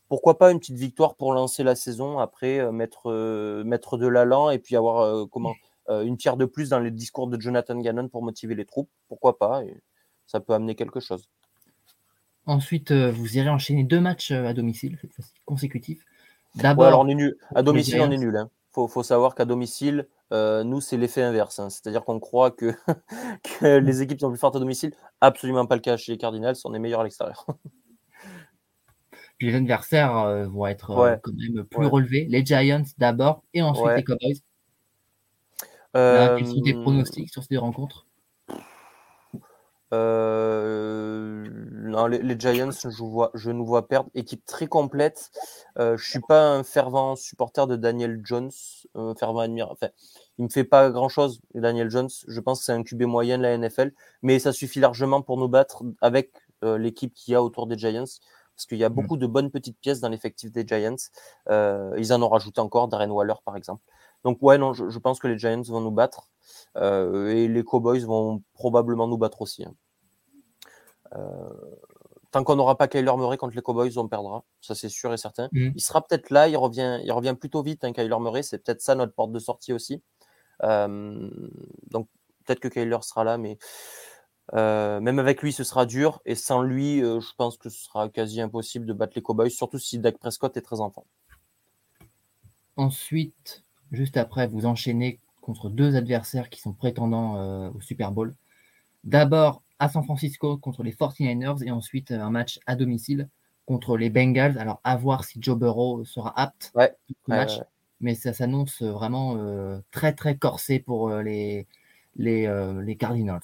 pourquoi 0.09 0.39
pas 0.39 0.51
une 0.51 0.59
petite 0.59 0.79
victoire 0.79 1.15
pour 1.15 1.33
lancer 1.33 1.63
la 1.63 1.77
saison, 1.77 2.19
après 2.19 2.59
euh, 2.59 2.73
mettre, 2.73 3.11
euh, 3.11 3.63
mettre 3.63 3.99
de 3.99 4.07
l'allant 4.07 4.51
et 4.51 4.59
puis 4.59 4.75
avoir 4.75 5.29
comment, 5.29 5.55
une 5.91 6.19
pierre 6.19 6.37
de 6.37 6.45
plus 6.45 6.69
dans 6.69 6.81
les 6.81 6.91
discours 6.91 7.29
de 7.29 7.41
Jonathan 7.41 7.79
Gannon 7.79 8.09
pour 8.09 8.23
motiver 8.23 8.55
les 8.55 8.67
troupes. 8.67 8.91
Pourquoi 9.09 9.39
pas 9.39 9.63
Ça 10.27 10.39
peut 10.39 10.53
amener 10.53 10.75
quelque 10.75 11.01
chose. 11.01 11.31
Ensuite, 12.45 12.93
vous 12.93 13.39
irez 13.39 13.49
enchaîner 13.49 13.85
deux 13.85 14.01
matchs 14.01 14.31
à 14.31 14.53
domicile, 14.53 14.99
cette 15.01 15.15
fois-ci 15.15 15.33
consécutifs. 15.47 16.05
D'abord, 16.57 16.87
alors 16.87 17.01
on 17.01 17.09
est 17.09 17.15
nul. 17.15 17.39
À 17.55 17.63
domicile, 17.63 18.03
on 18.03 18.11
est 18.11 18.19
nul. 18.19 18.37
Hein 18.37 18.51
faut, 18.73 18.89
faut 18.89 19.03
savoir 19.03 19.35
qu'à 19.35 19.45
domicile, 19.45 20.07
euh, 20.33 20.65
nous, 20.65 20.81
c'est 20.81 20.97
l'effet 20.97 21.23
inverse. 21.23 21.59
hein. 21.59 21.71
C'est-à-dire 21.71 22.05
qu'on 22.05 22.21
croit 22.21 22.51
que, 22.51 22.73
que 23.61 23.79
les 23.79 24.03
équipes 24.03 24.21
sont 24.21 24.29
plus 24.31 24.39
fortes 24.39 24.57
à 24.57 24.61
domicile. 24.61 24.93
Absolument 25.21 25.67
pas 25.67 25.75
le 25.77 25.81
cas 25.81 25.97
chez 25.97 26.13
les 26.13 26.19
Cardinals. 26.19 26.57
On 26.65 26.75
est 26.75 26.79
meilleurs 26.79 27.01
à 27.01 27.05
l'extérieur. 27.05 27.47
Puis 29.39 29.51
les 29.51 29.57
adversaires 29.57 30.17
euh, 30.19 30.47
vont 30.49 30.67
être 30.67 30.91
euh, 30.91 31.03
Ouais. 31.13 31.21
quand 31.23 31.33
même 31.33 31.65
plus 31.65 31.85
Ouais. 31.85 31.91
relevés. 31.91 32.27
Les 32.29 32.45
Giants 32.45 32.83
d'abord 32.99 33.43
et 33.55 33.63
ensuite 33.63 33.87
Ouais. 33.87 33.97
les 33.97 34.05
Cowboys. 34.05 34.43
Là, 35.95 36.37
quels 36.37 36.47
sont 36.47 36.61
tes 36.63 36.75
pronostics 36.75 37.31
sur 37.31 37.43
ces 37.43 37.55
deux 37.55 37.59
rencontres 37.61 38.07
non, 39.91 42.07
les, 42.07 42.19
les 42.23 42.39
Giants, 42.39 42.71
je, 42.71 43.03
vois, 43.03 43.31
je 43.35 43.51
nous 43.51 43.65
vois 43.65 43.89
perdre. 43.89 44.11
Équipe 44.15 44.45
très 44.45 44.67
complète. 44.67 45.31
Je 45.79 45.97
suis 45.97 46.21
pas 46.21 46.51
un 46.51 46.63
fervent 46.63 47.17
supporter 47.17 47.67
de 47.67 47.77
Daniel 47.77 48.21
Jones. 48.23 48.51
Un 48.95 49.15
fervent 49.15 49.41
admirateur. 49.41 49.77
Enfin, 49.81 49.89
il 50.39 50.45
me 50.45 50.49
fait 50.49 50.65
pas 50.65 50.91
grand 50.91 51.09
chose, 51.09 51.41
Daniel 51.55 51.91
Jones. 51.91 52.09
Je 52.27 52.41
pense 52.41 52.61
que 52.61 52.65
c'est 52.65 52.73
un 52.73 52.83
QB 52.83 53.03
moyen 53.03 53.39
de 53.39 53.43
la 53.43 53.57
NFL, 53.59 53.93
mais 54.23 54.39
ça 54.39 54.53
suffit 54.53 54.81
largement 54.81 55.21
pour 55.23 55.37
nous 55.37 55.49
battre 55.49 55.83
avec 56.01 56.33
euh, 56.65 56.79
l'équipe 56.79 57.13
qu'il 57.13 57.33
y 57.33 57.35
a 57.35 57.43
autour 57.43 57.67
des 57.67 57.77
Giants. 57.77 58.05
Parce 58.57 58.67
qu'il 58.67 58.79
y 58.79 58.85
a 58.85 58.89
beaucoup 58.89 59.17
de 59.17 59.27
bonnes 59.27 59.51
petites 59.53 59.79
pièces 59.79 60.01
dans 60.01 60.09
l'effectif 60.09 60.51
des 60.51 60.67
Giants. 60.67 60.97
Euh, 61.49 61.95
ils 61.99 62.13
en 62.13 62.21
ont 62.23 62.29
rajouté 62.29 62.61
encore, 62.61 62.89
Darren 62.89 63.11
Waller 63.11 63.35
par 63.45 63.57
exemple. 63.57 63.83
Donc 64.25 64.39
ouais, 64.43 64.59
non, 64.59 64.73
je, 64.73 64.89
je 64.89 64.99
pense 64.99 65.21
que 65.21 65.29
les 65.29 65.39
Giants 65.39 65.63
vont 65.63 65.81
nous 65.81 65.93
battre. 65.93 66.29
Euh, 66.77 67.29
et 67.29 67.47
les 67.47 67.63
Cowboys 67.63 68.01
vont 68.05 68.43
probablement 68.55 69.07
nous 69.07 69.19
battre 69.19 69.43
aussi. 69.43 69.65
hein. 69.65 69.75
Tant 72.31 72.45
qu'on 72.45 72.57
n'aura 72.57 72.77
pas 72.77 72.89
Kyler 72.89 73.17
Murray 73.17 73.39
contre 73.39 73.57
les 73.57 73.63
Cowboys, 73.63 73.97
on 73.97 74.07
perdra. 74.07 74.45
Ça, 74.61 74.75
c'est 74.75 74.91
sûr 74.91 75.13
et 75.15 75.17
certain. 75.17 75.49
Mhm. 75.53 75.73
Il 75.75 75.81
sera 75.81 76.07
peut-être 76.07 76.29
là, 76.29 76.47
il 76.47 76.57
revient, 76.59 77.01
il 77.03 77.11
revient 77.11 77.35
plutôt 77.39 77.63
vite, 77.63 77.85
hein, 77.85 77.93
Kyler 77.93 78.19
Murray. 78.21 78.43
C'est 78.43 78.59
peut-être 78.59 78.83
ça 78.83 78.95
notre 78.95 79.15
porte 79.15 79.33
de 79.33 79.39
sortie 79.39 79.73
aussi. 79.73 80.03
Euh, 80.63 81.31
donc, 81.91 82.09
peut-être 82.45 82.61
que 82.61 82.69
Kyler 82.69 82.99
sera 83.03 83.25
là, 83.25 83.39
mais 83.39 83.59
euh, 84.55 85.01
même 85.01 85.19
avec 85.19 85.43
lui, 85.43 85.53
ce 85.53 85.65
sera 85.65 85.87
dur. 85.87 86.21
Et 86.25 86.35
sans 86.35 86.63
lui, 86.63 87.03
euh, 87.03 87.21
je 87.21 87.33
pense 87.37 87.59
que 87.59 87.69
ce 87.69 87.85
sera 87.85 88.09
quasi 88.09 88.41
impossible 88.41 88.87
de 88.87 88.93
battre 88.93 89.13
les 89.17 89.23
Cowboys, 89.23 89.51
surtout 89.51 89.79
si 89.79 89.99
Dak 89.99 90.19
Prescott 90.19 90.57
est 90.57 90.63
très 90.63 90.81
enfant. 90.81 91.05
Ensuite, 92.77 93.65
juste 93.93 94.17
après, 94.17 94.47
vous 94.47 94.67
enchaînez 94.67 95.19
contre 95.43 95.69
deux 95.69 95.97
adversaires 95.97 96.51
qui 96.51 96.61
sont 96.61 96.73
prétendants 96.73 97.37
euh, 97.37 97.71
au 97.71 97.81
Super 97.81 98.13
Bowl. 98.13 98.35
D'abord 99.05 99.63
à 99.79 99.89
San 99.89 100.03
Francisco 100.03 100.57
contre 100.59 100.83
les 100.83 100.93
49ers 100.93 101.65
et 101.65 101.71
ensuite 101.71 102.11
un 102.11 102.31
match 102.31 102.61
à 102.67 102.75
domicile 102.75 103.29
contre 103.67 103.97
les 103.97 104.11
Bengals. 104.11 104.59
Alors, 104.59 104.81
à 104.85 104.97
voir 104.97 105.25
si 105.25 105.39
Joe 105.41 105.57
Burrow 105.57 106.05
sera 106.05 106.39
apte 106.39 106.73
Ouais, 106.75 106.95
pour 107.07 107.17
ce 107.27 107.31
ouais, 107.31 107.37
match, 107.37 107.53
ouais, 107.53 107.59
ouais. 107.59 107.67
Mais 108.01 108.15
ça 108.15 108.33
s'annonce 108.33 108.83
vraiment 108.83 109.37
euh, 109.37 109.79
très 109.91 110.15
très 110.15 110.37
corsé 110.37 110.79
pour 110.79 111.11
euh, 111.11 111.23
les, 111.23 111.67
les, 112.17 112.47
euh, 112.47 112.83
les 112.83 112.97
Cardinals. 112.97 113.43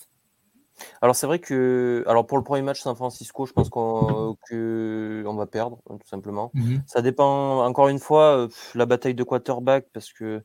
Alors 1.01 1.14
c'est 1.14 1.29
vrai 1.29 1.38
que 1.38 2.03
alors 2.09 2.27
pour 2.27 2.37
le 2.37 2.43
premier 2.43 2.62
match 2.62 2.81
San 2.81 2.97
Francisco, 2.97 3.47
je 3.47 3.53
pense 3.53 3.69
qu'on 3.69 4.37
que 4.49 5.23
on 5.25 5.35
va 5.35 5.47
perdre 5.47 5.81
hein, 5.88 5.97
tout 6.01 6.09
simplement. 6.09 6.51
Ça 6.87 7.01
dépend 7.01 7.64
encore 7.64 7.88
une 7.88 8.01
fois 8.01 8.49
la 8.75 8.85
bataille 8.85 9.14
de 9.14 9.23
quarterback 9.23 9.87
parce 9.93 10.12
que 10.12 10.43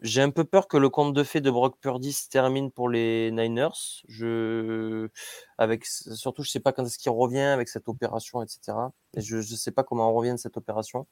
j'ai 0.00 0.22
un 0.22 0.30
peu 0.30 0.44
peur 0.44 0.68
que 0.68 0.78
le 0.78 0.88
conte 0.88 1.12
de 1.12 1.22
fées 1.22 1.42
de 1.42 1.50
Brock 1.50 1.76
Purdy 1.78 2.14
se 2.14 2.30
termine 2.30 2.70
pour 2.70 2.88
les 2.88 3.30
Niners. 3.30 4.02
Je 4.08 5.10
avec 5.58 5.84
surtout 5.84 6.42
je 6.42 6.50
sais 6.50 6.60
pas 6.60 6.72
quand 6.72 6.86
est-ce 6.86 6.96
qu'il 6.96 7.12
revient 7.12 7.40
avec 7.40 7.68
cette 7.68 7.88
opération 7.88 8.42
etc. 8.42 8.72
Et 9.14 9.20
je 9.20 9.42
je 9.42 9.54
sais 9.54 9.70
pas 9.70 9.84
comment 9.84 10.10
on 10.10 10.14
revient 10.14 10.32
de 10.32 10.38
cette 10.38 10.56
opération. 10.56 11.06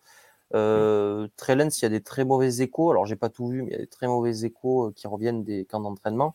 Euh, 0.54 1.28
Trellens, 1.36 1.68
il 1.78 1.82
y 1.82 1.86
a 1.86 1.88
des 1.88 2.02
très 2.02 2.24
mauvais 2.24 2.60
échos. 2.60 2.90
Alors 2.90 3.06
j'ai 3.06 3.16
pas 3.16 3.28
tout 3.28 3.48
vu, 3.48 3.62
mais 3.62 3.70
il 3.70 3.72
y 3.72 3.76
a 3.76 3.80
des 3.80 3.86
très 3.86 4.06
mauvais 4.06 4.44
échos 4.44 4.88
euh, 4.88 4.92
qui 4.92 5.06
reviennent 5.06 5.44
des 5.44 5.64
camps 5.64 5.80
d'entraînement. 5.80 6.34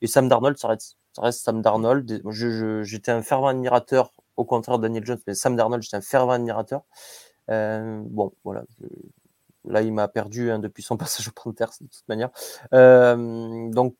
Et 0.00 0.06
Sam 0.06 0.28
Darnold, 0.28 0.58
ça 0.58 0.68
reste, 0.68 0.96
Sam 1.44 1.62
Darnold. 1.62 2.22
J'étais 2.82 3.12
un 3.12 3.22
fervent 3.22 3.48
admirateur, 3.48 4.12
au 4.36 4.44
contraire 4.44 4.78
de 4.78 4.82
Daniel 4.82 5.04
Jones, 5.06 5.20
mais 5.26 5.34
Sam 5.34 5.56
Darnold, 5.56 5.82
j'étais 5.82 5.96
un 5.96 6.02
fervent 6.02 6.32
admirateur. 6.32 6.82
Euh, 7.50 8.02
bon, 8.04 8.32
voilà. 8.44 8.64
là, 9.64 9.82
il 9.82 9.92
m'a 9.92 10.08
perdu 10.08 10.50
hein, 10.50 10.58
depuis 10.58 10.82
son 10.82 10.96
passage 10.98 11.28
au 11.28 11.32
Panthers, 11.32 11.72
de 11.80 11.86
toute 11.86 12.08
manière. 12.08 12.30
Euh, 12.72 13.70
donc, 13.70 13.96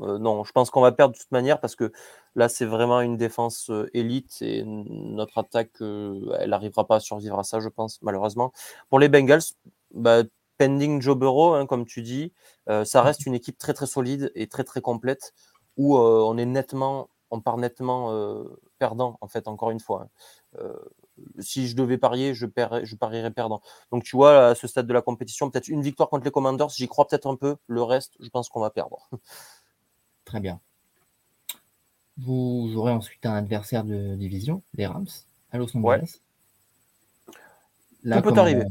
euh, 0.00 0.18
non, 0.18 0.44
je 0.44 0.52
pense 0.52 0.70
qu'on 0.70 0.80
va 0.82 0.92
perdre 0.92 1.14
de 1.14 1.18
toute 1.18 1.30
manière 1.32 1.60
parce 1.60 1.74
que 1.76 1.92
là, 2.34 2.48
c'est 2.48 2.66
vraiment 2.66 3.00
une 3.00 3.16
défense 3.16 3.70
euh, 3.70 3.88
élite 3.94 4.38
et 4.42 4.62
notre 4.64 5.38
attaque, 5.38 5.80
euh, 5.80 6.36
elle 6.40 6.50
n'arrivera 6.50 6.86
pas 6.86 6.96
à 6.96 7.00
survivre 7.00 7.38
à 7.38 7.44
ça, 7.44 7.60
je 7.60 7.68
pense, 7.68 8.00
malheureusement. 8.02 8.52
Pour 8.90 8.98
les 8.98 9.08
Bengals, 9.08 9.42
bah, 9.94 10.22
pending 10.58 11.00
Joe 11.02 11.16
Burrow, 11.16 11.54
hein, 11.54 11.66
comme 11.66 11.86
tu 11.86 12.02
dis, 12.02 12.32
ça 12.84 13.02
reste 13.02 13.26
une 13.26 13.34
équipe 13.34 13.58
très 13.58 13.74
très 13.74 13.86
solide 13.86 14.32
et 14.34 14.46
très 14.48 14.64
très 14.64 14.80
complète 14.80 15.34
où 15.76 15.96
on 15.98 16.36
est 16.38 16.46
nettement, 16.46 17.10
part 17.44 17.58
nettement 17.58 18.10
perdant 18.78 19.18
en 19.20 19.28
fait 19.28 19.48
encore 19.48 19.70
une 19.70 19.80
fois. 19.80 20.08
hein. 20.58 20.72
Si 21.38 21.66
je 21.68 21.76
devais 21.76 21.98
parier, 21.98 22.34
je, 22.34 22.46
je 22.82 22.96
parierais 22.96 23.30
perdant. 23.30 23.60
Donc 23.92 24.04
tu 24.04 24.16
vois, 24.16 24.48
à 24.48 24.54
ce 24.54 24.66
stade 24.66 24.86
de 24.86 24.92
la 24.92 25.02
compétition, 25.02 25.50
peut-être 25.50 25.68
une 25.68 25.82
victoire 25.82 26.08
contre 26.10 26.24
les 26.24 26.30
Commanders, 26.30 26.68
j'y 26.70 26.88
crois 26.88 27.06
peut-être 27.06 27.26
un 27.26 27.36
peu. 27.36 27.56
Le 27.66 27.82
reste, 27.82 28.14
je 28.20 28.28
pense 28.28 28.48
qu'on 28.48 28.60
va 28.60 28.70
perdre. 28.70 29.08
Très 30.26 30.40
bien. 30.40 30.60
Vous 32.18 32.74
aurez 32.76 32.92
ensuite 32.92 33.24
un 33.24 33.34
adversaire 33.34 33.84
de 33.84 34.14
division, 34.16 34.62
les 34.74 34.86
Rams, 34.86 35.06
à 35.50 35.56
Los 35.56 35.74
Angeles. 35.74 36.20
Là, 38.02 38.20
Tout 38.20 38.30
peut 38.30 38.38
arriver. 38.40 38.64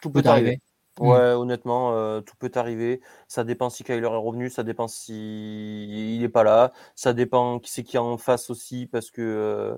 Tout 0.00 0.10
peut, 0.10 0.22
peut 0.22 0.28
arriver. 0.28 0.60
Ouais, 0.98 1.32
honnêtement, 1.32 1.92
euh, 1.94 2.20
tout 2.20 2.36
peut 2.36 2.52
arriver. 2.54 3.00
Ça 3.26 3.42
dépend 3.44 3.68
si 3.68 3.82
Kyler 3.82 4.02
est 4.02 4.06
revenu, 4.06 4.48
ça 4.48 4.62
dépend 4.62 4.86
si 4.88 6.16
il 6.16 6.22
est 6.22 6.28
pas 6.28 6.44
là, 6.44 6.72
ça 6.94 7.12
dépend 7.12 7.58
qui 7.58 7.70
c'est 7.70 7.82
qui 7.82 7.96
est 7.96 8.00
en 8.00 8.16
face 8.16 8.48
aussi, 8.48 8.86
parce 8.86 9.10
que 9.10 9.20
euh, 9.20 9.76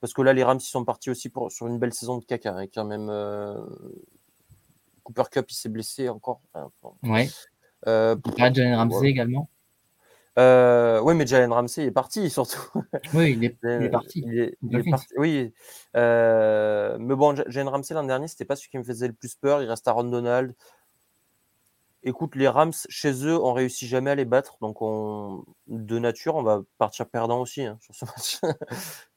parce 0.00 0.12
que 0.12 0.22
là 0.22 0.32
les 0.32 0.44
Rams 0.44 0.60
ils 0.60 0.66
sont 0.66 0.84
partis 0.84 1.10
aussi 1.10 1.28
pour 1.28 1.50
sur 1.50 1.66
une 1.66 1.78
belle 1.78 1.92
saison 1.92 2.18
de 2.18 2.24
caca, 2.24 2.54
hein, 2.56 2.66
quand 2.72 2.84
même. 2.84 3.08
euh, 3.10 3.58
Cooper 5.02 5.24
Cup 5.30 5.46
il 5.50 5.54
s'est 5.54 5.68
blessé 5.68 6.08
encore. 6.08 6.40
Enfin. 6.54 6.94
Ouais. 7.02 7.28
Euh, 7.88 8.16
Jalen 8.38 8.76
Ramsey 8.76 8.98
ouais. 9.00 9.10
également. 9.10 9.48
Euh, 10.38 11.00
ouais, 11.00 11.14
mais 11.14 11.26
Jalen 11.26 11.52
Ramsey 11.52 11.84
est 11.84 11.90
parti 11.92 12.28
surtout. 12.28 12.68
Oui, 13.14 13.32
il 13.32 13.44
est, 13.44 13.56
il 13.62 13.84
est 13.84 13.88
parti. 13.90 14.22
il 14.26 14.38
est- 14.40 14.58
il 14.62 14.68
est 14.68 14.72
Dolphins. 14.72 14.90
parti, 14.90 15.06
Oui. 15.16 15.52
Euh, 15.96 16.96
mais 16.98 17.14
bon, 17.14 17.36
Jalen 17.46 17.68
Ramsey 17.68 17.94
l'an 17.94 18.02
dernier, 18.04 18.26
c'était 18.28 18.44
pas 18.44 18.56
celui 18.56 18.70
qui 18.70 18.78
me 18.78 18.82
faisait 18.84 19.06
le 19.06 19.12
plus 19.14 19.34
peur. 19.36 19.62
Il 19.62 19.68
reste 19.68 19.86
Aaron 19.86 20.04
Donald. 20.04 20.54
Écoute, 22.02 22.34
les 22.36 22.48
Rams, 22.48 22.72
chez 22.90 23.24
eux, 23.24 23.40
on 23.42 23.52
réussit 23.54 23.88
jamais 23.88 24.10
à 24.10 24.14
les 24.14 24.24
battre. 24.26 24.58
Donc, 24.60 24.82
on, 24.82 25.44
de 25.68 25.98
nature, 25.98 26.34
on 26.34 26.42
va 26.42 26.62
partir 26.78 27.08
perdant 27.08 27.40
aussi 27.40 27.62
hein, 27.62 27.78
sur 27.80 27.94
ce 27.94 28.04
match. 28.04 28.40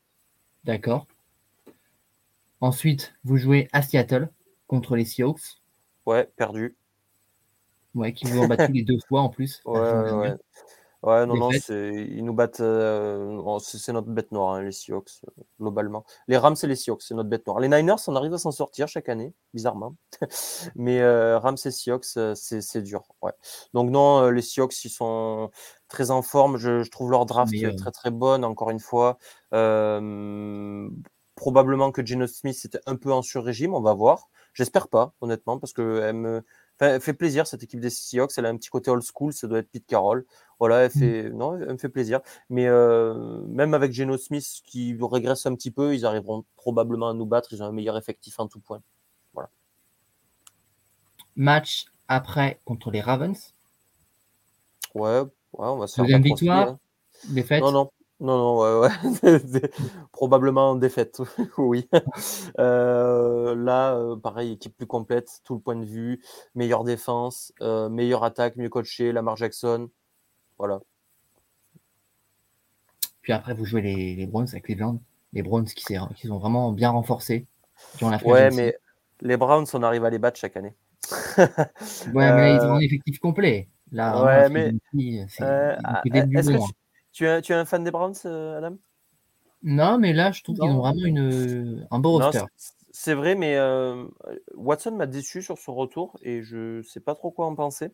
D'accord. 0.63 1.05
Ensuite, 2.61 3.13
vous 3.23 3.37
jouez 3.37 3.67
à 3.73 3.81
Seattle 3.81 4.29
contre 4.67 4.95
les 4.95 5.05
Seahawks, 5.05 5.61
ouais, 6.05 6.29
perdu. 6.37 6.75
ouais, 7.95 8.13
qui 8.13 8.25
vous 8.25 8.39
ont 8.39 8.47
battu 8.47 8.71
les 8.71 8.83
deux 8.83 8.97
fois 9.07 9.21
en 9.21 9.29
plus. 9.29 9.61
Ouais, 9.65 9.79
ouais. 10.11 10.35
Ouais. 11.03 11.25
Non, 11.25 11.35
non, 11.35 11.49
ils 11.51 12.23
nous 12.23 12.33
battent. 12.33 12.59
euh, 12.59 13.59
c'est 13.59 13.93
notre 13.93 14.09
bête 14.09 14.31
noire, 14.31 14.55
hein, 14.55 14.63
les 14.63 14.71
Seahawks, 14.71 15.21
euh, 15.27 15.43
globalement. 15.59 16.05
Les 16.27 16.37
Rams 16.37 16.55
et 16.61 16.67
les 16.67 16.75
Seahawks, 16.75 17.01
c'est 17.01 17.13
notre 17.13 17.29
bête 17.29 17.45
noire. 17.47 17.59
Les 17.59 17.67
Niners, 17.69 17.95
on 18.07 18.15
arrive 18.15 18.33
à 18.33 18.37
s'en 18.37 18.51
sortir 18.51 18.87
chaque 18.87 19.09
année, 19.09 19.33
bizarrement. 19.53 19.95
Mais 20.75 21.01
euh, 21.01 21.39
Rams 21.39 21.57
et 21.65 21.71
Seahawks, 21.71 22.05
c'est 22.35 22.81
dur. 22.81 23.03
Ouais. 23.21 23.33
Donc, 23.73 23.89
non, 23.89 24.29
les 24.29 24.41
Seahawks, 24.41 24.83
ils 24.85 24.89
sont 24.89 25.49
très 25.87 26.11
en 26.11 26.21
forme. 26.21 26.57
Je, 26.57 26.83
je 26.83 26.91
trouve 26.91 27.11
leur 27.11 27.25
draft 27.25 27.51
Meilleur. 27.51 27.75
très, 27.75 27.91
très 27.91 28.11
bonne, 28.11 28.43
encore 28.43 28.69
une 28.69 28.79
fois. 28.79 29.17
Probablement 31.35 31.91
que 31.91 32.03
Geno 32.03 32.25
Smith 32.25 32.59
était 32.65 32.79
un 32.87 32.95
peu 32.95 33.13
en 33.13 33.21
sur-régime, 33.21 33.75
on 33.75 33.81
va 33.81 33.93
voir. 33.93 34.29
J'espère 34.53 34.87
pas, 34.87 35.13
honnêtement, 35.21 35.59
parce 35.59 35.71
que 35.71 36.11
elle 36.79 37.01
fait 37.01 37.13
plaisir 37.13 37.47
cette 37.47 37.63
équipe 37.63 37.79
des 37.79 37.89
Seahawks. 37.89 38.31
Elle 38.37 38.45
a 38.45 38.49
un 38.49 38.57
petit 38.57 38.69
côté 38.69 38.89
old 38.91 39.03
school, 39.03 39.33
ça 39.33 39.47
doit 39.47 39.59
être 39.59 39.69
Pete 39.71 39.85
Carroll. 39.85 40.25
Voilà, 40.59 40.77
elle 40.85 40.91
fait, 40.91 41.29
non, 41.29 41.57
elle 41.59 41.73
me 41.73 41.77
fait 41.77 41.89
plaisir. 41.89 42.21
Mais 42.49 42.67
euh, 42.67 43.41
même 43.47 43.73
avec 43.73 43.91
Geno 43.93 44.17
Smith 44.17 44.61
qui 44.65 44.97
régresse 44.99 45.45
un 45.45 45.55
petit 45.55 45.71
peu, 45.71 45.93
ils 45.95 46.05
arriveront 46.05 46.45
probablement 46.55 47.09
à 47.09 47.13
nous 47.13 47.25
battre. 47.25 47.53
Ils 47.53 47.61
ont 47.63 47.67
un 47.67 47.71
meilleur 47.71 47.97
effectif 47.97 48.39
en 48.39 48.47
tout 48.47 48.59
point. 48.59 48.81
Match 51.35 51.85
après 52.07 52.59
contre 52.65 52.89
les 52.89 52.99
Ravens. 52.99 53.53
Ouais, 54.95 55.19
ouais, 55.19 55.27
on 55.53 55.77
va 55.77 55.85
se 55.85 55.95
faire 55.95 56.05
Deuxième 56.05 56.23
victoire. 56.23 56.67
hein. 56.69 56.79
Défaite. 57.29 57.61
Non, 57.61 57.71
non, 57.71 57.91
non, 58.19 58.37
non, 58.37 58.81
ouais, 58.81 58.89
ouais. 59.21 59.39
probablement 60.11 60.75
défaite, 60.75 61.21
oui. 61.57 61.87
Euh, 62.59 63.55
là, 63.55 63.95
euh, 63.95 64.15
pareil, 64.15 64.53
équipe 64.53 64.75
plus 64.75 64.87
complète, 64.87 65.41
tout 65.43 65.53
le 65.53 65.59
point 65.59 65.75
de 65.75 65.85
vue, 65.85 66.23
meilleure 66.55 66.83
défense, 66.83 67.53
euh, 67.61 67.89
meilleure 67.89 68.23
attaque, 68.23 68.55
mieux 68.55 68.69
coaché, 68.69 69.11
Lamar 69.11 69.37
Jackson, 69.37 69.89
voilà. 70.57 70.79
Puis 73.21 73.33
après, 73.33 73.53
vous 73.53 73.65
jouez 73.65 73.81
les, 73.81 74.15
les 74.15 74.25
Browns 74.25 74.47
avec 74.49 74.63
Cleveland. 74.63 74.99
Les 75.33 75.43
Browns 75.43 75.65
qui, 75.65 75.83
sont 75.83 76.37
vraiment 76.39 76.71
bien 76.71 76.89
renforcés. 76.89 77.45
Qui 77.97 78.05
ont 78.05 78.09
la 78.09 78.17
free 78.17 78.31
Ouais, 78.31 78.49
mais 78.51 78.75
les 79.21 79.37
Browns, 79.37 79.67
on 79.73 79.83
arrive 79.83 80.05
à 80.05 80.09
les 80.09 80.17
battre 80.17 80.39
chaque 80.39 80.57
année. 80.57 80.73
Ouais, 81.37 82.33
mais 82.33 82.55
ils 82.55 82.61
ont 82.61 82.75
un 82.75 82.79
effectif 82.79 83.19
complet. 83.19 83.67
Là, 83.91 84.23
ouais, 84.23 84.49
mais- 84.49 84.73
ont 86.55 86.67
tu, 87.17 87.23
tu 87.23 87.25
es, 87.25 87.41
tu 87.41 87.51
es 87.51 87.55
un 87.55 87.65
fan 87.65 87.83
des 87.83 87.91
Browns, 87.91 88.13
euh, 88.25 88.57
Adam? 88.57 88.77
Non, 89.63 89.97
mais 89.97 90.13
là, 90.13 90.31
je 90.31 90.43
trouve 90.43 90.55
qu'ils 90.55 90.65
ont 90.65 90.77
vraiment 90.77 91.05
une, 91.05 91.87
un 91.89 91.99
beau 91.99 92.19
Non, 92.19 92.25
roster. 92.27 92.43
c'est- 92.91 93.13
vrai, 93.15 93.35
mais 93.35 93.55
euh, 93.57 94.05
Watson 94.53 94.91
m'a 94.91 95.07
déçu 95.07 95.41
sur 95.41 95.57
son 95.57 95.73
retour 95.73 96.15
et 96.21 96.43
je 96.43 96.81
sais 96.83 96.99
pas 96.99 97.15
trop 97.15 97.31
quoi 97.31 97.47
en 97.47 97.55
penser. 97.55 97.91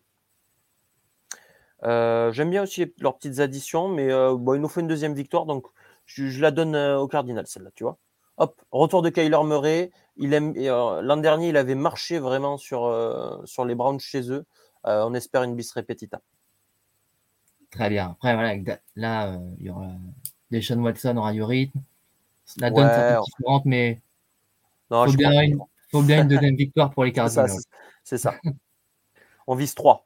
Euh, 1.83 2.31
J'aime 2.31 2.49
bien 2.49 2.63
aussi 2.63 2.93
leurs 2.99 3.17
petites 3.17 3.39
additions, 3.39 3.87
mais 3.87 4.11
euh, 4.11 4.35
bon, 4.35 4.53
il 4.55 4.61
nous 4.61 4.67
faut 4.69 4.79
une 4.81 4.87
deuxième 4.87 5.13
victoire, 5.13 5.45
donc 5.45 5.67
je, 6.05 6.27
je 6.27 6.41
la 6.41 6.51
donne 6.51 6.75
euh, 6.75 6.99
au 6.99 7.07
Cardinal, 7.07 7.47
celle-là, 7.47 7.71
tu 7.75 7.83
vois. 7.83 7.97
Hop, 8.37 8.61
retour 8.71 9.01
de 9.01 9.09
Kyler 9.09 9.43
Murray. 9.43 9.91
Il 10.17 10.33
aime, 10.33 10.53
et, 10.55 10.69
euh, 10.69 11.01
L'an 11.01 11.17
dernier, 11.17 11.49
il 11.49 11.57
avait 11.57 11.75
marché 11.75 12.19
vraiment 12.19 12.57
sur, 12.57 12.85
euh, 12.85 13.37
sur 13.45 13.63
les 13.65 13.75
Browns 13.75 13.99
chez 13.99 14.31
eux. 14.31 14.45
Euh, 14.85 15.03
on 15.05 15.13
espère 15.13 15.43
une 15.43 15.55
bis 15.55 15.71
repetita. 15.73 16.21
Très 17.73 17.89
bien. 17.89 18.11
Après, 18.11 18.33
voilà, 18.33 18.49
avec 18.49 18.63
Da- 18.63 18.79
là, 18.95 19.33
euh, 19.33 19.39
il 19.59 19.65
y 19.65 19.69
aura 19.71 19.87
Deshaun 20.51 20.79
Watson 20.79 21.17
aura 21.17 21.33
du 21.33 21.41
rythme. 21.41 21.79
La 22.57 22.69
donne 22.69 22.85
Ouais, 22.85 22.91
un 22.93 23.15
peu 23.15 23.25
différente, 23.25 23.65
mais 23.65 24.01
Non, 24.91 25.05
faut 25.07 25.13
bien, 25.17 25.41
une, 25.41 25.57
faut 25.91 26.01
bien 26.03 26.21
une 26.21 26.27
deuxième 26.27 26.55
victoire 26.57 26.91
pour 26.91 27.03
les 27.03 27.11
Cardinals. 27.11 27.49
c'est- 28.03 28.17
ça. 28.19 28.35
On 29.47 29.55
vise 29.55 29.73
3. 29.73 30.05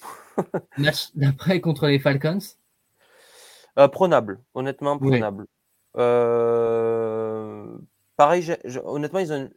Match 0.78 1.10
d'après 1.14 1.60
contre 1.60 1.86
les 1.86 1.98
Falcons? 1.98 2.38
Euh, 3.78 3.88
prenable, 3.88 4.40
honnêtement 4.54 4.98
Oui. 5.00 5.10
prenable. 5.10 5.46
Euh, 5.96 7.78
pareil, 8.16 8.56
honnêtement, 8.84 9.18
ils 9.20 9.32
ont, 9.32 9.36
une, 9.36 9.50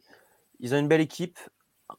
ils 0.60 0.74
ont 0.74 0.78
une 0.78 0.88
belle 0.88 1.00
équipe. 1.00 1.38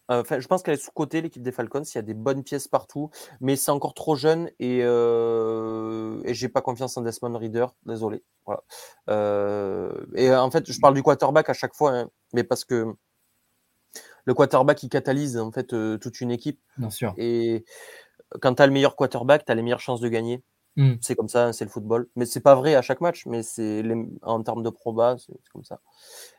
Euh, 0.09 0.21
Enfin, 0.21 0.39
je 0.39 0.47
pense 0.47 0.63
qu'elle 0.63 0.73
est 0.75 0.83
sous-cotée, 0.83 1.21
l'équipe 1.21 1.41
des 1.43 1.51
Falcons. 1.51 1.83
Il 1.83 1.95
y 1.95 1.97
a 1.97 2.01
des 2.01 2.13
bonnes 2.13 2.43
pièces 2.43 2.67
partout, 2.67 3.09
mais 3.39 3.55
c'est 3.55 3.71
encore 3.71 3.93
trop 3.93 4.15
jeune 4.15 4.49
et, 4.59 4.81
euh, 4.83 6.21
et 6.25 6.33
j'ai 6.33 6.49
pas 6.49 6.61
confiance 6.61 6.97
en 6.97 7.01
Desmond 7.01 7.37
Reader. 7.37 7.67
Désolé. 7.85 8.23
Voilà. 8.45 8.63
Euh, 9.09 9.91
et 10.15 10.33
en 10.33 10.49
fait, 10.51 10.71
je 10.71 10.79
parle 10.79 10.93
du 10.93 11.03
quarterback 11.03 11.49
à 11.49 11.53
chaque 11.53 11.73
fois, 11.75 11.91
hein, 11.91 12.09
mais 12.33 12.43
parce 12.43 12.65
que 12.65 12.93
le 14.25 14.33
quarterback 14.33 14.83
il 14.83 14.89
catalyse 14.89 15.37
en 15.37 15.51
fait 15.51 15.73
euh, 15.73 15.97
toute 15.97 16.21
une 16.21 16.31
équipe. 16.31 16.59
Bien 16.77 16.89
sûr. 16.89 17.13
Et 17.17 17.65
quand 18.41 18.55
tu 18.55 18.61
as 18.61 18.67
le 18.67 18.73
meilleur 18.73 18.95
quarterback, 18.95 19.45
tu 19.45 19.51
as 19.51 19.55
les 19.55 19.61
meilleures 19.61 19.79
chances 19.79 19.99
de 20.01 20.07
gagner. 20.09 20.43
Mm. 20.77 20.93
C'est 21.01 21.15
comme 21.15 21.27
ça, 21.27 21.51
c'est 21.51 21.65
le 21.65 21.69
football. 21.69 22.07
Mais 22.15 22.25
c'est 22.25 22.39
pas 22.39 22.55
vrai 22.55 22.75
à 22.75 22.81
chaque 22.81 23.01
match, 23.01 23.25
mais 23.25 23.43
c'est 23.43 23.81
les- 23.81 24.07
en 24.21 24.41
termes 24.41 24.63
de 24.63 24.69
proba, 24.69 25.17
c'est 25.17 25.33
comme 25.51 25.65
ça. 25.65 25.81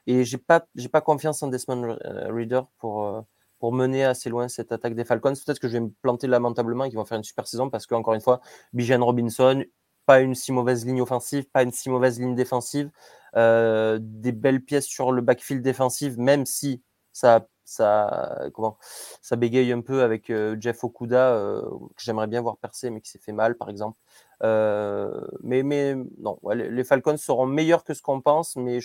Et 0.07 0.25
j'ai 0.25 0.39
pas, 0.39 0.67
j'ai 0.75 0.89
pas 0.89 1.03
confiance 1.03 1.43
en 1.43 1.49
Desmond 1.49 1.99
Reader 2.03 2.63
pour, 2.79 3.25
pour 3.63 3.73
mener 3.73 4.03
assez 4.03 4.29
loin 4.29 4.49
cette 4.49 4.73
attaque 4.73 4.97
des 4.97 5.05
Falcons. 5.05 5.35
Peut-être 5.35 5.61
que 5.61 5.69
je 5.69 5.75
vais 5.75 5.81
me 5.81 5.91
planter 6.03 6.27
lamentablement 6.27 6.83
et 6.83 6.89
qu'ils 6.89 6.99
vont 6.99 7.05
faire 7.05 7.19
une 7.19 7.23
super 7.23 7.47
saison 7.47 7.71
parce 7.71 7.87
que, 7.87 7.95
encore 7.95 8.13
une 8.13 8.21
fois, 8.21 8.41
Bijan 8.73 9.05
Robinson, 9.05 9.63
pas 10.05 10.19
une 10.19 10.35
si 10.35 10.51
mauvaise 10.51 10.85
ligne 10.85 11.01
offensive, 11.01 11.45
pas 11.45 11.63
une 11.63 11.71
si 11.71 11.89
mauvaise 11.89 12.19
ligne 12.19 12.35
défensive, 12.35 12.91
euh, 13.37 14.01
des 14.03 14.33
belles 14.33 14.65
pièces 14.65 14.87
sur 14.87 15.13
le 15.13 15.23
backfield 15.23 15.63
défensif, 15.63 16.17
même 16.17 16.45
si 16.45 16.83
ça, 17.13 17.47
ça, 17.65 18.49
comment, 18.53 18.79
ça 19.21 19.37
bégaye 19.37 19.71
un 19.71 19.81
peu 19.81 20.03
avec 20.03 20.31
euh, 20.31 20.57
Jeff 20.59 20.83
Okuda, 20.83 21.35
euh, 21.37 21.63
que 21.63 22.03
j'aimerais 22.03 22.27
bien 22.27 22.41
voir 22.41 22.57
percer, 22.57 22.91
mais 22.91 23.01
qui 23.01 23.13
s'est 23.13 23.21
fait 23.21 23.31
mal, 23.31 23.57
par 23.57 23.71
exemple. 23.71 23.97
Mais, 24.43 25.63
mais 25.63 25.95
non, 26.19 26.37
les, 26.53 26.83
Falcons 26.83 27.17
seront 27.17 27.47
meilleurs 27.47 27.85
que 27.85 27.95
ce 27.95 28.03
qu'on 28.03 28.21
pense, 28.21 28.57
mais 28.57 28.81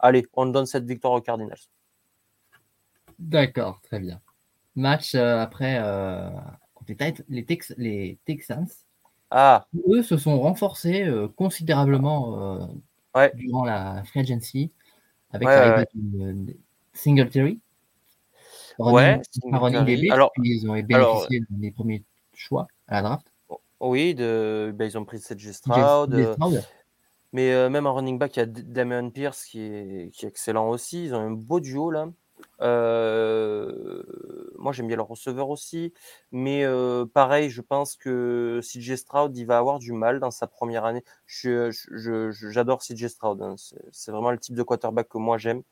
allez, 0.00 0.26
on 0.32 0.46
donne 0.46 0.66
cette 0.66 0.84
victoire 0.84 1.12
aux 1.12 1.20
Cardinals. 1.20 1.60
D'accord, 3.18 3.80
très 3.82 3.98
bien. 4.00 4.20
Match 4.74 5.14
euh, 5.14 5.40
après 5.40 5.78
euh, 5.80 6.28
les, 7.28 7.44
Tex- 7.44 7.74
Texans. 8.24 8.66
Ah, 9.30 9.66
Eux 9.88 10.02
se 10.02 10.16
sont 10.16 10.38
renforcés 10.40 11.02
euh, 11.04 11.28
considérablement 11.28 12.68
Ouais. 13.14 13.32
durant 13.34 13.64
la 13.64 14.04
free 14.04 14.20
agency 14.20 14.70
avec 15.32 15.48
Ouais, 15.48 15.54
l'arrivée 15.56 15.86
de 15.94 16.32
de 16.32 16.56
Singletary. 16.92 17.58
Ouais, 18.78 19.20
Singletary. 19.32 19.84
Bills, 19.84 20.12
Alors- 20.12 20.30
puis 20.32 20.50
ils 20.50 20.68
ont 20.70 20.74
alors- 20.74 21.26
bénéficié 21.26 21.42
des 21.50 21.70
premiers 21.70 22.04
choix 22.34 22.66
à 22.88 22.96
la 22.96 23.02
draft. 23.08 23.26
oui, 23.80 24.14
de, 24.14 24.72
ben, 24.76 24.84
ils 24.84 24.98
ont 24.98 25.04
pris 25.06 25.18
DJ 25.18 25.52
Stroud. 25.52 26.14
Mais 27.32 27.68
même 27.70 27.86
en 27.86 27.94
running 27.94 28.18
back, 28.18 28.36
il 28.36 28.40
y 28.40 28.42
a 28.42 28.46
D- 28.46 28.62
Damian 28.62 29.10
Pierce 29.10 29.44
qui 29.46 29.60
est, 29.60 30.10
qui 30.14 30.24
est 30.24 30.28
excellent 30.28 30.68
aussi. 30.68 31.06
Ils 31.06 31.14
ont 31.14 31.20
un 31.20 31.30
beau 31.32 31.58
duo 31.60 31.90
là. 31.90 32.08
Euh, 32.60 34.02
moi, 34.58 34.72
j'aime 34.72 34.86
bien 34.88 34.96
le 34.96 35.02
receveur 35.02 35.48
aussi. 35.50 35.92
Mais 36.32 36.64
euh, 36.64 37.06
pareil, 37.06 37.50
je 37.50 37.60
pense 37.62 37.96
que 37.96 38.60
CJ 38.62 38.96
Stroud, 38.96 39.36
il 39.36 39.44
va 39.46 39.58
avoir 39.58 39.78
du 39.78 39.92
mal 39.92 40.20
dans 40.20 40.30
sa 40.30 40.46
première 40.46 40.84
année. 40.84 41.02
Je- 41.26 41.70
je- 41.70 42.30
je- 42.30 42.50
J'adore 42.50 42.82
CJ 42.82 43.08
Stroud. 43.08 43.42
hein. 43.42 43.56
C'est 43.92 44.10
vraiment 44.10 44.30
le 44.30 44.38
type 44.38 44.54
de 44.54 44.62
quarterback 44.62 45.08
que 45.08 45.18
moi 45.18 45.38
j'aime. 45.38 45.62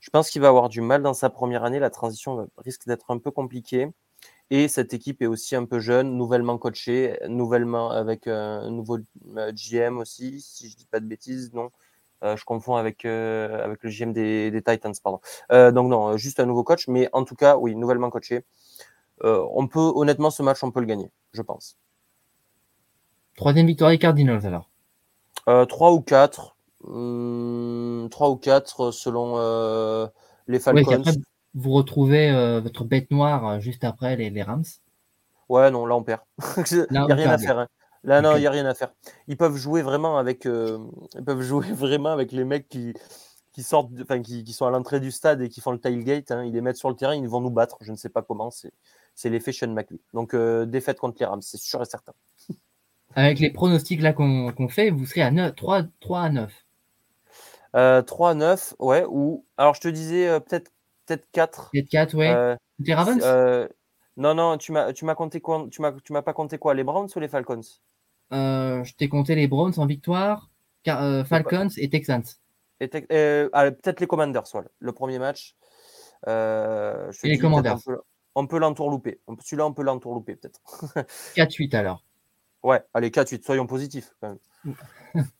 Je 0.00 0.10
pense 0.10 0.30
qu'il 0.30 0.42
va 0.42 0.48
avoir 0.48 0.68
du 0.68 0.80
mal 0.80 1.02
dans 1.02 1.14
sa 1.14 1.30
première 1.30 1.64
année. 1.64 1.78
La 1.78 1.90
transition 1.90 2.48
risque 2.58 2.86
d'être 2.86 3.10
un 3.10 3.18
peu 3.18 3.30
compliquée. 3.30 3.88
Et 4.50 4.68
cette 4.68 4.94
équipe 4.94 5.22
est 5.22 5.26
aussi 5.26 5.56
un 5.56 5.64
peu 5.66 5.80
jeune, 5.80 6.16
nouvellement 6.16 6.58
coachée, 6.58 7.18
nouvellement 7.28 7.90
avec 7.90 8.26
un 8.28 8.70
nouveau 8.70 8.98
euh, 9.36 9.52
GM 9.54 9.98
aussi, 9.98 10.40
si 10.42 10.68
je 10.70 10.76
dis 10.76 10.86
pas 10.86 11.00
de 11.00 11.06
bêtises, 11.06 11.52
non. 11.54 11.70
Euh, 12.24 12.36
je 12.36 12.44
confonds 12.44 12.76
avec, 12.76 13.04
euh, 13.04 13.62
avec 13.62 13.82
le 13.82 13.90
GM 13.90 14.12
des, 14.12 14.50
des 14.50 14.62
Titans, 14.62 14.94
pardon. 15.02 15.20
Euh, 15.52 15.70
donc 15.72 15.90
non, 15.90 16.16
juste 16.16 16.40
un 16.40 16.46
nouveau 16.46 16.64
coach, 16.64 16.88
mais 16.88 17.08
en 17.12 17.24
tout 17.24 17.34
cas, 17.34 17.56
oui, 17.56 17.74
nouvellement 17.76 18.10
coaché. 18.10 18.44
On 19.22 19.68
peut, 19.68 19.92
honnêtement, 19.94 20.30
ce 20.30 20.42
match, 20.42 20.62
on 20.64 20.70
peut 20.70 20.80
le 20.80 20.86
gagner, 20.86 21.10
je 21.32 21.42
pense. 21.42 21.76
Troisième 23.36 23.66
victoire 23.66 23.90
des 23.90 23.98
Cardinals 23.98 24.46
alors. 24.46 24.70
3 25.68 25.92
ou 25.92 26.00
4, 26.00 26.56
hum, 26.84 28.08
3 28.10 28.30
ou 28.30 28.36
4 28.36 28.90
selon 28.90 29.36
les 30.46 30.58
Falcons. 30.58 30.92
après, 30.92 31.12
vous 31.54 31.70
retrouvez 31.72 32.60
votre 32.60 32.84
bête 32.84 33.10
noire 33.10 33.60
juste 33.60 33.84
après 33.84 34.16
les, 34.16 34.30
les 34.30 34.42
Rams. 34.42 34.64
Ouais, 35.48 35.70
non, 35.70 35.86
là 35.86 35.94
on 35.94 36.02
perd. 36.02 36.20
Il 36.70 36.86
n'y 36.90 36.98
a 36.98 37.14
rien 37.14 37.30
à 37.30 37.38
faire. 37.38 37.58
hein. 37.58 37.68
Là, 38.04 38.20
non, 38.20 38.36
il 38.36 38.40
n'y 38.40 38.46
a 38.46 38.50
rien 38.50 38.66
à 38.66 38.74
faire. 38.74 38.92
Ils 39.28 39.36
peuvent 39.36 39.56
jouer 39.56 39.82
vraiment 39.82 40.18
avec, 40.18 40.46
euh, 40.46 40.78
ils 41.14 41.24
peuvent 41.24 41.40
jouer 41.42 41.72
vraiment 41.72 42.10
avec 42.10 42.32
les 42.32 42.44
mecs 42.44 42.68
qui, 42.68 42.92
qui 43.52 43.62
sortent, 43.62 43.90
enfin, 44.02 44.20
qui, 44.20 44.44
qui 44.44 44.52
sont 44.52 44.66
à 44.66 44.70
l'entrée 44.70 45.00
du 45.00 45.10
stade 45.10 45.40
et 45.40 45.48
qui 45.48 45.60
font 45.60 45.72
le 45.72 45.78
tailgate. 45.78 46.30
hein. 46.30 46.44
Ils 46.44 46.52
les 46.52 46.60
mettent 46.60 46.76
sur 46.76 46.90
le 46.90 46.96
terrain, 46.96 47.14
ils 47.14 47.28
vont 47.28 47.40
nous 47.40 47.50
battre. 47.50 47.78
Je 47.80 47.92
ne 47.92 47.96
sais 47.96 48.10
pas 48.10 48.22
comment. 48.22 48.50
C'est, 48.50 48.72
c'est 49.14 49.30
l'effet 49.30 49.52
Sean 49.52 49.68
McVay. 49.68 49.98
Donc, 50.12 50.34
euh, 50.34 50.66
défaite 50.66 50.98
contre 50.98 51.16
les 51.20 51.26
Rams, 51.26 51.42
c'est 51.42 51.56
sûr 51.60 51.80
et 51.80 51.86
certain. 51.86 52.12
Avec 53.16 53.38
les 53.38 53.50
pronostics 53.50 54.02
là 54.02 54.12
qu'on 54.12 54.52
qu'on 54.52 54.68
fait, 54.68 54.90
vous 54.90 55.06
serez 55.06 55.22
à 55.22 55.30
9, 55.30 55.54
3, 55.54 55.82
3 56.00 56.20
à 56.22 56.30
9. 56.30 56.52
Euh, 57.76 58.02
3 58.02 58.30
à 58.30 58.34
9, 58.34 58.74
ouais. 58.80 59.04
Ou, 59.08 59.44
alors, 59.56 59.74
je 59.74 59.80
te 59.80 59.88
disais 59.88 60.28
euh, 60.28 60.40
peut-être, 60.40 60.70
peut-être 61.06 61.26
4. 61.32 61.70
Peut-être 61.72 61.88
4, 61.88 62.14
ouais. 62.14 62.28
Euh, 62.30 62.56
les 62.80 62.94
Ravens? 62.94 63.20
euh, 63.22 63.68
non, 64.16 64.34
non, 64.34 64.58
tu 64.58 64.72
m'as, 64.72 64.92
tu 64.92 65.04
m'as 65.04 65.14
compté 65.14 65.40
quoi 65.40 65.66
Tu 65.70 65.80
m'as, 65.80 65.92
tu 65.92 66.12
m'as 66.12 66.22
pas 66.22 66.32
compté 66.32 66.58
quoi 66.58 66.74
Les 66.74 66.84
Browns 66.84 67.08
ou 67.14 67.20
les 67.20 67.28
Falcons? 67.28 67.60
Euh, 67.60 67.93
Je 68.30 68.94
t'ai 68.94 69.08
compté 69.08 69.34
les 69.34 69.46
Browns 69.48 69.74
en 69.78 69.86
victoire, 69.86 70.50
Car- 70.82 71.02
euh, 71.02 71.24
Falcons 71.24 71.68
et 71.76 71.88
Texans. 71.88 72.24
Et 72.80 72.90
euh, 73.12 73.48
peut-être 73.50 74.00
les 74.00 74.06
Commanders, 74.06 74.44
voilà, 74.52 74.68
le 74.78 74.92
premier 74.92 75.18
match. 75.18 75.54
Euh, 76.26 77.10
je 77.12 77.26
Et 77.26 77.30
les 77.30 77.38
Commanders. 77.38 77.78
On 78.36 78.46
peut, 78.48 78.58
l'entourlouper. 78.58 79.20
On 79.28 79.36
peut- 79.36 79.42
Celui-là, 79.44 79.66
on 79.66 79.72
peut 79.72 79.84
l'entourlouper, 79.84 80.34
peut-être. 80.36 80.60
4-8 81.36 81.74
alors. 81.74 82.02
Ouais, 82.64 82.82
allez, 82.92 83.10
4-8, 83.10 83.44
soyons 83.44 83.66
positifs. 83.66 84.10
quand 84.20 84.36
même. 84.64 84.74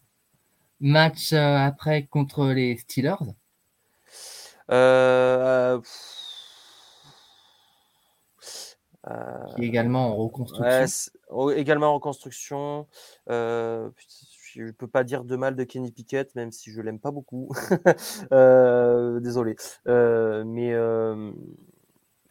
Match 0.81 1.33
euh, 1.33 1.57
après 1.57 2.07
contre 2.07 2.47
les 2.47 2.77
Steelers. 2.77 3.17
Euh, 4.71 5.77
euh, 5.77 5.81
qui 9.55 9.63
est 9.63 9.67
également 9.67 10.09
en 10.09 10.17
reconstruction. 10.17 11.13
ouais, 11.31 11.59
également 11.59 11.89
en 11.89 11.95
reconstruction. 11.95 12.87
Euh, 13.29 13.91
je 14.55 14.63
ne 14.63 14.71
peux 14.71 14.87
pas 14.87 15.05
dire 15.05 15.25
de 15.25 15.37
mal 15.37 15.57
de 15.57 15.65
Kenny 15.65 15.91
Pickett, 15.91 16.35
même 16.35 16.53
si 16.53 16.71
je 16.71 16.81
l'aime 16.81 17.01
pas 17.01 17.11
beaucoup. 17.11 17.51
Euh, 18.33 19.21
désolé. 19.21 19.57
Euh, 19.89 20.45
mais 20.45 20.75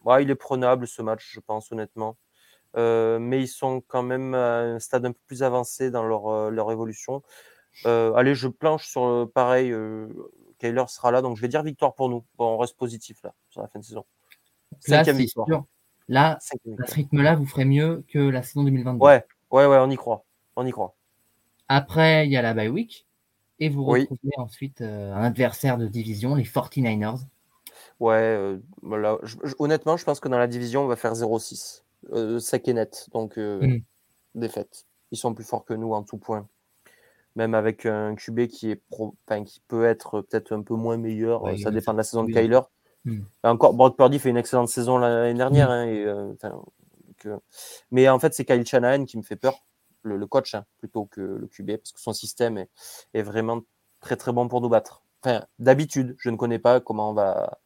ouais, 0.04 0.24
il 0.24 0.30
est 0.30 0.36
prenable 0.36 0.88
ce 0.88 1.02
match, 1.02 1.30
je 1.32 1.40
pense, 1.40 1.72
honnêtement. 1.72 2.18
Mais 2.76 3.42
ils 3.42 3.48
sont 3.48 3.82
quand 3.82 4.04
même 4.04 4.34
à 4.34 4.60
un 4.62 4.80
stade 4.80 5.06
un 5.06 5.12
peu 5.12 5.20
plus 5.28 5.44
avancé 5.44 5.92
dans 5.92 6.04
leur, 6.04 6.50
leur 6.50 6.72
évolution. 6.72 7.24
Allez, 7.86 8.36
je 8.36 8.48
planche 8.48 8.88
sur 8.88 9.04
euh, 9.04 9.26
pareil. 9.26 9.74
Kyler 10.60 10.86
sera 10.88 11.12
là, 11.12 11.22
donc 11.22 11.36
je 11.38 11.42
vais 11.42 11.48
dire 11.48 11.64
victoire 11.64 11.94
pour 11.94 12.10
nous. 12.10 12.26
Bon, 12.38 12.56
on 12.56 12.58
reste 12.58 12.78
positif 12.78 13.22
là, 13.24 13.34
sur 13.50 13.62
la 13.62 13.68
fin 13.68 13.80
de 13.80 13.84
saison. 13.86 14.06
Cinquième 14.80 15.18
victoire. 15.18 15.48
sûr. 15.48 15.66
Là, 16.08 16.32
à 16.34 16.40
ce 16.40 16.96
rythme-là, 16.96 17.36
vous 17.36 17.46
ferez 17.46 17.66
mieux 17.66 18.04
que 18.08 18.20
la 18.20 18.44
saison 18.44 18.64
2022. 18.64 19.04
Ouais, 19.04 19.26
ouais, 19.52 19.66
ouais, 19.66 19.78
on 19.80 19.90
y 19.90 19.96
croit. 19.96 20.26
On 20.56 20.66
y 20.66 20.72
croit. 20.72 20.96
Après, 21.68 22.26
il 22.28 22.32
y 22.32 22.38
a 22.38 22.42
la 22.42 22.54
bye 22.54 22.70
week. 22.70 23.08
Et 23.60 23.70
vous 23.70 23.84
Oui. 23.84 24.02
retrouvez 24.02 24.34
ensuite 24.38 24.82
euh, 24.82 25.14
un 25.14 25.24
adversaire 25.24 25.78
de 25.78 25.88
division, 25.88 26.36
les 26.36 26.44
49ers. 26.44 27.20
Ouais, 28.00 28.58
voilà. 28.82 29.18
honnêtement, 29.60 29.96
je 29.96 30.04
pense 30.04 30.20
que 30.20 30.28
dans 30.28 30.38
la 30.38 30.48
division, 30.48 30.84
on 30.84 30.88
va 30.88 30.96
faire 30.96 31.14
0-6. 31.14 31.84
sec 32.40 32.68
et 32.68 32.74
net. 32.74 33.08
Donc, 33.14 33.38
mmh. 33.38 33.78
défaite. 34.36 34.86
Ils 35.12 35.18
sont 35.18 35.34
plus 35.34 35.46
forts 35.46 35.64
que 35.64 35.74
nous 35.74 35.94
en 35.94 36.04
tout 36.04 36.18
point. 36.18 36.48
Même 37.36 37.54
avec 37.54 37.86
un 37.86 38.16
QB 38.16 38.48
qui, 38.48 38.72
est 38.72 38.82
qui 39.46 39.62
peut 39.68 39.86
être 39.86 40.22
peut-être 40.22 40.52
un 40.54 40.62
peu 40.62 40.76
moins 40.76 40.98
meilleur. 40.98 41.44
ça 41.60 41.72
dépend 41.72 41.94
de 41.94 41.98
la 41.98 42.04
saison 42.04 42.24
de 42.24 42.32
Kyler. 42.32 42.60
Mmh. 43.06 43.20
Encore, 43.44 43.74
Brock 43.74 43.98
Purdy 43.98 44.20
fait 44.20 44.30
une 44.30 44.38
excellente 44.38 44.70
saison 44.70 44.98
l'année 44.98 45.38
dernière. 45.38 45.70
Mmh. 45.70 46.38
Hein, 46.44 47.40
mais 47.92 48.10
en 48.10 48.20
fait, 48.20 48.34
c'est 48.34 48.46
Kyle 48.46 48.66
Shanahan 48.66 49.06
qui 49.06 49.18
me 49.18 49.24
fait 49.24 49.36
peur, 49.36 49.64
le, 50.04 50.26
coach, 50.26 50.56
hein, 50.56 50.66
plutôt 50.80 51.06
que 51.06 51.22
le 51.22 51.48
QB, 51.48 51.78
parce 51.78 51.92
que 51.92 52.02
son 52.02 52.14
système 52.14 52.58
est, 52.58 52.70
est 53.14 53.22
vraiment 53.22 53.62
très 54.02 54.16
très 54.16 54.32
bon 54.32 54.48
pour 54.48 54.62
nous 54.62 54.70
battre. 54.70 55.04
Enfin, 55.24 55.46
d'habitude, 55.60 56.16
je 56.20 56.30
ne 56.30 56.36
connais 56.36 56.60
pas 56.60 56.82
comment 56.82 57.12
on 57.12 57.14
va, 57.14 57.60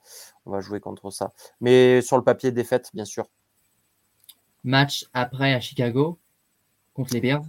on 0.46 0.52
va 0.52 0.62
jouer 0.62 0.80
contre 0.80 1.10
ça. 1.10 1.34
Mais 1.60 2.02
sur 2.02 2.18
le 2.18 2.24
papier, 2.24 2.52
défaite, 2.52 2.92
bien 2.94 3.06
sûr. 3.06 3.28
Match 4.64 5.08
après 5.14 5.54
à 5.54 5.60
Chicago 5.60 6.20
contre 6.94 7.14
les 7.14 7.22
Bears. 7.22 7.44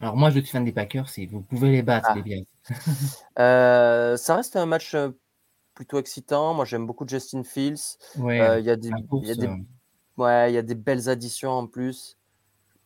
Alors 0.00 0.16
moi, 0.16 0.30
je 0.30 0.40
suis 0.40 0.48
fan 0.48 0.64
des 0.64 0.72
Packers, 0.72 1.08
et 1.18 1.26
vous 1.26 1.40
pouvez 1.40 1.70
les 1.70 1.82
battre, 1.82 2.08
ah. 2.10 2.14
les 2.16 2.22
Bears. 2.22 2.44
Euh, 3.38 4.16
ça 4.16 4.36
reste 4.36 4.54
un 4.54 4.66
match 4.66 4.94
euh, 4.94 5.10
plutôt 5.74 5.98
excitant. 5.98 6.54
Moi, 6.54 6.64
j'aime 6.64 6.86
beaucoup 6.86 7.06
Justin 7.06 7.42
Fields. 7.44 7.98
Euh, 8.18 8.58
il 8.60 8.64
y 8.64 8.70
a 8.70 8.76
des, 8.76 8.90
ouais, 10.16 10.50
il 10.50 10.54
y 10.54 10.58
a 10.58 10.62
des 10.62 10.74
belles 10.74 11.08
additions 11.08 11.50
en 11.50 11.66
plus. 11.66 12.16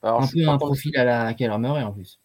Alors, 0.02 0.22
un 0.22 0.26
peu 0.26 0.48
un 0.48 0.58
profil 0.58 0.96
à 0.96 1.04
la 1.04 1.34
Kyler 1.34 1.58
Murray 1.58 1.82
en 1.82 1.92
plus. 1.92 2.20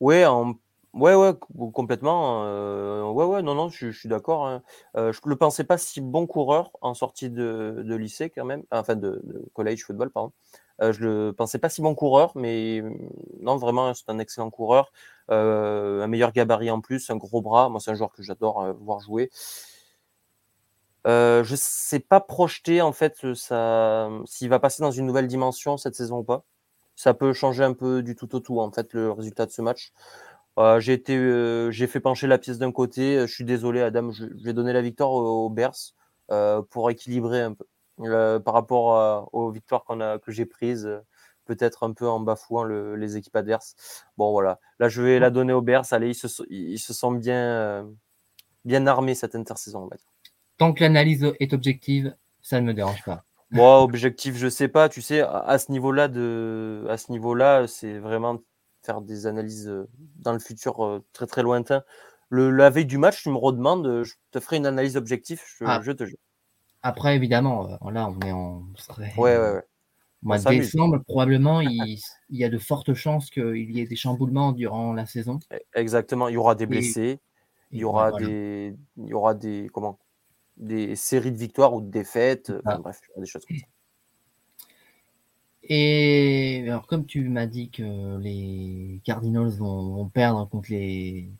Oui, 0.00 0.24
en 0.24 0.54
Ouais, 0.94 1.14
ouais, 1.14 1.32
complètement. 1.72 2.44
Euh, 2.44 3.02
ouais, 3.10 3.24
ouais, 3.24 3.42
non, 3.42 3.54
non, 3.54 3.70
je, 3.70 3.90
suis 3.90 4.10
d'accord. 4.10 4.46
Hein. 4.46 4.62
Euh, 4.94 5.10
je 5.12 5.20
ne 5.24 5.30
le 5.30 5.36
pensais 5.36 5.64
pas 5.64 5.78
si 5.78 6.02
bon 6.02 6.26
coureur 6.26 6.70
en 6.82 6.92
sortie 6.92 7.30
de, 7.30 7.82
de 7.82 7.94
lycée, 7.94 8.28
quand 8.28 8.44
même. 8.44 8.62
Enfin, 8.70 8.94
de, 8.94 9.22
college 9.54 9.84
football, 9.84 10.10
pardon. 10.10 10.32
Euh, 10.82 10.92
je 10.92 11.00
le 11.04 11.32
pensais 11.32 11.58
pas 11.58 11.70
si 11.70 11.80
bon 11.80 11.94
coureur, 11.94 12.32
mais 12.34 12.82
mmh, 12.82 13.08
non, 13.40 13.56
vraiment, 13.56 13.94
c'est 13.94 14.08
un 14.08 14.18
excellent 14.18 14.50
coureur. 14.50 14.92
un 15.28 16.06
meilleur 16.08 16.32
gabarit 16.32 16.70
en 16.70 16.82
plus, 16.82 17.08
un 17.08 17.16
gros 17.16 17.40
bras. 17.40 17.70
Moi, 17.70 17.80
c'est 17.80 17.90
un 17.90 17.94
joueur 17.94 18.12
que 18.12 18.22
j'adore 18.22 18.74
voir 18.80 19.00
jouer. 19.00 19.30
Je 21.04 21.50
ne 21.50 21.56
sais 21.56 22.00
pas 22.00 22.20
projeter, 22.20 22.82
en 22.82 22.92
fait, 22.92 23.34
ça, 23.34 24.08
s'il 24.26 24.48
va 24.48 24.58
passer 24.58 24.82
dans 24.82 24.90
une 24.90 25.06
nouvelle 25.06 25.26
dimension 25.28 25.76
cette 25.76 25.94
saison 25.94 26.18
ou 26.18 26.24
pas. 26.24 26.44
Ça 26.94 27.14
peut 27.14 27.32
changer 27.32 27.64
un 27.64 27.72
peu 27.72 28.02
du 28.02 28.14
tout 28.14 28.34
au 28.34 28.40
tout, 28.40 28.60
en 28.60 28.70
fait, 28.70 28.92
le 28.92 29.10
résultat 29.12 29.46
de 29.46 29.50
ce 29.50 29.62
match 29.62 29.92
j'ai 30.78 30.92
été, 30.92 31.16
euh, 31.16 31.70
j'ai 31.70 31.86
fait 31.86 32.00
pencher 32.00 32.26
la 32.26 32.38
pièce 32.38 32.58
d'un 32.58 32.72
côté. 32.72 33.20
Je 33.20 33.32
suis 33.32 33.44
désolé, 33.44 33.80
Adam. 33.80 34.10
Je, 34.12 34.26
vais 34.44 34.52
donner 34.52 34.72
la 34.72 34.82
victoire 34.82 35.10
aux, 35.12 35.48
Bears 35.50 35.94
euh, 36.30 36.62
pour 36.62 36.90
équilibrer 36.90 37.42
un 37.42 37.54
peu 37.54 37.64
euh, 38.00 38.40
par 38.40 38.54
rapport 38.54 39.28
aux 39.32 39.50
victoires 39.50 39.84
qu'on 39.84 40.00
a, 40.00 40.18
que 40.18 40.32
j'ai 40.32 40.46
prises. 40.46 40.88
Peut-être 41.44 41.82
un 41.82 41.92
peu 41.92 42.08
en 42.08 42.20
bafouant 42.20 42.64
les 42.64 43.16
équipes 43.16 43.36
adverses. 43.36 43.74
Bon, 44.16 44.30
voilà. 44.32 44.60
Là, 44.78 44.88
je 44.88 45.02
vais 45.02 45.18
la 45.18 45.30
donner 45.30 45.52
aux 45.52 45.62
Bears. 45.62 45.86
Allez, 45.92 46.10
ils 46.10 46.14
se, 46.14 46.28
ils 46.50 46.78
se 46.78 46.92
sentent 46.92 47.20
bien, 47.20 47.88
bien 48.64 48.86
armés 48.86 49.14
cette 49.14 49.34
intersaison, 49.34 49.88
Tant 50.58 50.72
que 50.72 50.82
l'analyse 50.82 51.32
est 51.40 51.52
objective, 51.52 52.14
ça 52.40 52.60
ne 52.60 52.66
me 52.66 52.74
dérange 52.74 53.02
pas. 53.04 53.24
Moi, 53.50 53.82
objectif, 53.82 54.36
je 54.36 54.48
sais 54.48 54.68
pas. 54.68 54.88
Tu 54.88 55.02
sais, 55.02 55.20
à, 55.20 55.58
ce 55.58 55.70
niveau-là, 55.70 56.08
de, 56.08 56.86
à 56.88 56.96
ce 56.96 57.12
niveau-là, 57.12 57.66
c'est 57.66 57.98
vraiment 57.98 58.40
faire 58.82 59.00
des 59.02 59.26
analyses 59.26 59.68
euh, 59.68 59.88
dans 60.16 60.32
le 60.32 60.38
futur 60.38 60.84
euh, 60.84 61.04
très 61.12 61.26
très 61.26 61.42
lointain. 61.42 61.82
Le, 62.30 62.50
la 62.50 62.70
veille 62.70 62.86
du 62.86 62.98
match, 62.98 63.22
tu 63.22 63.28
me 63.28 63.36
redemandes, 63.36 63.86
euh, 63.86 64.04
je 64.04 64.14
te 64.30 64.40
ferai 64.40 64.56
une 64.56 64.66
analyse 64.66 64.96
objective, 64.96 65.40
je, 65.58 65.64
ah. 65.66 65.78
te 65.80 66.04
jure. 66.04 66.18
Après, 66.82 67.14
évidemment, 67.14 67.68
là, 67.68 67.78
on 67.82 67.94
est 67.94 68.32
en. 68.32 68.64
Ouais, 68.98 69.12
ouais, 69.18 69.38
ouais. 69.38 69.62
Mois 70.22 70.38
de 70.38 70.48
décembre, 70.50 71.00
probablement, 71.06 71.60
il, 71.60 71.98
y 72.30 72.44
a 72.44 72.48
de 72.48 72.58
fortes 72.58 72.94
chances 72.94 73.28
qu'il 73.28 73.70
y 73.70 73.80
ait 73.80 73.86
des 73.86 73.96
chamboulements 73.96 74.52
durant 74.52 74.92
la 74.92 75.04
saison. 75.04 75.40
E, 75.52 75.58
exactement, 75.74 76.28
il 76.28 76.34
y 76.34 76.36
aura 76.36 76.54
des 76.54 76.66
blessés, 76.66 77.18
il 77.72 77.80
y 77.80 77.84
aura 77.84 78.12
des, 78.12 78.76
il 78.96 79.08
y 79.08 79.14
aura 79.14 79.34
des, 79.34 79.68
comment, 79.72 79.98
des 80.56 80.96
séries 80.96 81.32
de 81.32 81.38
victoires 81.38 81.74
ou 81.74 81.80
de 81.80 81.90
défaites, 81.90 82.52
bref, 82.64 83.00
des 83.16 83.26
choses 83.26 83.44
comme 83.44 83.58
ça. 83.58 83.66
Et 85.64 86.64
alors, 86.66 86.86
comme 86.86 87.06
tu 87.06 87.28
m'as 87.28 87.46
dit 87.46 87.70
que 87.70 88.18
les 88.18 89.00
Cardinals 89.04 89.50
vont, 89.50 90.08
perdre 90.08 90.48
contre 90.48 90.70
les. 90.70 91.30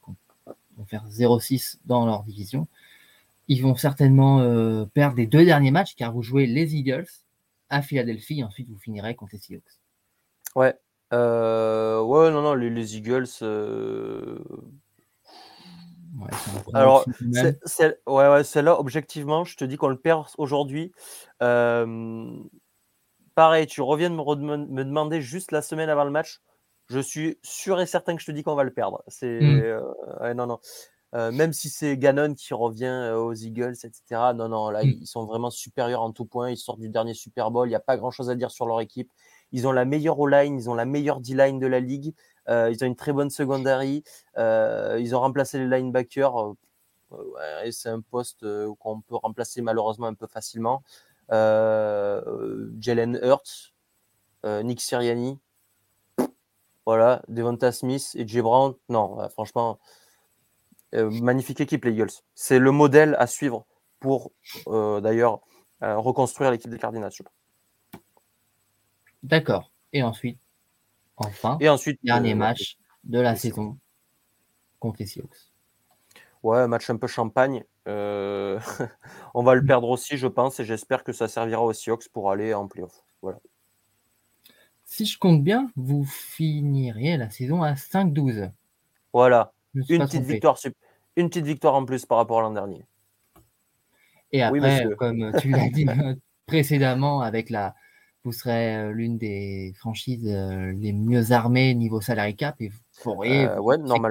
vont 0.76 0.84
faire 0.86 1.04
0-6 1.08 1.78
dans 1.84 2.06
leur 2.06 2.22
division, 2.22 2.68
ils 3.48 3.62
vont 3.62 3.74
certainement 3.74 4.40
euh, 4.40 4.84
perdre 4.86 5.16
les 5.16 5.26
deux 5.26 5.44
derniers 5.44 5.72
matchs 5.72 5.94
car 5.96 6.12
vous 6.12 6.22
jouez 6.22 6.46
les 6.46 6.76
Eagles 6.76 7.08
à 7.68 7.82
Philadelphie 7.82 8.40
et 8.40 8.44
ensuite 8.44 8.68
vous 8.68 8.78
finirez 8.78 9.14
contre 9.14 9.32
les 9.34 9.40
Seahawks. 9.40 9.80
Ouais. 10.54 10.74
Euh, 11.12 12.00
ouais, 12.00 12.30
non, 12.30 12.42
non, 12.42 12.54
les, 12.54 12.96
Eagles. 12.96 13.26
Euh, 13.42 14.38
ouais, 16.22 16.70
Alors, 16.74 17.04
c'est, 17.64 18.00
ouais, 18.06 18.28
ouais, 18.28 18.44
celle-là, 18.44 18.78
objectivement, 18.78 19.44
je 19.44 19.56
te 19.56 19.64
dis 19.64 19.76
qu'on 19.76 19.88
le 19.88 19.98
perd 19.98 20.26
aujourd'hui 20.38 20.92
pareil, 23.34 23.66
tu 23.66 23.80
reviens 23.82 24.10
de 24.10 24.14
me, 24.14 24.84
demander 24.84 25.20
juste 25.20 25.52
la 25.52 25.62
semaine 25.62 25.88
avant 25.88 26.04
le 26.04 26.10
match. 26.10 26.40
Je 26.88 27.00
suis 27.00 27.38
sûr 27.42 27.80
et 27.80 27.86
certain 27.86 28.16
que 28.16 28.20
je 28.20 28.26
te 28.26 28.32
dis 28.32 28.42
qu'on 28.42 28.54
va 28.54 28.64
le 28.64 28.72
perdre. 28.72 29.02
C'est 29.08 29.40
mmh. 29.40 29.60
euh, 30.20 30.34
non, 30.34 30.46
non. 30.46 30.58
Euh, 31.14 31.30
même 31.30 31.52
si 31.52 31.68
c'est 31.68 31.98
Gannon 31.98 32.34
qui 32.34 32.54
revient 32.54 32.84
euh, 32.84 33.18
aux 33.18 33.34
Eagles, 33.34 33.76
etc. 33.84 34.32
Non, 34.34 34.48
non, 34.48 34.70
là, 34.70 34.82
mmh. 34.82 34.96
ils 35.02 35.06
sont 35.06 35.26
vraiment 35.26 35.50
supérieurs 35.50 36.02
en 36.02 36.12
tout 36.12 36.24
point. 36.24 36.50
Ils 36.50 36.56
sortent 36.56 36.80
du 36.80 36.88
dernier 36.88 37.14
Super 37.14 37.50
Bowl. 37.50 37.68
Il 37.68 37.70
n'y 37.70 37.76
a 37.76 37.80
pas 37.80 37.96
grand 37.96 38.10
chose 38.10 38.30
à 38.30 38.34
dire 38.34 38.50
sur 38.50 38.66
leur 38.66 38.80
équipe. 38.80 39.10
Ils 39.52 39.66
ont 39.66 39.72
la 39.72 39.84
meilleure 39.84 40.18
O-line, 40.18 40.58
ils 40.58 40.70
ont 40.70 40.74
la 40.74 40.86
meilleure 40.86 41.20
D-line 41.20 41.58
de 41.58 41.66
la 41.66 41.80
ligue. 41.80 42.14
Ils 42.48 42.78
ont 42.82 42.86
une 42.86 42.96
très 42.96 43.12
bonne 43.12 43.30
secondary. 43.30 44.02
ils 44.36 45.14
ont 45.14 45.20
remplacé 45.20 45.58
les 45.58 45.66
linebackers. 45.68 46.54
et 47.64 47.72
c'est 47.72 47.88
un 47.88 48.00
poste 48.00 48.44
qu'on 48.78 49.00
peut 49.00 49.16
remplacer 49.16 49.62
malheureusement 49.62 50.06
un 50.06 50.14
peu 50.14 50.26
facilement. 50.26 50.82
Euh, 51.30 52.70
Jalen 52.78 53.18
Hurts, 53.22 53.72
euh, 54.44 54.62
Nick 54.62 54.80
Siriani, 54.80 55.38
voilà, 56.84 57.22
Devonta 57.28 57.72
Smith 57.72 58.10
et 58.14 58.26
Jay 58.26 58.42
Brown. 58.42 58.74
Non, 58.88 59.28
franchement, 59.30 59.78
euh, 60.94 61.10
magnifique 61.10 61.60
équipe, 61.60 61.84
les 61.84 61.92
Eagles. 61.92 62.10
C'est 62.34 62.58
le 62.58 62.70
modèle 62.70 63.16
à 63.18 63.26
suivre 63.26 63.66
pour 64.00 64.32
d'ailleurs 64.66 65.40
reconstruire 65.80 66.50
l'équipe 66.50 66.70
des 66.70 66.78
Cardinals. 66.78 67.12
D'accord. 69.22 69.70
Et 69.92 70.02
ensuite, 70.02 70.38
enfin, 71.16 71.58
et 71.60 71.68
ensuite, 71.68 71.98
dernier 72.02 72.34
match 72.34 72.76
de 73.04 73.20
la 73.20 73.36
saison 73.36 73.78
contre 74.78 74.96
les 75.00 75.06
Seahawks. 75.06 75.52
Ouais, 76.42 76.66
match 76.66 76.90
un 76.90 76.96
peu 76.96 77.06
champagne. 77.06 77.64
Euh, 77.88 78.58
on 79.34 79.42
va 79.42 79.54
le 79.54 79.64
perdre 79.64 79.88
aussi, 79.88 80.16
je 80.16 80.26
pense, 80.26 80.60
et 80.60 80.64
j'espère 80.64 81.04
que 81.04 81.12
ça 81.12 81.28
servira 81.28 81.62
aux 81.62 81.72
Seahawks 81.72 82.08
pour 82.08 82.30
aller 82.30 82.54
en 82.54 82.66
playoff. 82.68 83.04
Voilà. 83.22 83.38
Si 84.84 85.06
je 85.06 85.18
compte 85.18 85.42
bien, 85.42 85.70
vous 85.76 86.04
finiriez 86.04 87.16
la 87.16 87.30
saison 87.30 87.62
à 87.62 87.74
5-12. 87.74 88.50
Voilà. 89.12 89.52
Une 89.74 90.04
petite, 90.04 90.22
victoire, 90.22 90.58
une 91.16 91.28
petite 91.28 91.46
victoire 91.46 91.74
en 91.74 91.84
plus 91.84 92.04
par 92.04 92.18
rapport 92.18 92.40
à 92.40 92.42
l'an 92.42 92.50
dernier. 92.50 92.84
Et 94.32 94.42
après, 94.42 94.86
comme 94.98 95.32
tu 95.40 95.50
l'as 95.50 95.68
dit 95.68 95.86
précédemment, 96.46 97.20
avec 97.20 97.48
la, 97.50 97.74
vous 98.24 98.32
serez 98.32 98.76
euh, 98.76 98.92
l'une 98.92 99.18
des 99.18 99.72
franchises 99.76 100.26
euh, 100.26 100.72
les 100.72 100.92
mieux 100.92 101.32
armées 101.32 101.74
niveau 101.74 102.00
salary 102.00 102.36
cap 102.36 102.60
et 102.60 102.68
vous 102.68 102.78
pourrez 103.02 103.48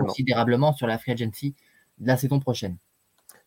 considérablement 0.06 0.74
sur 0.74 0.88
la 0.88 0.98
free 0.98 1.14
agency 1.14 1.56
de 2.00 2.08
la 2.08 2.18
saison 2.18 2.40
prochaine. 2.40 2.78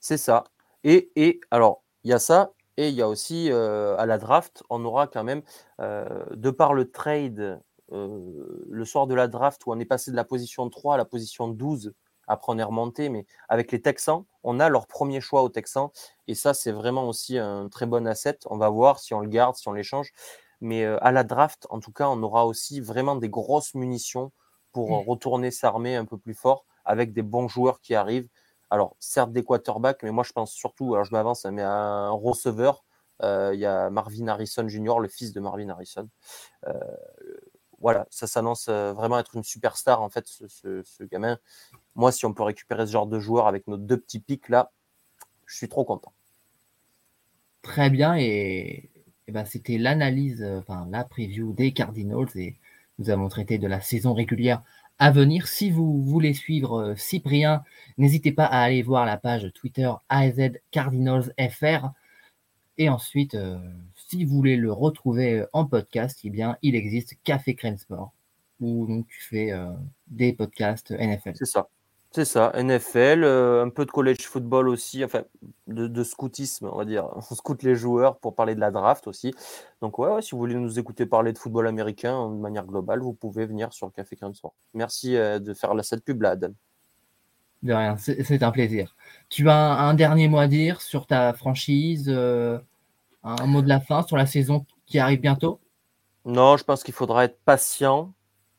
C'est 0.00 0.16
ça. 0.16 0.44
Et, 0.84 1.10
et 1.16 1.40
alors, 1.50 1.82
il 2.04 2.10
y 2.10 2.12
a 2.12 2.18
ça, 2.18 2.52
et 2.76 2.88
il 2.88 2.94
y 2.94 3.02
a 3.02 3.08
aussi 3.08 3.50
euh, 3.50 3.96
à 3.96 4.06
la 4.06 4.18
draft, 4.18 4.62
on 4.70 4.84
aura 4.84 5.06
quand 5.06 5.24
même, 5.24 5.42
euh, 5.80 6.24
de 6.32 6.50
par 6.50 6.74
le 6.74 6.90
trade, 6.90 7.60
euh, 7.92 8.64
le 8.68 8.84
soir 8.84 9.06
de 9.06 9.14
la 9.14 9.28
draft, 9.28 9.64
où 9.66 9.72
on 9.72 9.78
est 9.78 9.84
passé 9.84 10.10
de 10.10 10.16
la 10.16 10.24
position 10.24 10.68
3 10.68 10.94
à 10.94 10.98
la 10.98 11.04
position 11.04 11.48
12, 11.48 11.94
après 12.26 12.52
on 12.52 12.58
est 12.58 12.64
remonté, 12.64 13.08
mais 13.10 13.26
avec 13.48 13.70
les 13.70 13.80
Texans, 13.80 14.24
on 14.42 14.58
a 14.58 14.68
leur 14.68 14.86
premier 14.86 15.20
choix 15.20 15.42
aux 15.42 15.50
Texans, 15.50 15.90
et 16.26 16.34
ça 16.34 16.54
c'est 16.54 16.72
vraiment 16.72 17.08
aussi 17.08 17.38
un 17.38 17.68
très 17.68 17.86
bon 17.86 18.06
asset. 18.06 18.38
On 18.46 18.56
va 18.56 18.70
voir 18.70 18.98
si 18.98 19.14
on 19.14 19.20
le 19.20 19.28
garde, 19.28 19.56
si 19.56 19.68
on 19.68 19.72
l'échange. 19.72 20.12
Mais 20.60 20.84
à 20.84 21.12
la 21.12 21.24
draft, 21.24 21.66
en 21.70 21.80
tout 21.80 21.92
cas, 21.92 22.08
on 22.08 22.22
aura 22.22 22.46
aussi 22.46 22.80
vraiment 22.80 23.16
des 23.16 23.28
grosses 23.28 23.74
munitions 23.74 24.32
pour 24.72 24.90
mmh. 24.90 25.08
retourner 25.08 25.50
s'armer 25.50 25.96
un 25.96 26.04
peu 26.04 26.18
plus 26.18 26.34
fort 26.34 26.64
avec 26.84 27.12
des 27.12 27.22
bons 27.22 27.48
joueurs 27.48 27.80
qui 27.80 27.94
arrivent. 27.94 28.28
Alors, 28.70 28.96
certes 28.98 29.32
des 29.32 29.44
quarterbacks, 29.44 30.02
mais 30.02 30.10
moi 30.10 30.24
je 30.24 30.32
pense 30.32 30.52
surtout, 30.52 30.94
alors 30.94 31.04
je 31.04 31.12
m'avance, 31.12 31.44
mais 31.44 31.62
un 31.62 32.10
receveur. 32.10 32.84
Euh, 33.22 33.52
il 33.54 33.60
y 33.60 33.66
a 33.66 33.90
Marvin 33.90 34.26
Harrison 34.26 34.66
Jr., 34.66 34.98
le 34.98 35.08
fils 35.08 35.32
de 35.32 35.40
Marvin 35.40 35.68
Harrison. 35.68 36.08
Euh, 36.66 36.72
voilà, 37.80 38.06
ça 38.10 38.26
s'annonce 38.26 38.66
euh, 38.68 38.92
vraiment 38.92 39.18
être 39.18 39.36
une 39.36 39.44
superstar 39.44 40.02
en 40.02 40.08
fait, 40.08 40.26
ce, 40.26 41.04
gamin. 41.04 41.38
Moi, 41.94 42.10
si 42.12 42.26
on 42.26 42.34
peut 42.34 42.42
récupérer 42.42 42.86
ce 42.86 42.92
genre 42.92 43.06
de 43.06 43.20
joueur 43.20 43.46
avec 43.46 43.68
nos 43.68 43.76
deux 43.76 43.98
petits 43.98 44.20
pics 44.20 44.48
là, 44.48 44.72
je 45.46 45.56
suis 45.56 45.68
trop 45.68 45.84
content. 45.84 46.12
Très 47.62 47.90
bien, 47.90 48.16
et, 48.16 48.90
ben, 49.32 49.44
c'était 49.44 49.78
l'analyse, 49.78 50.42
euh, 50.42 50.58
enfin 50.60 50.86
la 50.90 51.04
preview 51.04 51.52
des 51.52 51.72
Cardinals, 51.72 52.28
et 52.36 52.56
nous 52.98 53.10
avons 53.10 53.28
traité 53.28 53.58
de 53.58 53.66
la 53.66 53.80
saison 53.80 54.14
régulière 54.14 54.62
à 54.98 55.10
venir. 55.10 55.48
Si 55.48 55.70
vous 55.70 56.02
voulez 56.02 56.34
suivre 56.34 56.80
euh, 56.80 56.96
Cyprien, 56.96 57.64
n'hésitez 57.98 58.32
pas 58.32 58.46
à 58.46 58.60
aller 58.62 58.82
voir 58.82 59.06
la 59.06 59.16
page 59.16 59.50
Twitter 59.54 59.90
AZ 60.08 60.52
Cardinals 60.70 61.32
FR. 61.38 61.90
Et 62.78 62.88
ensuite, 62.88 63.34
euh, 63.34 63.58
si 63.94 64.24
vous 64.24 64.36
voulez 64.36 64.56
le 64.56 64.72
retrouver 64.72 65.44
en 65.52 65.64
podcast, 65.64 66.20
eh 66.24 66.30
bien, 66.30 66.56
il 66.62 66.74
existe 66.74 67.14
Café 67.24 67.54
Crème 67.54 67.78
Sport, 67.78 68.12
où 68.60 69.04
tu 69.08 69.22
fais 69.22 69.52
des 70.08 70.32
podcasts 70.32 70.90
NFL. 70.90 71.32
C'est 71.36 71.46
ça. 71.46 71.68
C'est 72.14 72.24
ça, 72.24 72.52
NFL, 72.54 73.24
euh, 73.24 73.64
un 73.64 73.70
peu 73.70 73.84
de 73.84 73.90
college 73.90 74.20
football 74.20 74.68
aussi, 74.68 75.04
enfin 75.04 75.24
de, 75.66 76.04
scoutisme, 76.04 76.70
on 76.72 76.76
va 76.76 76.84
dire. 76.84 77.08
On 77.16 77.34
scoute 77.34 77.64
les 77.64 77.74
joueurs 77.74 78.20
pour 78.20 78.36
parler 78.36 78.54
de 78.54 78.60
la 78.60 78.70
draft 78.70 79.08
aussi. 79.08 79.34
Donc 79.82 79.98
ouais, 79.98 80.22
si 80.22 80.30
vous 80.30 80.38
voulez 80.38 80.54
nous 80.54 80.78
écouter 80.78 81.06
parler 81.06 81.32
de 81.32 81.38
football 81.38 81.66
américain 81.66 82.30
de 82.30 82.36
manière 82.36 82.66
globale, 82.66 83.00
vous 83.00 83.14
pouvez 83.14 83.46
venir 83.46 83.72
sur 83.72 83.86
le 83.86 83.90
Café 83.90 84.14
Crème 84.14 84.30
Merci 84.74 85.16
euh, 85.16 85.40
de 85.40 85.54
faire 85.54 85.74
la, 85.74 85.82
cette 85.82 86.04
pub 86.04 86.22
là, 86.22 86.30
Adam. 86.30 86.52
De 87.64 87.72
rien, 87.72 87.96
c'est 87.96 88.44
un 88.44 88.52
plaisir. 88.52 88.94
Tu 89.28 89.48
as 89.48 89.72
un, 89.72 89.94
dernier 89.94 90.28
mot 90.28 90.38
à 90.38 90.46
dire 90.46 90.82
sur 90.82 91.08
ta 91.08 91.32
franchise, 91.32 92.04
euh, 92.06 92.60
un 93.24 93.46
mot 93.46 93.60
de 93.60 93.68
la 93.68 93.80
fin 93.80 94.04
sur 94.04 94.16
la 94.16 94.26
saison 94.26 94.66
qui 94.86 95.00
arrive 95.00 95.20
bientôt? 95.20 95.58
Non, 96.24 96.58
je 96.58 96.62
pense 96.62 96.84
qu'il 96.84 96.94
faudra 96.94 97.24
être 97.24 97.40
patient 97.44 98.14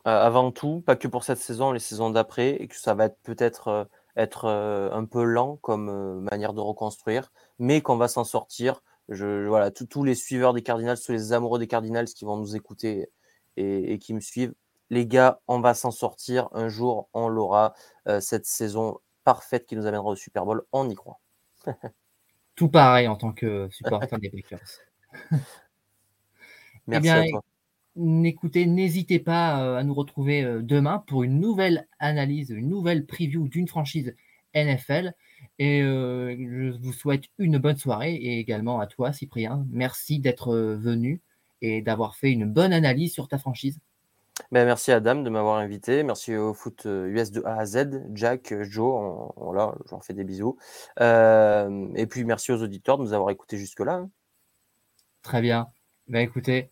avant 0.06 0.51
tout, 0.51 0.82
pas 0.82 0.95
que 0.95 1.08
pour 1.08 1.24
cette 1.24 1.39
saison, 1.39 1.72
les 1.72 1.80
saisons 1.80 2.12
d'après, 2.12 2.51
et 2.62 2.68
que 2.68 2.76
ça 2.76 2.93
va 2.93 3.06
être 3.06 3.18
peut-être 3.24 3.68
euh, 3.70 3.86
être, 4.16 4.45
euh, 4.45 4.89
un 4.91 5.06
peu 5.06 5.24
lent 5.24 5.58
comme 5.58 6.22
manière 6.22 6.53
de 6.53 6.62
reconstruire, 6.62 7.32
mais 7.60 7.82
qu'on 7.82 7.97
va 7.97 8.08
s'en 8.08 8.24
sortir. 8.24 8.82
Je, 9.10 9.47
voilà, 9.47 9.72
tous 9.72 10.03
les 10.03 10.16
suiveurs 10.16 10.53
des 10.53 10.62
Cardinals, 10.62 10.99
tous 10.99 11.12
les 11.12 11.34
amoureux 11.34 11.60
des 11.60 11.68
Cardinals 11.68 12.06
qui 12.06 12.26
vont 12.26 12.38
nous 12.38 12.56
écouter 12.56 13.10
et, 13.58 13.99
qui 13.99 14.14
me 14.14 14.20
suivent, 14.20 14.53
les 14.89 15.06
gars, 15.08 15.41
on 15.47 15.60
va 15.60 15.74
s'en 15.74 15.91
sortir. 15.91 16.49
Un 16.53 16.70
jour, 16.70 17.10
on 17.14 17.28
l'aura. 17.28 17.74
cette 18.20 18.45
saison 18.45 18.99
parfaite 19.24 19.68
qui 19.68 19.76
nous 19.76 19.86
amènera 19.86 20.10
au 20.10 20.16
Super 20.16 20.45
Bowl, 20.45 20.64
on 20.72 20.89
y 20.89 20.95
croit. 20.95 21.20
Tout 22.56 22.70
pareil 22.70 23.08
en 23.08 23.16
tant 23.16 23.32
que 23.32 23.68
supporter 23.70 24.18
des 24.18 24.30
Packers. 24.30 24.60
Merci 26.88 27.08
eh 27.08 27.12
à 27.12 27.30
toi 27.30 27.43
écoutez, 28.24 28.66
n'hésitez 28.66 29.20
pas 29.20 29.64
euh, 29.64 29.78
à 29.78 29.84
nous 29.84 29.93
retrouver 29.93 30.43
euh, 30.43 30.62
demain 30.62 31.04
pour 31.08 31.24
une 31.24 31.39
nouvelle 31.39 31.88
analyse, 32.00 32.50
une 32.50 32.70
nouvelle 32.70 33.06
preview 33.06 33.48
d'une 33.48 33.68
franchise 33.68 34.16
NFL. 34.54 35.14
Et 35.60 35.82
euh, 35.82 36.36
je 36.38 36.78
vous 36.78 36.93
souhaite 36.93 37.26
une 37.38 37.58
bonne 37.58 37.78
soirée 37.78 38.14
et 38.14 38.39
également 38.39 38.80
à 38.80 38.88
toi, 38.88 39.14
Cyprien. 39.14 39.66
Merci 39.70 40.20
d'être 40.20 40.56
venu 40.56 41.22
et 41.62 41.82
d'avoir 41.82 42.16
fait 42.16 42.32
une 42.32 42.46
bonne 42.46 42.74
analyse 42.74 43.14
sur 43.14 43.28
ta 43.28 43.38
franchise. 43.38 43.80
Ben, 44.52 44.66
merci 44.66 44.91
Adam 44.91 45.22
de 45.22 45.30
m'avoir 45.30 45.58
invité. 45.58 46.04
Merci 46.04 46.36
au 46.36 46.54
foot 46.54 46.86
US 46.86 47.32
de 47.32 47.41
A 47.43 47.60
à 47.60 47.66
Z, 47.66 48.04
Jack, 48.14 48.54
Joe, 48.64 49.32
voilà, 49.38 49.74
j'en 49.89 50.02
fais 50.02 50.14
des 50.14 50.26
bisous. 50.26 50.58
et 51.00 52.08
puis 52.10 52.26
merci 52.26 52.52
aux 52.52 52.62
auditeurs 52.62 52.98
de 52.98 53.04
nous 53.04 53.14
avoir 53.14 53.30
écoutés 53.30 53.58
jusque-là. 53.58 53.93
Hein. 53.93 54.10
Très 55.22 55.41
bien. 55.41 55.68
Ben, 56.08 56.20
écoutez, 56.20 56.70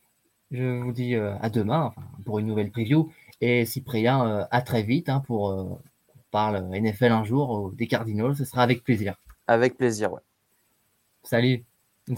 je 0.54 0.80
vous 0.82 0.91
dis 0.93 1.16
euh, 1.16 1.36
à 1.39 1.49
demain 1.49 1.93
pour 2.26 2.39
une 2.39 2.45
nouvelle 2.45 2.72
preview. 2.72 3.12
Et 3.41 3.66
Cyprien, 3.66 4.26
euh, 4.26 4.45
à 4.51 4.62
très 4.62 4.84
vite 4.84 5.10
hein, 5.10 5.22
pour 5.26 5.49
euh, 5.49 5.82
parle 6.32 6.64
NFL 6.72 7.12
un 7.12 7.24
jour 7.24 7.72
des 7.74 7.88
Cardinals. 7.88 8.36
Ce 8.36 8.45
sera 8.45 8.64
avec 8.64 8.84
plaisir. 8.84 9.16
Avec 9.47 9.78
plaisir, 9.78 10.14
ouais. 10.14 10.22
Salut. 11.24 11.66
Une 12.08 12.18